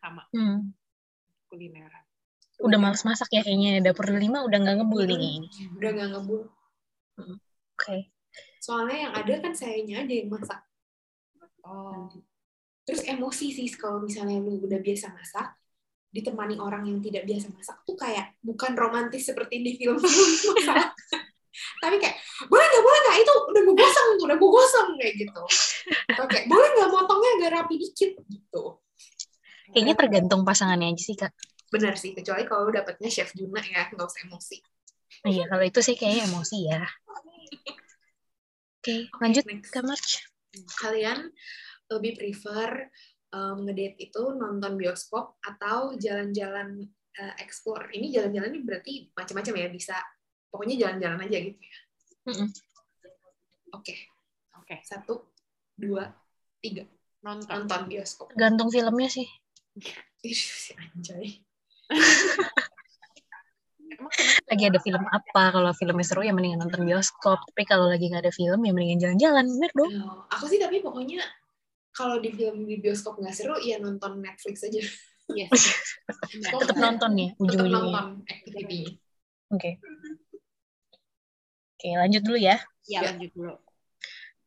Sama 0.00 0.24
Hmm, 0.32 0.72
kulineran 1.48 2.04
udah 2.62 2.78
males 2.78 3.02
masak 3.02 3.28
ya 3.34 3.42
kayaknya 3.42 3.82
dapur 3.82 4.06
lima 4.14 4.46
udah 4.46 4.58
nggak 4.62 4.76
ngebul 4.78 5.02
nih 5.10 5.16
kayaknya. 5.18 5.48
Udah 5.74 5.90
nggak 5.90 6.08
ngebul. 6.14 6.42
Oke. 7.74 8.14
Soalnya 8.62 8.96
yang 9.10 9.12
ada 9.12 9.34
kan 9.42 9.52
sayanya 9.52 10.06
aja 10.06 10.14
yang 10.14 10.30
masak. 10.30 10.60
oh 11.66 12.08
Terus 12.84 13.00
emosi 13.08 13.48
sih 13.48 13.68
kalau 13.74 14.04
misalnya 14.04 14.38
lu 14.44 14.60
udah 14.60 14.76
biasa 14.76 15.08
masak, 15.16 15.56
ditemani 16.12 16.60
orang 16.60 16.84
yang 16.84 17.00
tidak 17.00 17.24
biasa 17.24 17.48
masak 17.50 17.80
tuh 17.82 17.96
kayak 17.96 18.36
bukan 18.44 18.76
romantis 18.76 19.24
seperti 19.24 19.64
di 19.64 19.72
film 19.80 19.98
masak. 20.52 20.92
Tapi 21.84 21.96
kayak, 22.00 22.16
boleh 22.48 22.64
nggak, 22.64 22.82
boleh 22.88 23.00
nggak, 23.04 23.16
itu 23.20 23.32
udah 23.52 23.62
gue 23.68 23.76
gosong, 23.76 24.08
tuh, 24.16 24.24
udah 24.24 24.36
gue 24.40 24.50
gosong, 24.56 24.88
kayak 24.96 25.14
gitu. 25.20 25.42
Kayak, 26.16 26.44
boleh 26.48 26.68
nggak 26.80 26.88
motongnya 26.88 27.30
agak 27.36 27.50
rapi 27.60 27.74
dikit, 27.76 28.10
gitu. 28.24 28.62
Kayaknya 29.76 29.94
tergantung 30.00 30.42
pasangannya 30.48 30.96
aja 30.96 31.02
sih 31.04 31.16
kak. 31.20 31.36
Benar 31.68 32.00
sih, 32.00 32.16
kecuali 32.16 32.48
kalau 32.48 32.72
dapetnya 32.72 33.12
Chef 33.12 33.36
Juna 33.36 33.60
ya, 33.60 33.92
nggak 33.92 34.08
usah 34.08 34.24
emosi. 34.24 34.56
Iya 35.22 35.46
kalau 35.46 35.62
itu 35.62 35.78
sih 35.78 35.94
kayaknya 35.94 36.26
emosi 36.26 36.58
ya. 36.66 36.82
Oke 38.82 39.08
lanjut 39.22 39.44
next. 39.46 39.70
Kak 39.70 39.86
March. 39.86 40.26
Kalian 40.82 41.30
lebih 41.86 42.18
prefer 42.18 42.90
um, 43.30 43.62
ngedate 43.62 44.10
itu 44.10 44.22
nonton 44.34 44.74
bioskop 44.74 45.38
atau 45.38 45.94
jalan-jalan 45.96 46.82
uh, 47.16 47.34
explore? 47.38 47.94
Ini 47.94 48.10
jalan-jalan 48.10 48.50
ini 48.52 48.60
berarti 48.66 48.92
macam-macam 49.14 49.54
ya, 49.54 49.68
bisa 49.70 49.96
pokoknya 50.54 50.78
jalan-jalan 50.78 51.26
aja 51.26 51.38
gitu 51.42 51.58
ya. 51.58 51.76
Oke, 53.74 53.94
oke 54.54 54.74
satu, 54.86 55.26
dua, 55.74 56.06
tiga. 56.62 56.86
nonton 57.26 57.66
Nonton 57.66 57.90
bioskop. 57.90 58.30
Tergantung 58.30 58.70
filmnya 58.70 59.10
sih. 59.10 59.26
Ih, 60.30 60.38
si 60.38 60.70
anjay. 60.78 61.42
emang 63.94 64.12
kenapa 64.14 64.46
Lagi 64.52 64.64
ada 64.70 64.80
film 64.80 65.04
apa? 65.10 65.42
Kalau 65.50 65.70
filmnya 65.74 66.06
seru 66.06 66.22
ya 66.22 66.32
mendingan 66.36 66.62
nonton 66.62 66.86
bioskop. 66.86 67.42
Tapi 67.50 67.62
kalau 67.66 67.90
lagi 67.90 68.08
nggak 68.12 68.22
ada 68.28 68.32
film 68.32 68.60
ya 68.62 68.72
mendingan 68.72 69.00
jalan-jalan. 69.02 69.44
Bener 69.50 69.72
dong. 69.74 69.90
Oh, 70.04 70.22
aku 70.30 70.44
sih 70.46 70.60
tapi 70.62 70.84
pokoknya 70.84 71.24
kalau 71.94 72.22
di 72.22 72.30
film 72.30 72.68
di 72.68 72.78
bioskop 72.78 73.18
nggak 73.18 73.34
seru, 73.34 73.56
ya 73.58 73.80
nonton 73.82 74.22
Netflix 74.22 74.62
aja. 74.64 74.82
yes 75.32 75.52
Bener. 76.36 76.50
Tetap 76.60 76.76
nonton 76.76 77.10
ya 77.16 77.28
Tetap 77.32 77.40
ujung-ujungnya. 77.40 77.80
nonton 77.80 78.06
activity 78.28 78.80
Oke. 79.52 79.70
Oke 81.84 82.00
lanjut 82.00 82.24
dulu 82.24 82.40
ya. 82.40 82.56
ya 82.88 83.04
Ya. 83.04 83.12
lanjut 83.12 83.28
dulu 83.36 83.54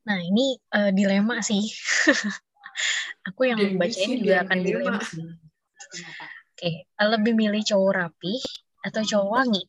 Nah 0.09 0.17
ini 0.17 0.57
eh, 0.57 0.89
dilema 0.89 1.37
sih. 1.45 1.61
Aku 3.29 3.45
yang 3.45 3.61
Jadi 3.61 3.77
baca 3.77 3.93
sih 3.93 4.09
ini 4.09 4.25
juga 4.25 4.41
akan 4.41 4.57
dilema. 4.65 4.97
dilema. 4.97 6.25
Oke, 6.49 6.71
lebih 6.97 7.33
milih 7.37 7.61
cowok 7.61 7.91
rapi 7.93 8.41
atau 8.81 9.01
cowok 9.05 9.29
wangi? 9.29 9.61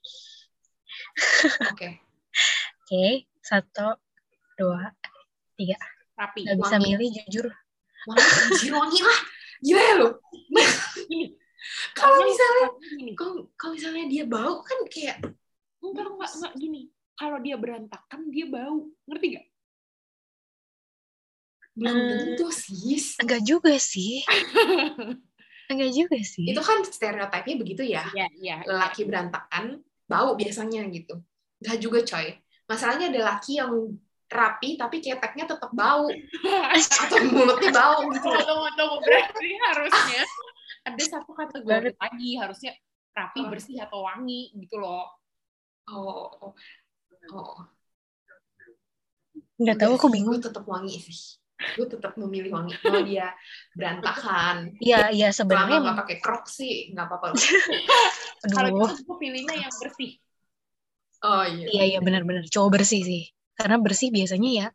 Oke. 1.68 1.88
Oke, 2.80 3.04
satu, 3.44 4.00
dua, 4.56 4.88
tiga. 5.52 5.76
rapi 6.16 6.48
Gak 6.48 6.56
bisa 6.56 6.76
Wangi. 6.80 6.86
milih 6.88 7.08
jujur. 7.28 7.46
Anjir 8.08 8.72
wangi 8.72 9.00
lah. 9.04 9.18
Gila 9.60 9.82
ya 9.84 9.94
lo. 10.00 10.08
Gini, 11.04 11.36
Kalau 11.92 12.24
misalnya 12.24 12.66
kalau 13.52 13.72
misalnya 13.76 14.08
dia 14.08 14.24
bau 14.24 14.64
kan 14.64 14.80
kayak 14.88 15.20
enggak 15.84 16.06
enggak 16.08 16.30
enggak 16.32 16.54
gini 16.56 16.88
kalau 17.18 17.42
dia 17.42 17.58
berantakan 17.58 18.30
dia 18.30 18.46
bau 18.46 18.86
ngerti 19.04 19.26
gak 19.34 19.46
belum 21.74 21.94
Hmm. 21.94 22.10
tentu 22.10 22.46
sis. 22.50 23.14
Enggak 23.22 23.42
juga 23.46 23.74
sih. 23.78 24.26
Enggak 25.70 25.90
juga 25.94 26.18
sih. 26.26 26.50
Itu 26.50 26.58
kan 26.58 26.82
stereotipnya 26.82 27.54
begitu 27.54 27.82
ya. 27.86 28.02
ya 28.10 28.26
ya 28.34 28.66
Lelaki 28.66 29.06
berantakan 29.06 29.78
bau 30.10 30.34
biasanya 30.34 30.82
gitu. 30.90 31.22
Gak 31.62 31.78
juga 31.78 32.02
coy. 32.02 32.34
Masalahnya 32.66 33.14
ada 33.14 33.20
laki 33.34 33.62
yang 33.62 33.94
rapi 34.28 34.76
tapi 34.76 35.00
keteknya 35.00 35.48
tetap 35.48 35.70
bau 35.72 36.04
atau 37.08 37.18
mulutnya 37.32 37.72
bau 37.72 38.04
gitu. 38.12 38.28
tunggu 38.28 38.68
tunggu 38.76 38.96
berarti 39.00 39.48
harusnya 39.56 40.20
ada 40.84 41.00
satu 41.00 41.32
kategori 41.32 41.64
Baru- 41.64 41.96
lagi 41.96 42.30
harusnya 42.36 42.72
rapi 43.16 43.40
bersih 43.48 43.80
atau 43.80 44.04
wangi 44.04 44.52
gitu 44.52 44.76
loh 44.76 45.08
Oh, 45.88 46.28
oh, 46.44 46.52
oh. 47.32 47.66
Enggak 49.58 49.76
tahu 49.82 49.92
aku 49.98 50.06
bingung. 50.14 50.32
Gue 50.34 50.42
tetap 50.42 50.64
wangi 50.66 50.98
sih. 51.02 51.20
gue 51.58 51.90
tetap 51.90 52.14
memilih 52.14 52.54
wangi 52.54 52.70
mau 52.86 53.02
dia 53.02 53.34
berantakan 53.74 54.78
Iya, 54.78 55.10
iya 55.10 55.28
selama 55.34 55.34
sebenarnya 55.34 55.76
nggak 55.82 55.98
pakai 56.06 56.16
crocs 56.22 56.62
sih 56.62 56.94
nggak 56.94 57.06
apa-apa 57.10 57.34
Kalau 58.54 58.70
gitu 58.70 59.02
gue 59.10 59.16
pilihnya 59.18 59.66
yang 59.66 59.74
bersih. 59.82 60.22
oh 61.26 61.42
iya 61.42 61.66
Iya, 61.66 61.82
iya 61.90 61.98
benar-benar 61.98 62.46
cowok 62.46 62.78
bersih 62.78 63.02
sih. 63.02 63.22
Karena 63.58 63.76
bersih 63.82 64.14
biasanya 64.14 64.50
ya 64.54 64.66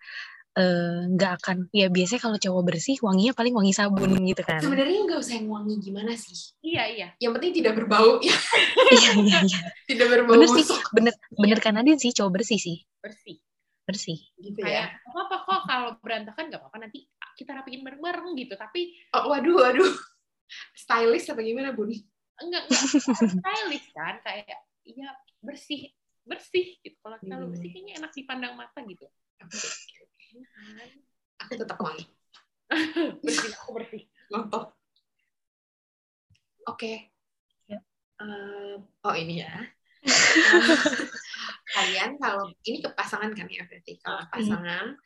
eh, 0.54 1.00
nggak 1.10 1.32
akan 1.42 1.58
ya 1.74 1.90
biasanya 1.90 2.22
kalau 2.22 2.38
cowok 2.38 2.64
bersih 2.64 2.96
wanginya 3.02 3.34
paling 3.34 3.54
wangi 3.54 3.74
sabun 3.74 4.14
gitu 4.22 4.42
kan. 4.42 4.62
sebenarnya 4.62 5.00
nggak 5.04 5.20
usah 5.20 5.34
yang 5.38 5.50
wangi 5.50 5.76
gimana 5.80 6.14
sih 6.14 6.38
Iya, 6.62 6.84
iya. 6.88 7.08
yang 7.18 7.34
penting 7.34 7.58
tidak 7.58 7.74
berbau 7.76 8.22
ya 8.22 8.38
Iya, 8.94 9.12
iya, 9.20 9.38
iya. 9.44 9.60
tidak 9.90 10.08
berbau 10.14 10.38
Bener 10.38 10.50
sih, 10.54 10.66
bener 10.94 11.14
bener 11.34 11.60
kan 11.60 11.74
Adin 11.76 11.98
sih 11.98 12.14
cowok 12.14 12.32
bersih 12.38 12.58
sih. 12.58 12.78
Bersih. 13.02 13.38
Bersih. 13.84 14.16
gitu 14.38 14.64
Kayak, 14.64 14.72
ya 14.72 14.86
"Nggak 15.04 15.26
apa-apa 15.28 15.38
kok 15.44 15.62
kalau 15.68 15.90
berantakan 16.00 16.44
nggak 16.48 16.62
apa-apa 16.62 16.78
nanti 16.80 17.04
kita 17.34 17.52
rapiin 17.52 17.82
bareng-bareng 17.82 18.32
gitu. 18.38 18.54
Tapi 18.56 18.82
oh, 19.12 19.28
waduh 19.28 19.58
waduh 19.60 19.92
stylish 20.72 21.28
apa 21.28 21.42
gimana 21.42 21.74
bun 21.74 21.90
enggak, 22.38 22.64
enggak 22.64 22.80
harus 23.10 23.34
stylish 23.36 23.88
kan. 23.92 24.16
Kayak, 24.22 24.60
iya 24.86 25.10
bersih. 25.42 25.92
Bersih 26.24 26.80
gitu. 26.80 26.96
Kalau 27.02 27.18
kalau 27.20 27.44
Hmm. 27.44 27.52
bersih 27.52 27.70
kayaknya 27.70 27.94
enak 28.00 28.12
dipandang 28.14 28.54
mata 28.56 28.80
gitu. 28.86 29.04
Kan? 30.34 30.90
aku 31.46 31.54
tetap 31.62 31.78
wangi 31.78 32.10
Bersih, 33.22 33.54
aku 33.54 33.70
bersih. 33.78 34.04
oke. 36.66 36.94
Ya. 37.70 37.78
Eh, 38.18 38.76
oh 38.82 39.14
ini 39.14 39.46
ya. 39.46 39.54
Kalian 41.78 42.18
kalau 42.18 42.50
ini 42.66 42.82
ke 42.82 42.90
pasangan 42.98 43.30
kan 43.38 43.46
ya 43.46 43.62
berarti. 43.70 44.02
Kalau 44.02 44.26
pasangan 44.34 44.98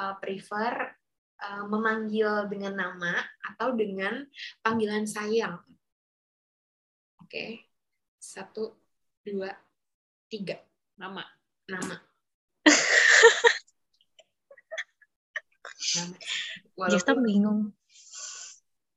eh, 0.00 0.14
prefer 0.16 0.96
eh, 1.44 1.64
memanggil 1.68 2.48
dengan 2.48 2.72
nama 2.72 3.20
atau 3.52 3.76
dengan 3.76 4.24
panggilan 4.64 5.04
sayang? 5.04 5.60
Oke. 7.20 7.68
Satu 8.16 8.80
dua 9.28 9.52
tiga. 10.32 10.56
Nama. 10.96 11.20
Nama 11.68 12.03
Walaupun 16.84 17.18
bingung. 17.24 17.60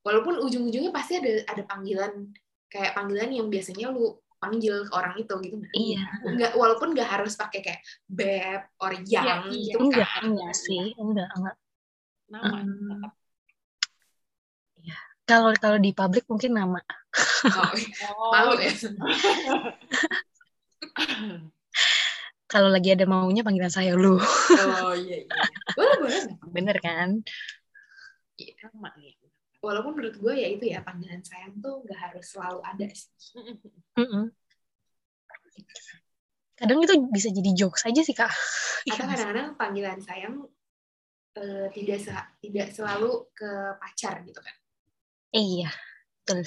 walaupun 0.03 0.39
ujung-ujungnya 0.39 0.91
pasti 0.95 1.19
ada 1.19 1.43
ada 1.51 1.63
panggilan 1.67 2.31
kayak 2.71 2.95
panggilan 2.95 3.27
yang 3.27 3.47
biasanya 3.51 3.91
lu 3.91 4.15
panggil 4.37 4.87
ke 4.87 4.91
orang 4.95 5.17
itu 5.19 5.33
gitu 5.43 5.55
nggak? 5.57 5.73
Iya. 5.75 5.99
nggak 6.23 6.51
walaupun 6.55 6.93
nggak 6.95 7.09
harus 7.09 7.33
pakai 7.35 7.59
kayak 7.59 7.81
beb 8.07 8.61
or 8.79 8.95
yang 9.03 9.43
Iya, 9.49 9.73
gitu 9.73 9.77
Enggak, 9.83 10.07
kan 10.07 10.23
enggak 10.31 10.53
sih. 10.55 10.93
Enggak, 10.95 11.27
enggak. 11.35 11.55
Nama. 12.27 12.55
Hmm. 12.55 12.87
tetap. 12.87 13.11
Kalau 15.27 15.51
kalau 15.59 15.75
di 15.75 15.91
publik 15.91 16.23
mungkin 16.31 16.55
nama. 16.55 16.79
oh, 17.51 17.71
Oh, 18.15 18.31
malu 18.31 18.55
ya 18.63 18.71
Kalau 22.47 22.71
lagi 22.71 22.95
ada 22.95 23.03
maunya 23.03 23.43
panggilan 23.43 23.67
saya 23.67 23.91
lu. 23.91 24.15
oh 24.15 24.95
iya 24.95 25.27
iya 25.27 25.35
boleh 25.75 25.95
boleh? 25.99 26.21
Bener 26.55 26.77
kan? 26.79 27.19
Nama 28.37 28.89
ya. 28.95 29.11
walaupun 29.57 29.97
menurut 29.97 30.15
gue 30.21 30.33
ya 30.37 30.47
itu 30.47 30.69
ya 30.69 30.85
panggilan 30.85 31.25
sayang 31.25 31.57
tuh 31.57 31.81
nggak 31.81 31.97
harus 31.97 32.25
selalu 32.29 32.61
ada 32.61 32.85
sih 32.93 33.09
Mm-mm. 33.97 34.29
Kadang 36.57 36.81
itu 36.81 36.93
bisa 37.13 37.29
jadi 37.29 37.51
jokes 37.53 37.85
aja 37.85 38.01
sih 38.01 38.13
kak. 38.13 38.29
Iya 38.85 38.93
atau 38.97 39.05
kadang-kadang 39.09 39.47
panggilan 39.57 39.99
sayang 40.01 40.45
eh, 41.37 41.67
tidak 41.69 41.99
se- 42.01 42.29
tidak 42.41 42.67
selalu 42.73 43.29
ke 43.33 43.49
pacar 43.77 44.25
gitu 44.25 44.41
kan 44.41 44.55
Iya, 45.29 45.69
betul. 46.25 46.41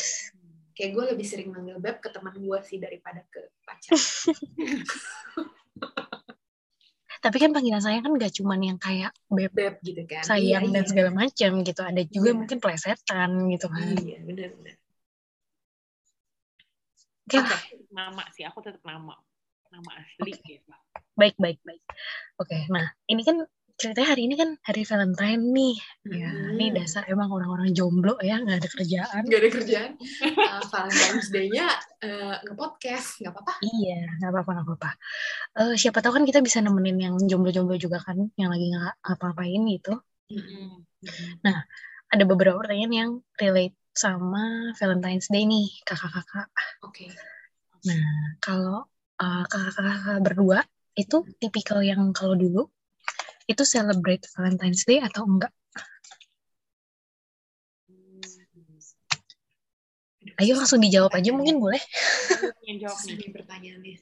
kayak 0.75 0.91
gue 0.97 1.05
lebih 1.15 1.27
sering 1.29 1.53
manggil 1.53 1.77
beb 1.79 2.01
ke 2.01 2.09
teman 2.09 2.33
gue 2.33 2.59
sih 2.65 2.81
daripada 2.81 3.21
ke 3.29 3.45
pacar 3.63 3.93
Tapi 7.21 7.37
kan 7.37 7.53
panggilan 7.53 7.85
sayang 7.85 8.01
kan 8.01 8.13
gak 8.17 8.33
cuman 8.33 8.61
yang 8.65 8.79
kayak 8.81 9.13
beb 9.29 9.53
beb 9.53 9.77
gitu 9.85 10.03
kan 10.09 10.25
sayang 10.25 10.69
Iya, 10.69 10.75
dan 10.75 10.85
iya. 10.85 10.89
segala 10.89 11.11
macam 11.13 11.51
gitu. 11.61 11.81
Ada 11.85 12.03
juga 12.09 12.31
Iya. 12.33 12.39
mungkin 12.41 12.59
plesetan 12.65 13.31
gitu 13.53 13.67
kan. 13.69 13.87
iya 14.01 14.17
benar-benar 14.25 14.77
Oke 17.31 17.39
lah, 17.39 17.63
Nama 17.95 18.23
sih, 18.35 18.43
aku 18.43 18.59
tetap 18.59 18.83
nama. 18.83 19.15
Nama 19.71 19.91
asli 20.03 20.35
gitu. 20.43 20.67
baik 21.15 21.39
baik 21.39 21.63
baik. 21.63 21.79
Oke, 22.43 22.67
nah 22.67 22.91
ini 23.07 23.23
kan 23.23 23.47
ceritanya 23.81 24.13
hari 24.13 24.29
ini 24.29 24.35
kan 24.37 24.51
hari 24.61 24.85
Valentine 24.85 25.41
nih. 25.41 25.77
Ya, 26.05 26.29
Hmm. 26.29 26.53
ini 26.61 26.67
dasar 26.77 27.09
emang 27.09 27.33
orang-orang 27.33 27.73
jomblo 27.73 28.21
ya 28.21 28.37
nggak 28.37 28.61
ada 28.61 28.69
kerjaan. 28.69 29.23
nggak 29.25 29.41
ada 29.41 29.51
kerjaan 29.51 29.91
uh, 30.37 30.63
Valentine's 30.69 31.29
Day-nya 31.33 31.67
uh, 32.05 32.37
nge-podcast 32.45 33.25
nggak 33.25 33.33
apa-apa 33.33 33.55
Iya, 33.65 34.01
nggak 34.21 34.31
apa-apa, 34.31 34.51
nggak 34.53 34.67
apa-apa. 34.69 34.91
Eh, 35.65 35.75
siapa 35.81 35.99
tahu 36.05 36.13
kan 36.21 36.25
kita 36.29 36.45
bisa 36.45 36.61
nemenin 36.61 36.99
yang 37.01 37.15
jomblo-jomblo 37.25 37.81
juga 37.81 37.99
kan, 38.05 38.21
yang 38.37 38.53
lagi 38.53 38.69
nggak 38.69 39.01
apa-apain 39.01 39.63
gitu. 39.73 39.97
Hmm. 40.29 40.85
Ada 42.11 42.25
beberapa 42.29 42.61
pertanyaan 42.61 42.93
yang 42.93 43.11
relate 43.41 43.79
sama 43.97 44.75
Valentine's 44.77 45.33
Day 45.33 45.49
nih, 45.49 45.73
kakak-kakak. 45.89 46.53
oke 46.85 47.07
Nah, 47.81 48.37
kalau 48.45 48.85
uh, 49.17 49.45
kakak-kakak 49.49 50.21
berdua 50.21 50.61
itu 50.93 51.25
tipikal 51.41 51.81
yang 51.81 52.13
kalau 52.13 52.37
dulu 52.37 52.69
itu 53.51 53.63
celebrate 53.67 54.23
Valentine's 54.39 54.87
Day 54.87 55.03
atau 55.03 55.27
enggak? 55.27 55.51
Ayo 60.41 60.53
langsung 60.57 60.81
dijawab 60.81 61.13
aja 61.17 61.31
mungkin 61.33 61.61
boleh. 61.61 61.81
Yang 62.65 62.79
jawab 62.87 62.99
nih. 63.09 63.17
nih 63.19 63.31
pertanyaannya 63.35 63.97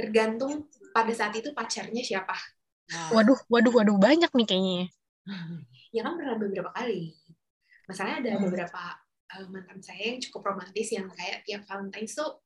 tergantung 0.00 0.64
pada 0.96 1.12
saat 1.12 1.36
itu 1.36 1.52
pacarnya 1.52 2.00
siapa 2.00 2.32
Nah. 2.90 3.14
Waduh, 3.14 3.38
waduh, 3.46 3.70
waduh 3.70 3.94
banyak 4.02 4.26
nih 4.34 4.46
kayaknya. 4.50 4.90
ya 5.94 6.02
kan 6.06 6.18
pernah 6.18 6.34
beberapa 6.42 6.74
kali 6.74 7.14
masalahnya 7.86 8.18
ada 8.18 8.30
Hmm. 8.34 8.42
beberapa 8.50 8.82
uh, 9.30 9.46
mantan 9.46 9.78
saya 9.78 10.10
yang 10.10 10.18
cukup 10.18 10.50
romantis 10.50 10.90
yang 10.90 11.06
kayak 11.14 11.46
tiap 11.46 11.62
Valentine's 11.70 12.18
tuh 12.18 12.42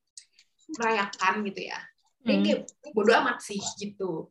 merayakan 0.76 1.48
gitu 1.48 1.64
ya 1.64 1.80
Dia 2.28 2.36
Hmm. 2.36 2.44
kayak 2.44 2.60
bodo 2.92 3.12
amat 3.24 3.40
sih 3.40 3.56
gitu 3.80 4.28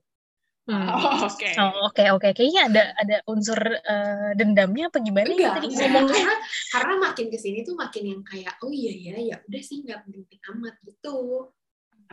Hmm. 0.63 0.87
Oh, 0.87 1.27
oke. 1.27 1.49
Oh, 1.59 1.91
oke 1.91 2.03
oke 2.15 2.29
kayaknya 2.31 2.61
ada 2.71 2.83
ada 2.95 3.15
unsur 3.27 3.59
eh, 3.59 4.31
dendamnya 4.39 4.87
apa 4.87 5.03
gimana 5.03 5.27
ya 5.27 5.35
enggak, 5.35 5.53
tadi 5.59 5.67
enggak. 5.67 5.79
ngomongnya? 5.91 6.15
karena 6.15 6.35
karena 6.71 6.93
makin 7.03 7.25
ke 7.27 7.37
sini 7.37 7.59
tuh 7.67 7.75
makin 7.75 8.03
yang 8.07 8.21
kayak 8.23 8.55
oh 8.63 8.71
iya 8.71 8.93
ya 8.95 9.15
ya 9.19 9.35
udah 9.43 9.59
sih 9.63 9.83
nggak 9.83 10.07
penting 10.07 10.41
amat 10.55 10.75
gitu 10.87 11.15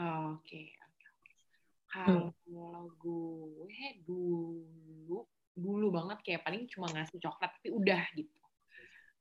Oh, 0.01 0.41
Oke. 0.41 0.75
oke, 0.81 1.05
oke. 1.13 1.31
Hmm. 1.93 2.31
Kalau 2.33 2.87
gue 2.99 3.87
dulu, 4.07 5.19
dulu 5.53 5.87
banget 5.93 6.19
kayak 6.25 6.43
paling 6.47 6.65
cuma 6.73 6.89
ngasih 6.89 7.21
coklat 7.21 7.53
tapi 7.55 7.69
udah 7.69 8.01
gitu. 8.17 8.33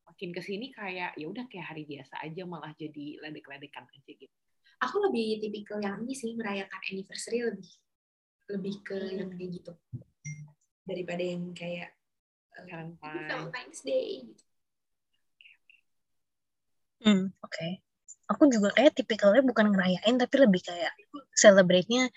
Makin 0.07 0.29
ke 0.31 0.41
sini 0.41 0.71
kayak 0.71 1.19
ya 1.19 1.25
udah 1.27 1.45
kayak 1.51 1.67
hari 1.69 1.83
biasa 1.83 2.17
aja 2.23 2.47
malah 2.47 2.71
jadi 2.79 3.19
ledek-ledekan 3.21 3.85
aja 3.91 4.11
gitu. 4.13 4.31
aku 4.79 4.95
lebih 5.11 5.43
tipikal 5.43 5.83
yang 5.83 5.99
ini 6.07 6.15
sih 6.15 6.31
merayakan 6.39 6.79
anniversary 6.87 7.43
lebih 7.43 7.67
lebih 8.49 8.75
ke 8.81 8.97
yang 9.15 9.29
kayak 9.33 9.49
gitu 9.61 9.71
daripada 10.89 11.23
yang 11.23 11.53
kayak 11.53 11.93
Valentine. 12.69 13.25
Valentine's 13.29 13.81
Day 13.85 14.25
gitu. 14.25 14.43
Hmm, 16.99 17.31
oke. 17.39 17.67
Aku 18.29 18.45
juga 18.51 18.69
kayak 18.75 18.93
tipikalnya 18.99 19.41
bukan 19.41 19.73
ngerayain 19.73 20.15
tapi 20.19 20.35
lebih 20.37 20.61
kayak 20.61 20.93
celebrate-nya 21.33 22.11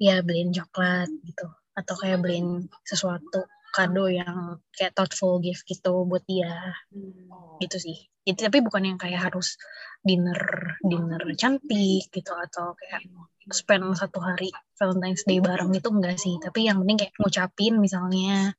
ya 0.00 0.24
beliin 0.24 0.54
coklat 0.54 1.10
gitu 1.26 1.46
atau 1.76 1.94
kayak 2.00 2.18
beliin 2.24 2.70
sesuatu 2.86 3.44
kado 3.76 4.08
yang 4.08 4.58
kayak 4.74 4.96
thoughtful 4.96 5.38
gift 5.42 5.66
gitu 5.68 6.04
buat 6.08 6.24
dia 6.26 6.74
Hmm. 6.90 7.30
Oh, 7.30 7.54
gitu 7.62 7.78
sih. 7.78 7.98
Jadi 8.26 8.50
tapi 8.50 8.58
bukan 8.66 8.82
yang 8.82 8.98
kayak 8.98 9.30
harus 9.30 9.54
dinner 10.02 10.74
dinner 10.82 11.22
cantik 11.38 12.10
gitu 12.10 12.32
atau 12.34 12.74
kayak 12.74 13.06
spend 13.52 13.84
satu 13.96 14.18
hari 14.22 14.50
Valentine's 14.78 15.24
Day 15.26 15.38
bareng 15.42 15.70
gitu 15.74 15.90
enggak 15.92 16.16
sih. 16.18 16.38
Tapi 16.38 16.66
yang 16.70 16.82
penting 16.82 17.06
kayak 17.06 17.14
ngucapin 17.18 17.74
misalnya 17.78 18.54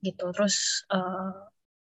gitu. 0.00 0.30
Terus 0.32 0.86
eh 0.92 1.32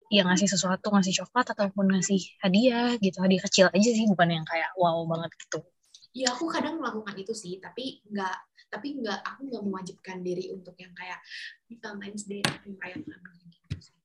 ya 0.06 0.22
ngasih 0.22 0.46
sesuatu, 0.46 0.94
ngasih 0.94 1.24
coklat 1.24 1.50
ataupun 1.56 1.90
ngasih 1.90 2.20
hadiah 2.42 2.94
gitu. 3.02 3.18
Hadiah 3.18 3.42
kecil 3.42 3.66
aja 3.70 3.90
sih 3.90 4.06
bukan 4.06 4.28
yang 4.40 4.46
kayak 4.46 4.70
wow 4.78 5.02
banget 5.08 5.34
gitu. 5.46 5.60
Ya 6.16 6.32
aku 6.32 6.48
kadang 6.48 6.80
melakukan 6.80 7.12
itu 7.20 7.36
sih, 7.36 7.60
tapi 7.60 8.00
nggak, 8.08 8.36
tapi 8.72 8.96
nggak, 9.04 9.20
aku 9.20 9.52
nggak 9.52 9.64
mewajibkan 9.68 10.24
diri 10.24 10.48
untuk 10.48 10.72
yang 10.80 10.96
kayak 10.96 11.20
"Ini 11.68 11.76
Valentine's 11.76 12.24
Day 12.24 12.40
aku 12.40 12.72
merayakan 12.72 13.20
gitu 13.52 13.76
sih. 13.84 13.96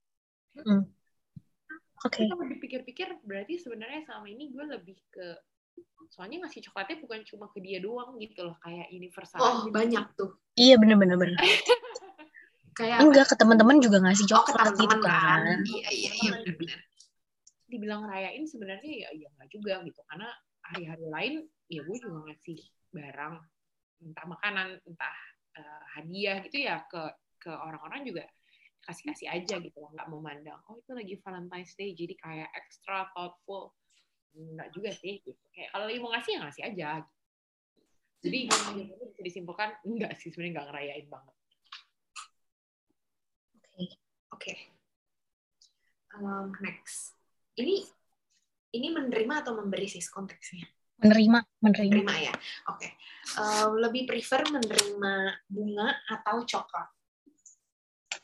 Oke. 2.02 2.26
Tapi 2.26 2.34
kalau 2.34 2.46
dipikir-pikir 2.50 3.08
berarti 3.24 3.62
sebenarnya 3.62 4.04
selama 4.10 4.28
ini 4.28 4.50
gue 4.50 4.66
lebih 4.66 4.98
ke 5.14 5.38
soalnya 6.12 6.44
ngasih 6.44 6.68
coklatnya 6.68 6.98
bukan 7.02 7.20
cuma 7.24 7.46
ke 7.56 7.60
dia 7.64 7.80
doang 7.80 8.20
gitu 8.20 8.44
loh 8.44 8.56
kayak 8.60 8.92
universal 8.92 9.40
Oh 9.40 9.64
aja. 9.64 9.72
banyak 9.72 10.06
tuh, 10.20 10.36
Iya 10.60 10.76
bener-bener 10.76 11.16
bener. 11.16 11.40
kayak 12.78 13.04
Enggak, 13.04 13.28
ke 13.28 13.36
teman-teman 13.36 13.78
juga 13.84 14.00
ngasih 14.00 14.26
oh 14.32 14.44
ke 14.44 14.52
coklat 14.52 14.76
gitu 14.76 14.88
teman-teman 14.88 15.04
kan 15.04 15.40
kan. 15.44 15.60
iya 15.68 15.88
iya 15.92 16.12
iya 16.24 16.30
benar-benar 16.40 16.80
dibilang 17.68 18.02
rayain 18.04 18.44
sebenarnya 18.44 18.92
ya 18.92 19.10
ya 19.16 19.28
nggak 19.40 19.50
juga 19.52 19.80
gitu 19.88 20.00
karena 20.08 20.28
hari-hari 20.64 21.06
lain 21.08 21.34
ya 21.72 21.82
gue 21.84 21.98
juga 22.00 22.20
ngasih 22.28 22.60
barang 22.92 23.36
entah 24.04 24.26
makanan 24.28 24.68
entah 24.84 25.16
eh, 25.56 25.84
hadiah 25.96 26.44
gitu 26.48 26.58
ya 26.64 26.84
ke 26.88 27.02
ke 27.40 27.52
orang-orang 27.52 28.04
juga 28.04 28.24
kasih 28.84 29.14
kasih 29.14 29.28
aja 29.30 29.56
gitu 29.62 29.78
loh 29.80 29.92
nggak 29.94 30.08
memandang 30.10 30.60
oh 30.68 30.76
itu 30.76 30.92
lagi 30.92 31.16
Valentine's 31.24 31.76
Day 31.76 31.92
jadi 31.96 32.14
kayak 32.18 32.50
extra 32.56 33.08
thoughtful 33.16 33.72
nggak 34.32 34.70
juga 34.72 34.90
sih 34.96 35.20
gitu. 35.20 35.36
kayak 35.52 35.70
kalau 35.76 35.86
lagi 35.88 36.00
mau 36.00 36.12
ngasih 36.16 36.32
ya 36.32 36.40
ngasih 36.48 36.64
aja 36.72 36.90
jadi 38.22 38.38
bisa 38.48 39.22
disimpulkan 39.22 39.70
enggak 39.84 40.16
sih 40.16 40.30
sebenarnya 40.32 40.54
nggak 40.62 40.68
ngerayain 40.72 41.08
banget 41.10 41.36
Oke. 43.72 43.88
Oke. 44.36 44.54
Um, 46.12 46.52
next. 46.60 47.16
Ini 47.56 47.88
ini 48.76 48.88
menerima 48.92 49.44
atau 49.44 49.56
memberi 49.56 49.88
sih 49.88 50.04
konteksnya? 50.12 50.68
Menerima, 51.02 51.40
menerima. 51.64 51.94
Menerima 52.04 52.16
ya. 52.20 52.34
Oke. 52.70 52.94
Um, 53.40 53.80
lebih 53.80 54.06
prefer 54.06 54.44
menerima 54.48 55.14
bunga 55.48 55.90
atau 56.08 56.44
coklat? 56.46 56.88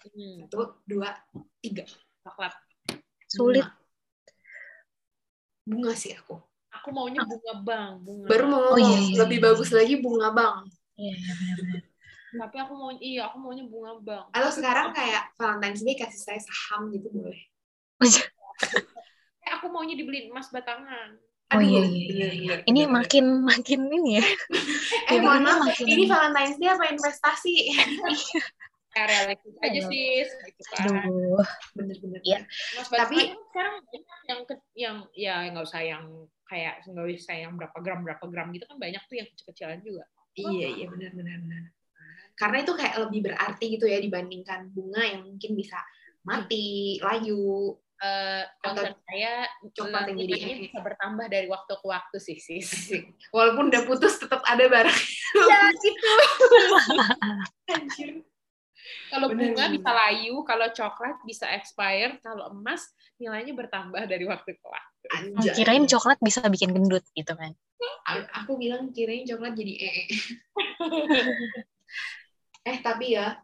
hmm, 0.07 0.47
Satu, 0.47 0.83
dua, 0.83 1.09
tiga. 1.63 1.83
coklat 2.23 2.53
Sulit. 3.27 3.63
Bunga. 3.63 3.86
Bunga 5.67 5.91
sih 5.93 6.15
aku. 6.15 6.39
aku 6.71 6.89
maunya 6.95 7.19
bunga 7.25 7.53
bang 7.67 7.91
bunga 7.99 8.25
Baru 8.31 8.45
mau 8.47 8.59
Oh, 8.63 8.79
ngomong, 8.79 8.87
iya, 8.87 8.99
iya, 9.03 9.17
lebih 9.25 9.37
iya. 9.41 9.45
bagus 9.51 9.69
lagi 9.75 9.93
bunga 9.99 10.27
bang. 10.31 10.57
Iya, 10.95 11.13
iya 11.13 11.33
benar-benar. 11.35 11.81
tapi 12.37 12.55
aku 12.59 12.73
mau 12.75 12.91
iya 12.93 13.21
aku 13.27 13.37
maunya 13.41 13.65
bunga 13.65 13.91
bang 14.03 14.25
Atau 14.29 14.51
sekarang 14.53 14.93
kayak 14.93 15.31
Valentine's 15.35 15.81
Day 15.81 15.95
kasih 15.95 16.21
saya 16.21 16.39
saham 16.43 16.91
gitu 16.93 17.07
boleh. 17.09 17.39
Eh, 19.41 19.51
aku 19.51 19.65
maunya 19.67 19.95
dibeliin 19.95 20.29
emas 20.31 20.47
batangan 20.49 21.17
Oh 21.47 21.63
iya, 21.63 21.79
Aduh, 21.79 21.95
iya, 21.95 22.07
iya, 22.11 22.29
iya. 22.35 22.53
Ini 22.67 22.91
makin 22.91 23.25
makin 23.41 23.87
ini 23.87 24.19
ya. 24.19 24.25
Eh, 25.07 25.15
Ini 25.15 25.23
mohon 25.23 25.47
maaf, 25.47 25.63
makin- 25.63 25.87
ini 25.87 26.03
Valentine's 26.05 26.59
Day 26.59 26.67
apa 26.67 26.83
investasi? 26.91 27.53
realistis 29.05 29.55
aja 29.61 29.81
sih 29.85 30.25
gitu 30.25 30.61
kan 30.73 30.85
Aduh. 31.05 31.45
Bener-bener. 31.77 32.21
Iya. 32.25 32.39
Mas 32.79 32.87
Tapi- 32.89 33.29
Tapi 33.29 33.37
sekarang 33.51 33.75
yang 34.25 34.41
yang 34.73 34.95
ya 35.13 35.35
nggak 35.53 35.65
usah 35.67 35.81
yang 35.85 36.03
kayak 36.47 36.81
nggak 36.87 37.05
usah 37.19 37.35
yang 37.35 37.53
berapa 37.59 37.77
gram 37.83 38.01
berapa 38.01 38.25
gram 38.31 38.47
gitu 38.55 38.65
kan 38.65 38.79
banyak 38.79 39.03
tuh 39.05 39.15
yang 39.19 39.27
kecil-kecilan 39.29 39.79
juga. 39.83 40.05
Iya, 40.37 40.67
iya 40.81 40.85
benar-benar 40.89 41.37
benar. 41.43 41.63
Karena 42.37 42.57
itu 42.61 42.73
kayak 42.77 42.95
lebih 43.09 43.19
berarti 43.25 43.65
gitu 43.77 43.85
ya 43.89 43.97
dibandingkan 43.97 44.69
bunga 44.69 45.01
yang 45.01 45.21
mungkin 45.25 45.57
bisa 45.57 45.81
mati, 46.21 47.01
layu. 47.01 47.73
Eh 47.97 48.45
concern 48.61 48.93
saya 49.09 49.49
nilainya 50.13 50.53
hehe. 50.53 50.69
bisa 50.69 50.85
bertambah 50.85 51.25
dari 51.33 51.49
waktu 51.49 51.73
ke 51.81 51.85
waktu 51.89 52.17
sih 52.21 52.37
sis. 52.37 52.93
Walaupun 53.33 53.73
udah 53.73 53.81
putus 53.89 54.21
tetap 54.21 54.45
ada 54.45 54.69
barang. 54.69 54.99
ya 55.33 55.61
gitu. 55.81 56.11
Anjir. 57.73 58.21
Kalau 59.07 59.27
bunga 59.31 59.71
bener. 59.71 59.75
bisa 59.79 59.89
layu, 59.91 60.35
kalau 60.43 60.67
coklat 60.71 61.17
bisa 61.23 61.45
expire, 61.55 62.19
kalau 62.19 62.51
emas 62.51 62.83
nilainya 63.17 63.55
bertambah 63.55 64.03
dari 64.03 64.27
waktu 64.27 64.55
ke 64.59 64.67
waktu. 64.67 65.05
Anjay. 65.15 65.53
Kirain 65.55 65.85
coklat 65.87 66.19
bisa 66.19 66.43
bikin 66.51 66.75
gendut 66.75 67.03
gitu 67.15 67.31
kan. 67.31 67.55
A- 68.07 68.43
Aku 68.43 68.59
bilang 68.59 68.91
kirain 68.91 69.23
coklat 69.23 69.55
jadi 69.55 69.73
ee. 69.79 70.03
eh 72.71 72.77
tapi 72.83 73.15
ya, 73.15 73.39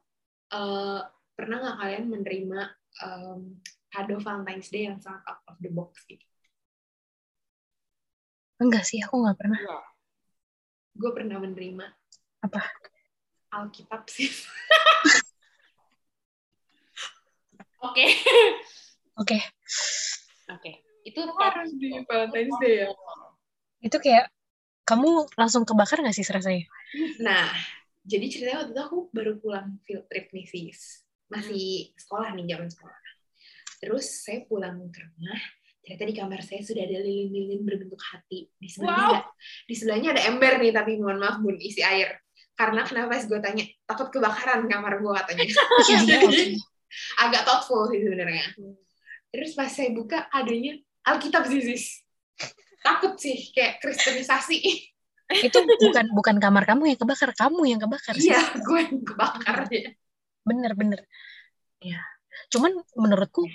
eh, 0.52 1.00
pernah 1.34 1.58
nggak 1.64 1.78
kalian 1.80 2.06
menerima 2.12 2.60
em, 3.04 3.40
kado 3.90 4.16
Valentine's 4.20 4.70
Day 4.70 4.90
yang 4.90 5.00
sangat 5.00 5.24
out 5.26 5.42
of 5.48 5.56
the 5.64 5.72
box 5.72 6.04
gitu? 6.10 6.26
Enggak 8.62 8.84
sih, 8.88 9.02
aku 9.02 9.20
nggak 9.24 9.38
pernah. 9.40 9.60
Gue 10.94 11.12
pernah 11.12 11.42
menerima 11.42 11.86
Apa? 12.46 12.62
Alkitab 13.54 14.06
sih. 14.12 14.30
Oke. 17.84 18.06
Oke, 19.20 19.38
Oke. 20.50 20.72
Itu 21.04 21.20
Harus 21.28 21.76
di 21.76 21.92
Valentine's 22.08 22.56
Day 22.64 22.88
ya. 22.88 22.88
itu 23.84 23.98
kayak 24.00 24.32
kamu 24.88 25.28
langsung 25.36 25.68
kebakar 25.68 26.00
nggak 26.00 26.16
sih 26.16 26.24
rasanya? 26.24 26.64
Nah, 27.20 27.52
jadi 28.08 28.26
ceritanya 28.32 28.58
waktu 28.64 28.72
itu 28.72 28.82
aku 28.82 28.98
baru 29.12 29.36
pulang 29.44 29.80
field 29.84 30.08
trip 30.08 30.32
nih, 30.32 30.48
sis. 30.48 31.04
Masih 31.28 31.92
sekolah 32.00 32.32
nih, 32.40 32.48
zaman 32.56 32.70
sekolah. 32.72 33.00
Terus 33.84 34.06
saya 34.24 34.48
pulang 34.48 34.80
ke 34.88 35.04
rumah, 35.04 35.40
ternyata 35.84 36.04
di 36.08 36.16
kamar 36.16 36.40
saya 36.40 36.64
sudah 36.64 36.88
ada 36.88 37.00
lilin-lilin 37.04 37.68
berbentuk 37.68 38.00
hati. 38.00 38.48
Di 38.56 38.72
sebelahnya, 38.72 39.04
Wow. 39.04 39.12
ada, 39.12 39.22
di 39.68 39.76
sebelahnya 39.76 40.10
ada 40.16 40.22
ember 40.32 40.54
nih, 40.64 40.72
tapi 40.72 40.92
mohon 41.04 41.20
maaf 41.20 41.44
bun, 41.44 41.60
isi 41.60 41.84
air. 41.84 42.16
Karena 42.56 42.88
kenapa 42.88 43.20
sih 43.20 43.28
gue 43.28 43.44
tanya, 43.44 43.68
takut 43.84 44.08
kebakaran 44.16 44.64
kamar 44.72 45.04
gue 45.04 45.12
katanya. 45.20 45.44
Agak 47.20 47.44
thoughtful 47.46 47.90
sih 47.90 48.02
sebenarnya. 48.02 48.54
Terus 49.34 49.58
pas 49.58 49.70
saya 49.70 49.90
buka, 49.94 50.30
adanya 50.30 50.78
Alkitab 51.04 51.50
sih, 51.50 51.62
sis. 51.62 52.06
Takut 52.84 53.16
sih, 53.18 53.50
kayak 53.56 53.80
kristenisasi. 53.82 54.60
Itu 55.32 55.58
bukan 55.64 56.06
bukan 56.14 56.36
kamar 56.38 56.64
kamu 56.68 56.94
yang 56.94 57.00
kebakar, 57.00 57.32
kamu 57.34 57.62
yang 57.66 57.80
kebakar 57.82 58.14
sih. 58.20 58.30
Iya, 58.30 58.44
gue 58.60 58.80
yang 58.80 59.02
kebakar 59.02 59.58
ya. 59.72 59.90
Bener 60.44 60.72
bener. 60.76 61.00
Ya. 61.80 62.04
Cuman 62.52 62.76
menurutku 63.00 63.48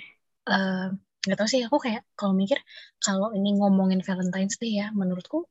eh, 0.49 0.87
nggak 1.23 1.37
tahu 1.37 1.49
sih 1.51 1.61
aku 1.63 1.77
kayak 1.77 2.03
kalau 2.17 2.33
mikir 2.33 2.57
kalau 2.99 3.31
ini 3.37 3.55
ngomongin 3.55 4.01
Valentine's 4.03 4.57
Day 4.57 4.81
ya, 4.81 4.89
menurutku 4.91 5.45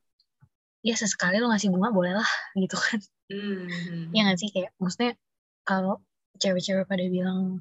ya 0.83 0.95
sesekali 0.95 1.43
lo 1.43 1.51
ngasih 1.51 1.71
bunga 1.71 1.95
boleh 1.95 2.13
lah 2.19 2.29
gitu 2.59 2.77
kan. 2.77 2.99
Hmm. 3.31 4.11
Ya 4.13 4.27
nggak 4.29 4.39
sih 4.43 4.51
kayak 4.51 4.75
maksudnya 4.83 5.15
kalau 5.63 6.03
cewek-cewek 6.39 6.87
pada 6.87 7.05
bilang 7.05 7.61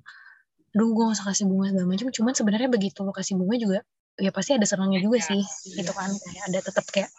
aduh 0.71 0.93
gue 0.93 1.03
gak 1.09 1.15
usah 1.17 1.27
kasih 1.33 1.45
bunga 1.49 1.73
segala 1.73 1.87
macam 1.89 2.07
cuman 2.13 2.33
sebenarnya 2.37 2.69
begitu 2.69 2.99
lo 3.01 3.09
kasih 3.09 3.33
bunga 3.35 3.55
juga 3.57 3.79
ya 4.17 4.29
pasti 4.29 4.53
ada 4.53 4.65
senangnya 4.65 5.01
juga 5.01 5.17
sih 5.19 5.41
gitu 5.73 5.89
kan 5.91 6.09
kayak 6.13 6.43
ada 6.49 6.59
tetap 6.61 6.85
kayak 6.89 7.09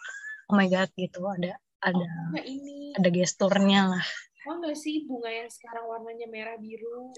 oh 0.47 0.55
my 0.55 0.67
god 0.67 0.87
gitu 0.95 1.19
ada 1.27 1.59
ada 1.79 2.07
Nah, 2.31 2.43
ini 2.43 2.95
ada 2.95 3.07
gesturnya 3.07 3.91
lah 3.99 4.05
mau 4.47 4.57
nggak 4.57 4.75
sih 4.75 5.03
bunga 5.05 5.29
yang 5.29 5.49
sekarang 5.51 5.85
warnanya 5.85 6.25
merah 6.25 6.55
biru? 6.57 7.11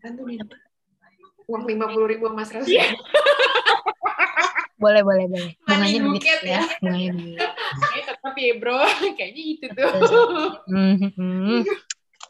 Kan 0.00 0.16
tuh? 0.16 0.24
Uang 1.44 1.66
lima 1.66 1.90
puluh 1.90 2.08
ribu 2.08 2.30
sama 2.30 2.40
seratus 2.46 2.70
Iya. 2.70 2.94
boleh 4.80 5.04
boleh 5.04 5.28
boleh 5.28 5.52
bunganya 5.68 6.00
buket 6.08 6.40
ya 6.40 6.56
ya. 6.56 6.62
bunganya 6.80 7.12
Kayaknya 7.84 8.02
tetap 8.08 8.34
ya 8.34 8.52
bro, 8.56 8.80
kayaknya 9.18 9.42
itu 9.44 9.66
tuh. 9.76 9.92
Hmm. 10.72 11.60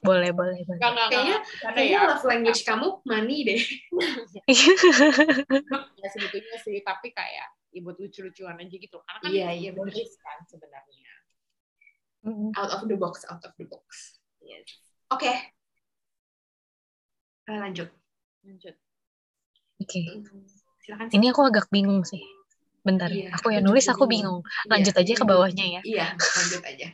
Boleh 0.01 0.30
boleh 0.32 0.59
boleh 0.64 0.76
Enggak, 0.80 0.90
enggak, 0.96 1.09
Kayaknya-. 1.12 1.40
Karena 1.61 1.76
Kayaknya 1.76 1.98
ya, 2.01 2.09
love 2.09 2.24
language 2.24 2.61
kamu 2.64 2.88
money 3.05 3.38
deh. 3.44 3.61
ya 6.01 6.09
sebetulnya 6.09 6.57
sih, 6.64 6.80
tapi 6.80 7.09
kayak 7.12 7.48
ya 7.70 7.80
buat 7.84 7.96
lucu-lucuan 7.96 8.57
aja 8.59 8.76
gitu. 8.76 8.96
Karena 8.98 9.18
kan 9.20 9.30
Iya, 9.30 9.46
itu 9.53 9.61
iya, 9.61 9.70
bener. 9.70 9.92
boris 9.92 10.12
kan 10.18 10.38
sebenarnya. 10.48 11.12
Hmm. 12.20 12.51
Out 12.53 12.70
of 12.74 12.82
the 12.84 12.96
box, 12.96 13.24
out 13.28 13.40
of 13.44 13.53
the 13.57 13.64
box. 13.64 14.16
Yes. 14.40 14.68
Oke. 15.09 15.30
Eh, 17.46 17.59
lanjut. 17.59 17.88
Lanjut. 18.40 18.76
oke 19.80 20.01
Silakan. 20.80 21.09
ini 21.09 21.32
aku 21.32 21.40
agak 21.40 21.72
bingung 21.72 22.05
sih 22.05 22.20
bentar 22.80 23.09
Iya, 23.09 23.32
aku 23.32 23.48
yang 23.48 23.64
nulis 23.64 23.88
aku 23.88 24.05
bingung. 24.05 24.44
bingung 24.44 24.68
lanjut 24.68 24.92
Iya, 24.92 25.01
aja 25.05 25.12
ke 25.16 25.24
iya. 25.24 25.28
bawahnya 25.28 25.64
ya 25.64 25.80
Iya, 25.84 26.07
lanjut 26.16 26.62
aja. 26.64 26.88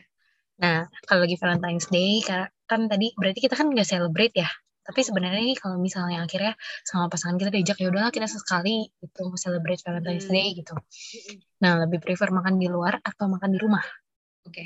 Nah, 0.57 0.79
kalau 1.03 1.27
lagi 1.27 1.35
Valentine's 1.35 1.87
Day, 1.87 2.23
kan 2.67 2.85
tadi 2.85 3.15
berarti 3.15 3.39
kita 3.39 3.55
kan 3.55 3.71
nggak 3.71 3.87
celebrate 3.87 4.35
ya. 4.35 4.49
Tapi 4.83 5.03
sebenarnya 5.03 5.43
nih 5.43 5.59
kalau 5.59 5.75
misalnya 5.75 6.23
akhirnya 6.23 6.55
sama 6.83 7.07
pasangan 7.07 7.35
kita 7.35 7.51
diajak 7.51 7.75
ya 7.75 7.91
udahlah 7.91 8.07
kita 8.07 8.23
sesekali 8.23 8.87
gitu 8.99 9.35
celebrate 9.35 9.83
Valentine's 9.83 10.27
Hmm. 10.27 10.35
Day 10.35 10.47
gitu. 10.53 10.75
Nah, 11.59 11.83
lebih 11.83 11.99
prefer 11.99 12.31
makan 12.31 12.55
di 12.55 12.67
luar 12.67 12.99
atau 13.01 13.27
makan 13.27 13.51
di 13.51 13.59
rumah? 13.59 13.83
Oke. 14.43 14.63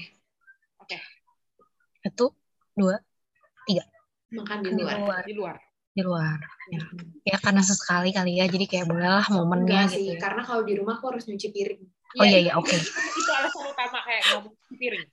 Satu, 2.02 2.34
dua, 2.74 2.98
Makan 4.32 4.58
di 4.64 4.70
di 4.72 4.82
luar. 4.82 4.98
luar. 4.98 5.22
Di 5.22 5.34
luar. 5.36 5.56
Di 5.92 6.02
luar. 6.02 6.38
Ya, 6.72 6.82
ya 7.28 7.38
karena 7.38 7.60
sesekali 7.62 8.10
kali 8.10 8.40
ya, 8.40 8.48
jadi 8.48 8.64
kayak 8.64 8.86
bolehlah 8.88 9.28
momennya 9.28 9.86
Enggak 9.86 9.94
sih, 9.94 10.08
gitu 10.08 10.14
ya. 10.16 10.22
karena 10.24 10.42
kalau 10.42 10.64
di 10.64 10.74
rumah 10.80 10.96
aku 10.98 11.12
harus 11.12 11.28
nyuci 11.28 11.52
piring. 11.52 11.84
Oh 12.16 12.24
iya, 12.24 12.40
itu- 12.40 12.46
iya, 12.48 12.54
oke. 12.56 12.72
Itu 13.20 13.32
alasan 13.36 13.64
utama 13.68 14.00
kayak 14.02 14.24
ngomong 14.32 14.56
piring. 14.72 15.06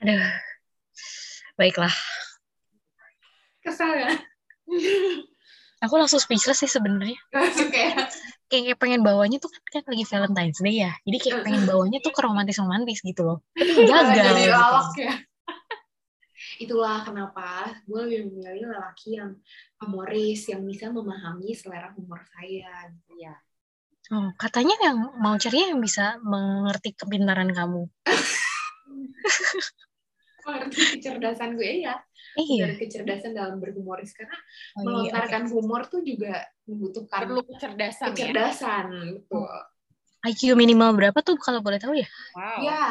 Aduh. 0.00 0.22
Baiklah. 1.54 1.94
Kesal 3.62 3.94
ya? 3.96 4.12
Aku 5.84 5.94
langsung 6.00 6.18
speechless 6.18 6.64
sih 6.64 6.70
sebenarnya. 6.70 7.16
Langsung 7.34 7.68
kayak, 7.68 8.76
pengen 8.80 9.04
bawanya 9.04 9.36
tuh 9.36 9.52
kan, 9.52 9.84
kan 9.84 9.92
lagi 9.92 10.04
Valentine's 10.08 10.60
Day 10.64 10.76
ya. 10.80 10.92
Jadi 11.04 11.18
kayak 11.20 11.38
pengen 11.44 11.64
bawanya 11.68 11.98
tuh 12.00 12.12
ke 12.12 12.20
romantis-romantis 12.24 13.04
gitu 13.04 13.22
loh. 13.22 13.38
Tapi 13.52 13.84
malah 13.84 14.04
gagal 14.10 14.24
jadi 14.32 14.42
gitu. 14.48 14.54
lawak 14.56 14.90
ya. 14.96 15.14
itulah 16.64 17.02
kenapa 17.02 17.72
gue 17.88 18.00
lebih 18.06 18.20
memilih 18.30 18.70
lelaki 18.70 19.18
yang 19.18 19.34
humoris 19.80 20.46
yang 20.46 20.62
bisa 20.62 20.88
memahami 20.88 21.52
selera 21.52 21.92
humor 21.92 22.22
saya 22.32 22.88
gitu. 22.94 23.10
Iya. 23.20 23.34
Oh, 24.12 24.28
katanya 24.36 24.76
yang 24.84 24.96
mau 25.16 25.36
ceria 25.40 25.72
yang 25.72 25.80
bisa 25.80 26.20
mengerti 26.20 26.92
kepintaran 26.92 27.48
kamu. 27.52 27.88
Mengerti 30.44 30.78
kecerdasan 30.94 31.50
gue 31.54 31.72
ya 31.82 31.96
Iya. 32.34 32.66
dan 32.66 32.72
kecerdasan 32.76 33.32
dalam 33.32 33.56
berhumoris 33.58 34.10
karena 34.10 34.34
Oh, 34.74 34.80
iya, 34.80 34.84
melontarkan 34.84 35.42
humor 35.48 35.86
tuh 35.86 36.02
juga 36.02 36.42
membutuhkan 36.64 37.22
Perlu 37.22 37.46
kecerdasan 37.46 38.06
ya. 38.06 38.10
kecerdasan 38.10 38.84
betul 39.18 39.44
oke. 39.44 39.60
IQ 40.24 40.54
minimal 40.54 40.96
berapa 40.96 41.18
tuh 41.20 41.36
kalau 41.36 41.60
boleh 41.60 41.76
tahu 41.76 41.94
ya? 41.94 42.08
Wow. 42.32 42.58
ya 42.60 42.82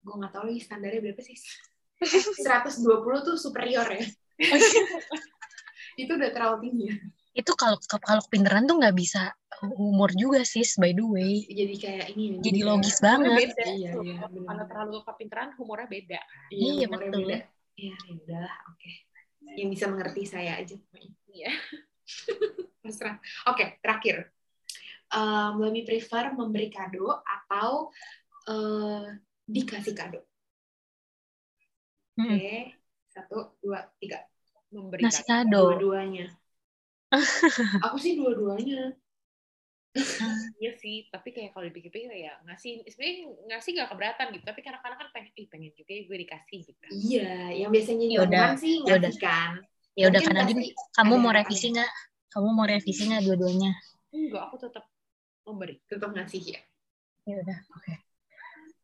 gue 0.00 0.14
nggak 0.16 0.32
tahu 0.32 0.44
lagi 0.48 0.60
standarnya 0.60 1.00
berapa 1.02 1.20
sih 1.20 1.36
Eh, 2.00 2.08
120 2.40 2.80
tuh 3.20 3.36
superior 3.36 3.84
ya 3.84 4.00
itu 6.00 6.08
udah 6.08 6.30
terlalu 6.32 6.56
tinggi 6.64 6.84
ya 6.88 6.96
Itu 7.30 7.54
kalau 7.54 7.78
kalau 8.02 8.22
kepintaran 8.26 8.66
tuh 8.66 8.82
nggak 8.82 8.96
bisa 8.96 9.30
humor 9.76 10.10
juga 10.16 10.40
sih, 10.42 10.64
by 10.80 10.90
the 10.96 11.04
way. 11.04 11.44
jadi 11.46 11.74
kayak 11.76 12.06
ini 12.16 12.24
ya, 12.26 12.36
Jadi 12.42 12.60
logis 12.64 12.96
Humornya 12.96 13.06
banget. 13.06 13.38
beda. 13.38 13.64
Iya, 13.70 13.90
tuh. 13.92 14.02
iya, 14.02 14.16
Kalau- 14.24 14.68
terlalu 14.70 14.96
kepintaran, 15.04 15.48
humornya 15.60 15.88
beda. 15.90 16.20
Iya, 16.50 16.72
humornya 16.88 17.10
betul. 17.12 17.20
beda. 17.28 17.38
Iya, 17.76 17.94
ya 17.96 18.12
udahlah, 18.16 18.56
oke. 18.72 18.92
Yang 19.56 19.68
bisa 19.74 19.84
mengerti 19.88 20.22
saya 20.26 20.52
aja. 20.58 20.76
Iya. 21.30 21.50
Terserah. 22.82 23.16
Oke, 23.46 23.64
terakhir. 23.84 24.16
Um, 25.10 25.58
lebih 25.66 25.90
prefer 25.90 26.30
memberi 26.34 26.70
kado 26.70 27.18
atau 27.20 27.90
eh, 28.46 29.06
dikasih 29.44 29.94
kado? 29.94 30.22
Mm-mm. 32.18 32.36
Oke, 32.38 32.56
satu, 33.10 33.58
dua, 33.58 33.90
tiga. 33.98 34.22
Memberikan. 34.70 35.10
Ngasih 35.10 35.24
kado. 35.26 35.62
Dua-duanya. 35.76 36.30
Aku 37.90 37.96
sih 37.98 38.14
dua-duanya. 38.14 38.94
Iya 40.62 40.72
sih, 40.78 41.10
tapi 41.10 41.34
kayak 41.34 41.50
kalau 41.50 41.66
dipikir-pikir 41.66 42.14
ya 42.14 42.38
ngasih 42.46 42.86
sebenarnya 42.86 43.26
ngasih 43.50 43.70
gak 43.74 43.90
keberatan 43.90 44.26
gitu, 44.38 44.44
tapi 44.46 44.60
kadang-kadang 44.62 44.98
kan 45.02 45.08
pengen, 45.10 45.34
ih 45.34 45.46
pengen 45.50 45.74
juga 45.74 45.90
ya 45.90 46.02
gue 46.06 46.16
dikasih 46.22 46.58
gitu. 46.62 46.84
Iya, 46.94 47.34
yang 47.58 47.70
biasanya 47.74 48.06
Ya 48.06 48.18
udah, 48.22 48.26
dilakukan 48.30 48.54
sih 48.62 48.74
ya 48.86 48.94
udah. 48.94 49.10
ngasih 49.10 49.18
kan. 49.18 49.52
Ya 49.98 50.04
udah 50.06 50.20
kan 50.22 50.34
Nadine, 50.38 50.62
pasti 50.62 50.94
kamu 50.94 51.14
mau 51.18 51.32
revisi 51.34 51.66
ya. 51.66 51.72
nggak? 51.74 51.90
Kamu 52.30 52.48
mau 52.54 52.66
revisi 52.70 53.02
nggak 53.10 53.22
dua-duanya? 53.26 53.72
Enggak, 54.14 54.42
aku 54.46 54.56
tetap 54.62 54.84
memberi. 55.42 55.74
Tetap 55.90 56.10
ngasih 56.14 56.42
ya. 56.54 56.60
Ya 57.26 57.34
udah, 57.42 57.58
oke. 57.74 57.94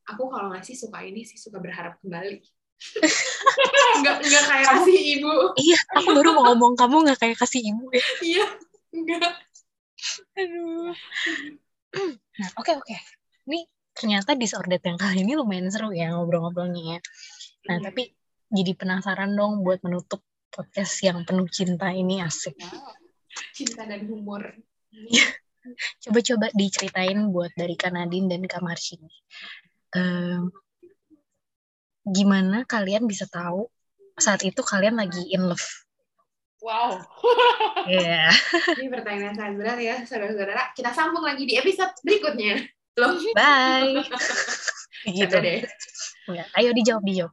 aku 0.06 0.22
kalau 0.30 0.48
ngasih 0.54 0.74
suka 0.74 1.02
ini 1.02 1.22
sih 1.26 1.38
suka 1.38 1.58
berharap 1.62 1.98
kembali 2.02 2.38
nggak 4.00 4.16
nggak 4.20 4.44
kayak 4.44 4.66
kasih 4.68 4.98
ibu 5.16 5.32
Iya, 5.56 5.78
aku 5.96 6.08
baru 6.12 6.28
mau 6.36 6.44
ngomong 6.52 6.72
kamu 6.76 6.96
nggak 7.08 7.18
kayak 7.18 7.38
kasih 7.40 7.62
ibu 7.72 7.84
ya. 7.92 8.04
iya 8.20 8.46
nggak 8.92 9.32
Aduh. 10.36 10.92
Nah, 12.36 12.50
oke 12.60 12.72
oke. 12.76 12.96
Ini 13.48 13.64
ternyata 13.96 14.36
disordered 14.36 14.84
yang 14.84 15.00
kali 15.00 15.24
ini 15.24 15.32
lumayan 15.34 15.72
seru 15.72 15.90
ya 15.96 16.12
ngobrol-ngobrolnya 16.12 16.82
ya. 16.96 16.98
Nah, 17.72 17.78
tapi 17.80 18.12
jadi 18.52 18.76
penasaran 18.76 19.32
dong 19.34 19.64
buat 19.64 19.80
menutup 19.82 20.22
podcast 20.52 21.00
yang 21.02 21.24
penuh 21.24 21.48
cinta 21.50 21.90
ini 21.90 22.20
asik. 22.22 22.54
cinta 23.52 23.84
dan 23.84 24.08
humor 24.08 24.56
Coba-coba 26.00 26.48
diceritain 26.54 27.18
buat 27.34 27.52
dari 27.52 27.74
Kak 27.74 27.92
Nadine 27.92 28.30
dan 28.30 28.42
Kak. 28.46 28.62
Ehm, 29.96 30.48
gimana 32.06 32.62
kalian 32.64 33.04
bisa 33.04 33.26
tahu 33.26 33.66
saat 34.16 34.40
itu 34.42 34.62
kalian 34.62 34.96
lagi 34.96 35.20
in 35.28 35.44
love? 35.44 35.66
Wow. 36.62 36.98
Iya. 37.84 38.32
ini 38.80 38.88
pertanyaan 38.88 39.34
sangat 39.36 39.54
berat 39.54 39.78
ya 39.78 39.96
saudara-saudara 40.02 40.72
kita 40.72 40.90
sambung 40.90 41.22
lagi 41.22 41.44
di 41.44 41.54
episode 41.54 41.92
berikutnya 42.00 42.64
loh 42.96 43.12
Bye. 43.36 44.00
gitu. 45.06 45.36
Deh 45.36 45.62
Enggak, 46.26 46.48
ayo 46.56 46.70
dijawab 46.72 47.04
dijawab. 47.04 47.32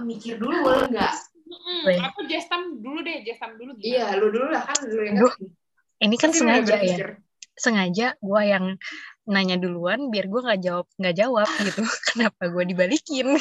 mikir 0.00 0.38
dulu 0.38 0.54
boleh 0.60 0.86
nggak 0.86 1.14
Mm-mm, 1.50 1.82
Boleh. 1.82 1.98
Aku 2.06 2.20
jestam 2.30 2.78
dulu 2.78 3.02
deh, 3.02 3.26
jestam 3.26 3.58
dulu 3.58 3.74
gimana? 3.74 3.90
iya 3.90 4.06
lu 4.14 4.30
dulu 4.30 4.54
lah 4.54 4.62
kan 4.62 4.86
lu 4.86 5.02
yang 5.02 5.18
ngasih. 5.18 5.50
Ini 5.98 6.14
kan 6.14 6.30
Pasti 6.30 6.38
sengaja 6.38 6.74
ya. 6.78 6.96
sengaja 7.58 8.06
gue 8.16 8.42
yang 8.46 8.64
nanya 9.26 9.56
duluan 9.58 10.08
biar 10.08 10.30
gue 10.30 10.40
nggak 10.40 10.60
jawab 10.62 10.86
nggak 10.94 11.16
jawab 11.18 11.48
gitu 11.60 11.82
kenapa 12.14 12.42
gue 12.46 12.64
dibalikin 12.64 13.34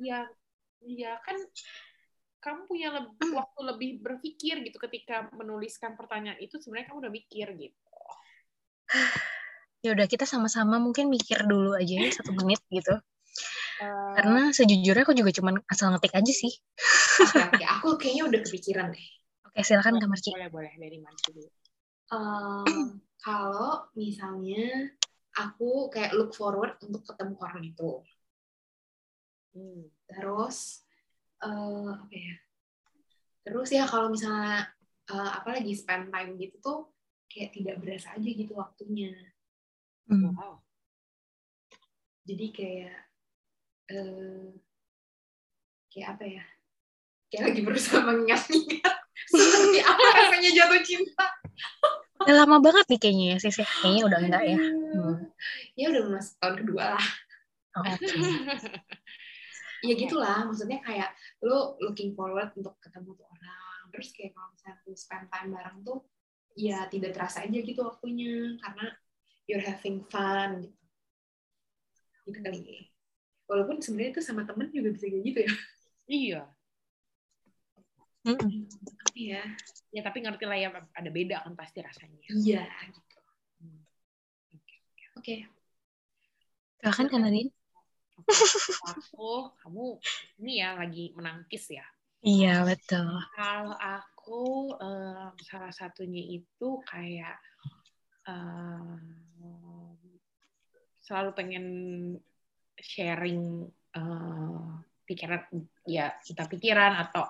Iya, 0.00 0.20
iya. 0.86 1.12
Kan 1.24 1.36
kamu 2.42 2.60
punya 2.66 2.88
leb- 2.90 3.14
waktu 3.38 3.60
lebih 3.62 3.90
berpikir 4.02 4.66
gitu 4.66 4.78
ketika 4.82 5.30
menuliskan 5.30 5.94
pertanyaan 5.94 6.42
itu 6.42 6.58
sebenarnya 6.58 6.90
kamu 6.90 6.98
udah 7.06 7.14
mikir 7.14 7.46
gitu. 7.54 7.78
ya 9.84 9.94
udah 9.94 10.06
kita 10.10 10.26
sama-sama 10.26 10.78
mungkin 10.82 11.10
mikir 11.10 11.46
dulu 11.46 11.78
aja 11.78 11.94
ya 12.02 12.10
satu 12.10 12.34
menit 12.34 12.58
gitu. 12.70 12.94
Eh, 13.82 14.12
karena 14.18 14.50
sejujurnya 14.50 15.02
aku 15.06 15.14
juga 15.14 15.30
cuman 15.34 15.54
asal 15.70 15.94
ngetik 15.94 16.12
aja 16.14 16.32
sih. 16.34 16.52
Oke 17.22 17.38
oke. 17.46 17.64
Aku 17.78 17.88
kayaknya 17.98 18.22
udah 18.30 18.40
kepikiran 18.42 18.86
deh. 18.90 19.06
Oke 19.46 19.60
silakan 19.62 20.02
kamar 20.02 20.18
Ci 20.18 20.30
boleh 20.34 20.50
boleh. 20.50 20.72
Dari 20.78 20.98
mana 20.98 21.18
dulu? 21.30 21.42
Em, 22.12 23.00
kalau 23.22 23.88
misalnya 23.96 24.90
aku 25.38 25.88
kayak 25.88 26.12
look 26.12 26.36
forward 26.36 26.76
untuk 26.84 27.06
ketemu 27.08 27.34
orang 27.40 27.62
itu 27.64 27.90
Hmm. 29.52 29.84
terus 30.08 30.80
eh 31.38 31.88
apa 31.92 32.14
ya 32.14 32.34
terus 33.42 33.68
ya 33.68 33.84
kalau 33.84 34.08
misalnya 34.08 34.70
eh, 35.06 35.30
apa 35.36 35.48
lagi 35.52 35.72
spend 35.74 36.08
time 36.08 36.40
gitu 36.40 36.56
tuh 36.58 36.80
kayak 37.28 37.52
tidak 37.52 37.76
berasa 37.80 38.16
aja 38.16 38.28
gitu 38.28 38.52
waktunya 38.54 39.12
Hmm. 40.02 40.34
Wow. 40.34 40.58
jadi 42.24 42.46
kayak 42.50 42.96
eh 43.88 44.50
kayak 45.88 46.08
apa 46.14 46.24
ya 46.26 46.44
kayak 47.28 47.42
lagi 47.48 47.60
berusaha 47.62 48.02
mengingat-ingat 48.02 48.94
seperti 49.28 49.78
apa 49.80 50.06
rasanya 50.16 50.50
jatuh 50.52 50.82
cinta 50.82 51.26
udah 52.22 52.34
lama 52.34 52.56
banget 52.58 52.84
nih 52.88 53.00
kayaknya 53.00 53.26
ya 53.30 53.36
sih 53.40 53.52
kayaknya 53.54 54.02
udah 54.08 54.18
enggak 54.20 54.42
ya 54.48 54.58
Hmm. 54.92 55.16
ya 55.72 55.86
udah 55.88 56.02
masuk 56.12 56.34
tahun 56.40 56.56
kedua 56.60 56.84
lah 56.98 57.06
Oh, 57.72 57.80
oke 57.88 58.04
ya 59.82 59.94
gitulah 59.98 60.46
maksudnya 60.46 60.78
kayak 60.80 61.10
lu 61.42 61.74
looking 61.82 62.14
forward 62.14 62.54
untuk 62.54 62.78
ketemu 62.78 63.18
tuh 63.18 63.26
orang 63.26 63.82
terus 63.90 64.14
kayak 64.14 64.32
kalau 64.32 64.48
misalnya 64.54 64.78
lu 64.86 64.94
spend 64.94 65.26
time 65.28 65.50
bareng 65.52 65.78
tuh 65.82 66.00
ya 66.54 66.86
tidak 66.88 67.12
terasa 67.16 67.44
aja 67.44 67.58
gitu 67.58 67.80
waktunya 67.82 68.56
karena 68.60 68.86
you're 69.48 69.64
having 69.64 70.04
fun 70.08 70.64
gitu. 70.64 70.78
Gitu 72.28 72.38
kali. 72.38 72.60
Walaupun 73.50 73.82
sebenarnya 73.82 74.16
itu 74.16 74.22
sama 74.22 74.46
temen 74.46 74.70
juga 74.70 74.94
bisa 74.94 75.10
kayak 75.10 75.24
gitu 75.26 75.40
ya. 75.42 75.52
Iya. 76.06 76.42
Mm-mm. 78.22 78.70
iya. 79.18 79.42
Ya 79.90 80.00
tapi 80.06 80.22
ngerti 80.22 80.44
lah 80.46 80.58
ya 80.58 80.68
ada 80.70 81.10
beda 81.10 81.42
kan 81.42 81.58
pasti 81.58 81.82
rasanya. 81.82 82.22
iya 82.30 82.64
gitu. 82.90 83.18
Hmm. 83.62 83.82
oke 85.18 85.36
silakan 86.82 87.06
kan 87.06 87.20
Nadine 87.22 87.50
Aku, 88.82 89.52
kamu 89.62 89.98
ini 90.42 90.52
ya 90.62 90.74
lagi 90.78 91.14
menangkis 91.14 91.74
ya. 91.74 91.86
iya 92.22 92.62
betul 92.62 93.18
Kalau 93.34 93.74
aku 93.74 94.42
eh, 94.78 95.28
salah 95.42 95.72
satunya 95.74 96.22
itu 96.38 96.68
kayak 96.86 97.36
eh, 98.30 98.96
selalu 101.02 101.30
pengen 101.34 101.66
sharing 102.78 103.66
eh, 103.94 104.68
pikiran 105.02 105.42
ya 105.84 106.14
kita 106.22 106.46
pikiran 106.46 106.94
atau 107.06 107.26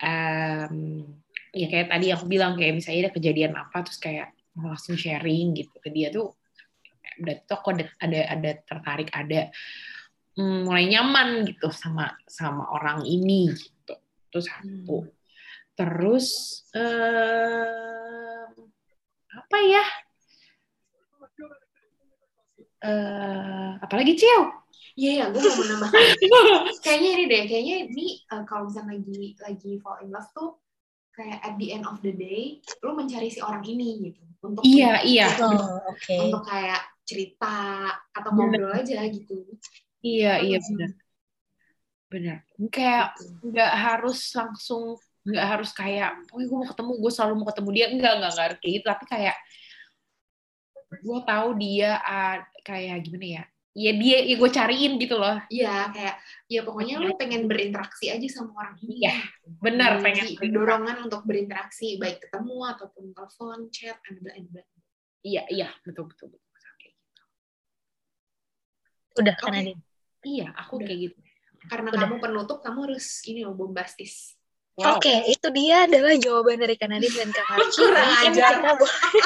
em, 0.00 1.04
ya 1.52 1.66
kayak 1.68 1.88
tadi 1.92 2.06
aku 2.12 2.24
bilang 2.28 2.56
kayak 2.56 2.76
misalnya 2.76 3.08
ada 3.08 3.12
kejadian 3.14 3.52
apa 3.56 3.84
terus 3.84 4.00
kayak 4.00 4.32
mau 4.56 4.72
langsung 4.72 4.96
sharing 4.96 5.52
gitu 5.56 5.76
ke 5.80 5.92
dia 5.92 6.08
tuh 6.08 6.32
berarti 7.20 7.42
tuh 7.48 7.56
aku 7.56 7.68
ada 7.76 7.84
ada, 8.00 8.20
ada 8.32 8.50
tertarik 8.64 9.08
ada 9.12 9.48
mm, 10.36 10.68
mulai 10.68 10.84
nyaman 10.88 11.44
gitu 11.48 11.68
sama 11.72 12.12
sama 12.28 12.68
orang 12.72 13.02
ini 13.08 13.50
gitu. 13.52 13.94
Terus 14.30 14.46
satu. 14.46 14.98
Terus 15.76 16.26
em, 16.76 18.52
apa 19.32 19.58
ya? 19.64 19.84
Eh 22.86 23.70
apalagi 23.80 24.14
Cio 24.16 24.64
iya 24.96 25.24
ya 25.24 25.24
gue 25.28 25.40
mau 25.40 25.56
menambahkan. 25.60 26.00
Kayaknya 26.84 27.10
ini 27.12 27.24
deh 27.28 27.42
kayaknya 27.44 27.76
ini 27.92 28.06
eh, 28.24 28.42
kalau 28.48 28.68
misalnya 28.68 28.96
lagi 28.96 29.36
lagi 29.44 29.70
fall 29.84 30.00
in 30.00 30.08
love 30.08 30.28
tuh 30.32 30.56
kayak 31.12 31.40
at 31.44 31.56
the 31.60 31.72
end 31.72 31.84
of 31.84 32.00
the 32.00 32.12
day 32.12 32.60
lu 32.80 32.96
mencari 32.96 33.28
si 33.28 33.40
orang 33.44 33.64
ini 33.64 34.08
gitu. 34.08 34.20
Untuk 34.40 34.62
Iya, 34.62 35.02
iya. 35.02 35.26
oh, 35.42 35.80
oke. 35.90 36.16
untuk 36.28 36.44
kayak 36.44 36.80
cerita 37.08 37.88
atau 38.12 38.30
ngobrol 38.32 38.72
aja 38.72 39.04
gitu 39.08 39.44
iya 40.02 40.40
iya 40.42 40.58
benar 40.60 40.90
benar 42.06 42.38
kayak 42.70 43.06
Gitu. 43.18 43.50
nggak 43.50 43.72
harus 43.74 44.18
langsung 44.36 44.94
nggak 45.26 45.46
harus 45.46 45.70
kayak 45.74 46.22
pokoknya 46.30 46.46
gue 46.46 46.58
mau 46.62 46.68
ketemu 46.70 46.92
gue 47.02 47.12
selalu 47.12 47.34
mau 47.34 47.46
ketemu 47.50 47.70
dia 47.74 47.86
enggak 47.90 48.12
enggak 48.14 48.30
enggak 48.32 48.46
kayak 48.62 48.72
gitu 48.78 48.86
tapi 48.86 49.04
kayak 49.10 49.36
gue 51.02 51.18
tahu 51.26 51.48
dia 51.58 51.90
ah, 52.06 52.36
kayak 52.62 53.02
gimana 53.02 53.26
ya 53.26 53.44
ya 53.76 53.92
dia 53.92 54.18
ya 54.24 54.34
gue 54.40 54.50
cariin 54.54 54.92
gitu 54.96 55.20
loh 55.20 55.36
Iya, 55.52 55.92
kayak 55.92 56.16
ya 56.48 56.60
pokoknya 56.64 56.94
lu 56.96 57.12
pengen 57.20 57.44
berinteraksi 57.44 58.08
aja 58.08 58.24
sama 58.32 58.64
orang 58.64 58.80
ini. 58.80 59.04
Iya, 59.04 59.14
benar 59.60 60.00
pengen 60.00 60.32
dorongan 60.48 60.96
untuk 61.04 61.28
berinteraksi 61.28 62.00
baik 62.00 62.24
ketemu 62.24 62.56
ataupun 62.72 63.12
telepon, 63.12 63.68
chat, 63.68 64.00
and 64.08 64.24
blah, 64.24 64.32
and 64.32 64.48
blah. 64.48 64.64
iya 65.20 65.44
iya 65.52 65.68
betul 65.84 66.08
betul. 66.08 66.32
Udah 69.16 69.34
Oke. 69.34 69.42
kan 69.42 69.52
Nadine? 69.54 69.80
iya 70.22 70.46
aku 70.54 70.76
Udah. 70.76 70.86
kayak 70.86 71.00
gitu 71.02 71.18
Karena 71.66 71.88
Udah. 71.90 72.00
kamu 72.06 72.14
penutup, 72.20 72.58
kamu 72.62 72.78
harus 72.86 73.06
ini 73.24 73.42
loh 73.42 73.52
bombastis. 73.52 74.38
wow 74.76 74.96
Oke, 74.96 75.10
itu 75.26 75.48
dia 75.50 75.82
adalah 75.84 76.14
jawaban 76.14 76.58
dari 76.58 76.74
Kak 76.74 76.86
Nadine 76.86 77.16
dan 77.16 77.30
Kak 77.30 77.44
Marci. 77.50 77.78
Kurang 77.80 78.10
ajar. 78.22 78.54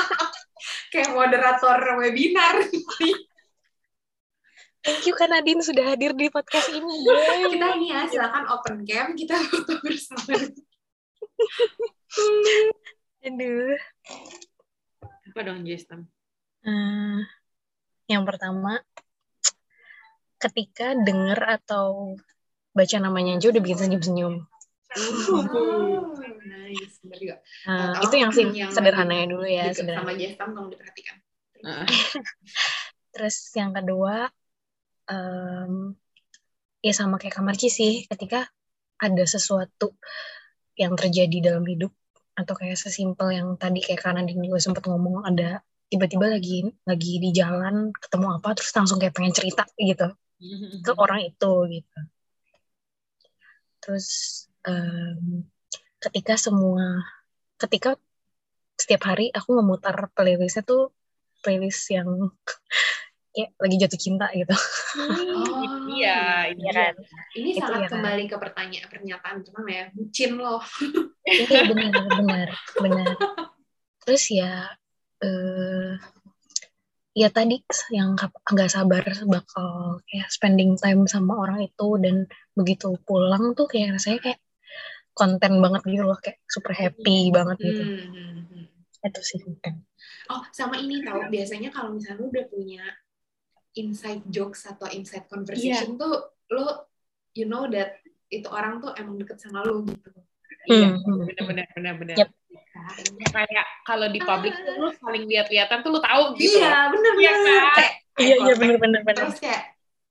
Kayak 0.92 1.10
moderator 1.10 1.78
webinar. 1.96 2.54
Thank 4.80 5.04
you 5.04 5.12
Kak 5.12 5.28
Nadine 5.28 5.60
sudah 5.60 5.84
hadir 5.86 6.16
di 6.16 6.32
podcast 6.32 6.70
ini. 6.70 6.88
Yeay. 7.04 7.52
kita 7.52 7.66
ini 7.76 7.86
ya, 7.90 8.08
silakan 8.08 8.44
open 8.48 8.74
cam, 8.82 9.12
kita 9.12 9.36
foto 9.42 9.74
bersama. 9.80 10.32
Aduh. 13.20 13.76
apa 15.30 15.40
dong 15.42 15.62
Jason 15.62 16.08
Hmm, 16.60 17.24
yang 18.04 18.24
pertama, 18.24 18.84
ketika 20.40 20.96
denger 20.96 21.38
atau 21.60 22.16
baca 22.72 22.96
namanya 22.96 23.36
aja 23.36 23.52
udah 23.52 23.62
bikin 23.62 23.78
senyum-senyum. 23.78 24.34
Oh, 24.90 26.16
nice, 26.48 26.98
bener 27.04 27.18
juga. 27.20 27.36
Nah, 27.68 28.00
Atau 28.00 28.10
itu 28.10 28.14
yang 28.18 28.32
sim 28.34 28.48
yang 28.60 28.72
sederhananya 28.72 29.26
dulu 29.30 29.46
ya, 29.46 29.70
sederhana. 29.70 30.08
sama 30.08 30.14
Jestam, 30.16 30.48
tolong 30.56 30.70
diperhatikan. 30.72 31.16
Heeh. 31.60 31.86
Terus 33.14 33.36
yang 33.54 33.70
kedua, 33.76 34.30
em, 35.10 35.94
ya 36.80 36.92
sama 36.96 37.20
kayak 37.20 37.36
Kamarci 37.36 37.68
sih, 37.68 37.92
ketika 38.08 38.48
ada 38.98 39.24
sesuatu 39.28 39.94
yang 40.74 40.96
terjadi 40.96 41.52
dalam 41.52 41.66
hidup, 41.68 41.92
atau 42.40 42.54
kayak 42.56 42.78
sesimpel 42.80 43.36
yang 43.36 43.48
tadi 43.60 43.84
kayak 43.84 44.00
karena 44.00 44.24
juga 44.24 44.58
sempat 44.62 44.88
ngomong 44.88 45.28
ada 45.28 45.60
tiba-tiba 45.90 46.30
lagi 46.30 46.64
lagi 46.86 47.18
di 47.18 47.30
jalan 47.34 47.90
ketemu 47.92 48.40
apa 48.40 48.54
terus 48.56 48.70
langsung 48.72 48.96
kayak 49.02 49.12
pengen 49.12 49.34
cerita 49.34 49.66
gitu 49.74 50.08
ke 50.80 50.92
orang 50.96 51.20
itu 51.28 51.52
gitu. 51.68 51.98
Terus 53.80 54.08
em, 54.64 55.44
ketika 56.00 56.34
semua 56.40 57.04
ketika 57.60 57.96
setiap 58.80 59.12
hari 59.12 59.28
aku 59.28 59.60
memutar 59.60 59.92
playlistnya 60.16 60.64
tuh 60.64 60.92
playlist 61.44 61.84
yang 61.92 62.08
ya 63.38 63.46
lagi 63.60 63.76
jatuh 63.78 64.00
cinta 64.00 64.26
gitu. 64.32 64.56
Oh, 64.56 65.86
iya 65.96 66.48
ini 66.50 66.66
Iya 66.66 66.72
kan? 66.72 66.94
Ini 67.36 67.50
Itu 67.54 67.60
sangat 67.62 67.80
ya 67.80 67.88
kan? 67.88 67.92
kembali 68.00 68.24
ke 68.26 68.36
pertanyaan 68.40 68.88
pernyataan 68.90 69.38
teman 69.46 69.64
ya, 69.68 69.84
bucin 69.94 70.32
loh. 70.40 70.64
Iya 71.24 71.60
benar 71.68 71.92
benar 72.16 72.48
benar. 72.80 73.08
Terus 74.02 74.24
ya 74.32 74.72
eh 75.20 75.94
ya 77.10 77.28
tadi 77.28 77.58
yang 77.90 78.14
nggak 78.14 78.70
sabar 78.70 79.02
bakal 79.26 79.98
kayak 80.06 80.30
spending 80.30 80.78
time 80.78 81.04
sama 81.10 81.34
orang 81.42 81.66
itu 81.66 81.88
dan 81.98 82.30
begitu 82.54 82.94
pulang 83.02 83.58
tuh 83.58 83.66
kayak 83.66 83.98
rasanya 83.98 84.20
kayak 84.22 84.40
konten 85.10 85.58
banget 85.58 85.82
gitu 85.90 86.04
loh 86.06 86.18
kayak 86.22 86.38
super 86.46 86.70
happy 86.72 87.34
banget 87.34 87.56
gitu. 87.60 87.82
Hmm, 87.82 88.14
hmm, 88.14 88.40
hmm. 88.46 89.06
Itu 89.10 89.20
sih 89.26 89.38
mungkin. 89.42 89.82
Oh, 90.30 90.42
sama 90.54 90.78
ini 90.78 91.02
tahu 91.02 91.26
biasanya 91.26 91.74
kalau 91.74 91.90
misalnya 91.98 92.22
lu 92.22 92.30
udah 92.30 92.46
punya 92.46 92.84
inside 93.74 94.22
jokes 94.30 94.66
atau 94.66 94.86
inside 94.90 95.26
conversation 95.26 95.94
Iya. 95.94 96.00
tuh 96.00 96.14
lu 96.54 96.66
you 97.34 97.46
know 97.46 97.66
that 97.70 97.98
itu 98.30 98.46
orang 98.46 98.78
tuh 98.78 98.94
emang 98.94 99.18
deket 99.18 99.42
sama 99.42 99.66
lu 99.66 99.82
gitu. 99.86 100.10
Iya 100.66 100.88
Hmm, 100.90 101.00
hmm, 101.00 101.24
benar 101.24 101.44
benar 101.46 101.66
benar 101.72 101.94
benar 101.96 102.16
Yep. 102.20 102.28
Kan? 102.70 102.96
kayak 103.30 103.66
kalau 103.82 104.06
di 104.08 104.20
publik 104.20 104.54
tuh 104.56 104.74
lu 104.76 104.88
saling 104.94 105.24
lihat-lihatan 105.26 105.80
tuh 105.80 105.90
lu 105.90 106.00
tahu 106.00 106.22
gitu 106.34 106.58
Iya, 106.58 106.90
Iya 106.90 106.90
bener. 106.90 107.12
kan? 107.14 107.74
Kayak, 107.74 107.92
Iya 108.20 108.34
iya 108.36 108.54
benar 108.54 108.76
benar 108.76 109.00
benar. 109.02 109.24
Terus 109.26 109.38
kayak 109.38 109.62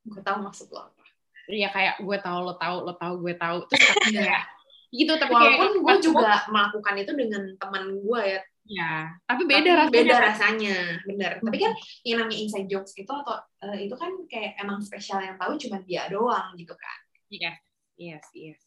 gue 0.05 0.21
tahu 0.21 0.37
maksud 0.41 0.67
lo 0.71 0.79
apa. 0.81 1.03
Iya 1.45 1.67
kayak 1.69 1.95
gue 2.01 2.17
tahu 2.19 2.37
lo 2.41 2.53
tahu 2.55 2.75
lo 2.83 2.93
tahu 2.95 3.13
gue 3.21 3.33
tahu 3.35 3.57
terus 3.67 3.85
Iya. 4.09 4.21
kayak 4.21 4.41
gitu 4.89 5.13
tapi 5.15 5.33
Walaupun 5.33 5.71
gue 5.85 5.95
juga 6.01 6.31
melakukan 6.49 6.93
itu 6.97 7.11
dengan 7.13 7.43
teman 7.61 7.83
gue 8.01 8.21
ya, 8.25 8.39
ya 8.65 8.93
tapi 9.25 9.45
beda 9.45 9.61
tapi 9.61 9.77
rasanya 9.77 9.93
beda 9.93 10.13
kan? 10.13 10.21
rasanya, 10.33 10.75
bener. 11.05 11.31
Tapi 11.39 11.57
kan 11.57 11.71
yang 12.03 12.17
namanya 12.21 12.37
inside 12.39 12.67
jokes 12.67 12.93
itu 12.97 13.09
atau 13.09 13.37
eh, 13.69 13.85
itu 13.85 13.93
kan 13.93 14.09
kayak 14.25 14.57
emang 14.57 14.81
spesial 14.81 15.21
yang 15.21 15.37
tahu 15.37 15.53
cuma 15.57 15.77
dia 15.85 16.09
doang 16.09 16.57
gitu 16.57 16.73
kan. 16.73 16.99
Iya, 17.29 17.53
yes, 17.95 18.25
yes. 18.33 18.59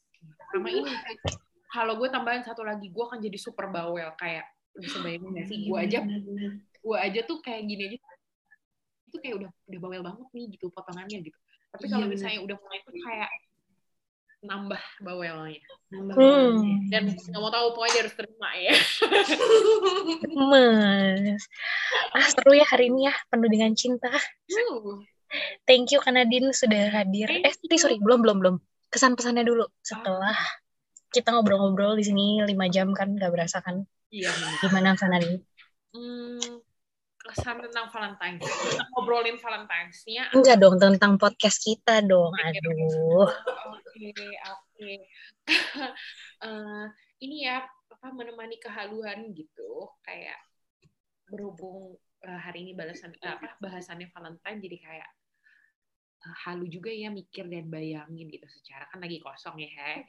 Sama 0.48 0.70
ini 0.70 0.86
kalau 1.72 1.96
gue 1.96 2.08
tambahin 2.12 2.44
satu 2.44 2.62
lagi, 2.62 2.92
gue 2.92 3.00
akan 3.00 3.18
jadi 3.18 3.38
super 3.40 3.72
bawel 3.72 4.12
kayak 4.20 4.44
bisa 4.76 5.00
bayangin 5.00 5.32
gak 5.32 5.46
sih? 5.48 5.64
Gue 5.64 5.78
aja, 5.80 6.04
gue 6.78 6.96
aja 7.00 7.20
tuh 7.24 7.40
kayak 7.40 7.64
gini 7.64 7.82
aja, 7.88 7.98
itu 9.08 9.16
kayak 9.18 9.34
udah 9.40 9.50
udah 9.68 9.80
bawel 9.80 10.02
banget 10.04 10.28
nih 10.32 10.44
gitu 10.52 10.68
potongannya 10.68 11.18
gitu. 11.24 11.38
Tapi 11.72 11.84
kalau 11.88 12.04
Iya, 12.04 12.12
bener. 12.12 12.16
misalnya 12.20 12.40
udah 12.44 12.56
mulai 12.60 12.78
tuh 12.84 12.92
kayak 13.00 13.30
nambah 14.42 14.82
bawelnya. 15.00 15.60
Nambah 15.88 16.14
Hmm. 16.18 16.90
Dan 16.90 17.02
nggak 17.14 17.40
mau 17.40 17.48
tahu 17.48 17.66
pokoknya 17.72 17.92
dia 17.94 18.02
harus 18.02 18.16
terima 18.18 18.50
ya. 18.58 18.74
Mas. 20.34 21.42
Ah 22.16 22.28
seru 22.28 22.52
ya 22.52 22.66
hari 22.68 22.92
ini 22.92 23.08
ya 23.08 23.14
penuh 23.32 23.48
dengan 23.48 23.72
cinta. 23.72 24.12
Uh, 24.52 25.00
Thank 25.64 25.96
you 25.96 26.00
Kanadin 26.04 26.52
sudah 26.52 26.92
hadir. 26.92 27.24
Thank 27.30 27.48
Eh, 27.48 27.54
tapi 27.56 27.76
sorry, 27.80 27.96
belum 27.96 28.20
belum 28.20 28.36
belum. 28.44 28.56
Kesan 28.92 29.16
pesannya 29.16 29.48
dulu. 29.48 29.64
Setelah 29.80 30.36
kita 31.12 31.28
ngobrol-ngobrol 31.30 31.94
di 32.00 32.04
sini 32.08 32.40
5 32.42 32.48
jam 32.74 32.90
kan 32.96 33.12
nggak 33.12 33.30
berasa 33.30 33.60
kan? 33.60 33.84
Iya. 34.08 34.32
Gimana 34.64 34.96
Kanadin? 34.96 35.40
Hmm, 35.92 36.40
kesan 37.20 37.60
tentang 37.60 37.92
Valentine's. 37.92 38.44
Kita 38.44 38.84
ngobrolin 38.96 39.36
Valentine's-nya 39.38 40.32
Enggak 40.32 40.56
dong 40.58 40.80
tentang 40.80 41.20
podcast 41.20 41.60
kita 41.60 42.00
dong. 42.02 42.32
Aduh. 42.34 43.28
Oke, 43.76 44.10
oke. 44.48 44.92
Eh, 46.42 46.86
ini 47.22 47.46
ya 47.46 47.62
apa 47.62 48.10
menemani 48.10 48.58
kehaluan 48.58 49.30
gitu, 49.30 49.94
kayak 50.02 50.34
berhubung 51.30 51.94
eh, 52.26 52.40
hari 52.42 52.66
ini 52.66 52.72
balasan 52.74 53.14
apa 53.22 53.54
bahasannya 53.62 54.10
Valentine 54.10 54.58
jadi 54.58 54.76
kayak 54.82 55.10
halu 56.46 56.70
juga 56.70 56.88
ya 56.88 57.10
mikir 57.10 57.50
dan 57.50 57.66
bayangin 57.66 58.30
gitu 58.30 58.46
secara 58.48 58.86
kan 58.90 59.02
lagi 59.02 59.18
kosong 59.18 59.58
ya. 59.60 59.70
He. 59.70 59.92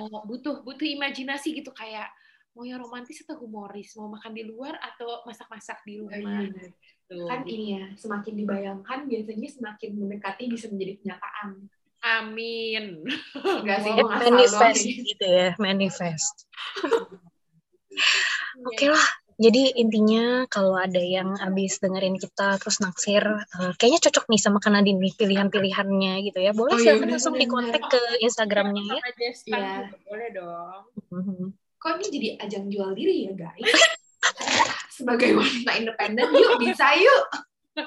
Eh, 0.00 0.08
butuh 0.08 0.64
butuh 0.64 0.86
imajinasi 0.96 1.60
gitu 1.60 1.76
kayak 1.76 2.08
mau 2.56 2.64
yang 2.64 2.80
romantis 2.80 3.20
atau 3.20 3.36
humoris, 3.36 3.92
mau 4.00 4.08
makan 4.08 4.32
di 4.32 4.48
luar 4.48 4.80
atau 4.80 5.20
masak-masak 5.28 5.84
di 5.84 6.00
rumah. 6.00 6.16
Iya. 6.16 6.72
Tuh. 7.10 7.26
kan 7.26 7.42
ini 7.42 7.74
ya 7.74 7.84
semakin 7.98 8.38
dibayangkan 8.38 9.10
biasanya 9.10 9.48
semakin 9.50 9.98
mendekati 9.98 10.46
bisa 10.46 10.70
menjadi 10.70 10.94
kenyataan 11.02 11.66
Amin. 12.00 13.04
enggak 13.60 13.78
sih 13.84 13.92
manifest 13.92 14.84
gitu 14.88 15.26
ya, 15.28 15.52
manifest. 15.60 16.48
Oke 18.68 18.86
lah. 18.88 19.08
Jadi 19.40 19.72
intinya 19.80 20.44
kalau 20.52 20.76
ada 20.76 21.00
yang 21.00 21.32
habis 21.40 21.80
dengerin 21.80 22.20
kita 22.20 22.60
terus 22.60 22.76
naksir, 22.84 23.24
eh, 23.24 23.72
kayaknya 23.80 24.00
cocok 24.04 24.28
nih 24.28 24.40
sama 24.40 24.60
Kanadin 24.60 25.00
nih 25.00 25.16
pilihan-pilihannya 25.16 26.14
gitu 26.28 26.38
ya. 26.44 26.52
Boleh 26.52 26.76
Oh, 26.76 26.78
iya, 26.78 26.92
silakan 26.92 27.00
bener, 27.08 27.14
langsung 27.16 27.36
dikontak 27.40 27.82
ke 27.88 28.02
Instagramnya 28.20 28.84
ya. 28.84 29.00
Iya. 29.48 29.72
boleh 30.04 30.28
dong. 30.36 30.80
Mhm. 31.08 31.56
kok 31.80 31.96
ini 31.96 32.06
jadi 32.12 32.28
ajang 32.44 32.68
jual 32.68 32.92
diri 32.92 33.24
ya 33.24 33.32
guys 33.32 33.64
sebagai 35.00 35.32
wanita 35.32 35.72
independen 35.80 36.28
yuk 36.28 36.60
bisa 36.60 36.92
yuk 36.92 37.24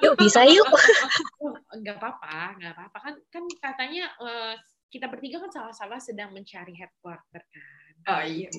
Yuk 0.01 0.15
bisa 0.17 0.41
yuk. 0.47 0.65
Enggak 1.77 2.01
apa-apa, 2.01 2.57
enggak 2.57 2.73
apa-apa 2.73 2.97
kan 3.03 3.13
kan 3.29 3.43
katanya 3.61 4.09
eh, 4.17 4.55
kita 4.89 5.11
bertiga 5.11 5.43
kan 5.43 5.51
sama-sama 5.53 5.99
sedang 6.01 6.31
mencari 6.33 6.73
headquarter 6.73 7.43
kan. 7.45 7.93
oh 8.17 8.23
iya. 8.25 8.49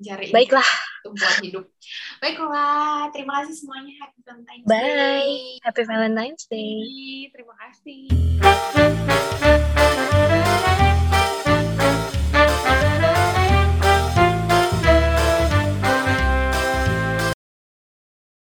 Cari 0.00 0.32
Baiklah, 0.32 0.70
tumpuan 1.02 1.36
hidup 1.42 1.66
baiklah 2.22 3.10
terima 3.10 3.42
kasih 3.42 3.54
semuanya 3.58 3.92
happy 3.98 4.20
Valentine's 4.22 4.66
Bye. 4.70 4.78
Day 4.78 5.58
happy 5.66 5.82
Valentine's 5.84 6.44
Day. 6.46 6.74
Terima 7.34 7.54
kasih. 7.58 8.06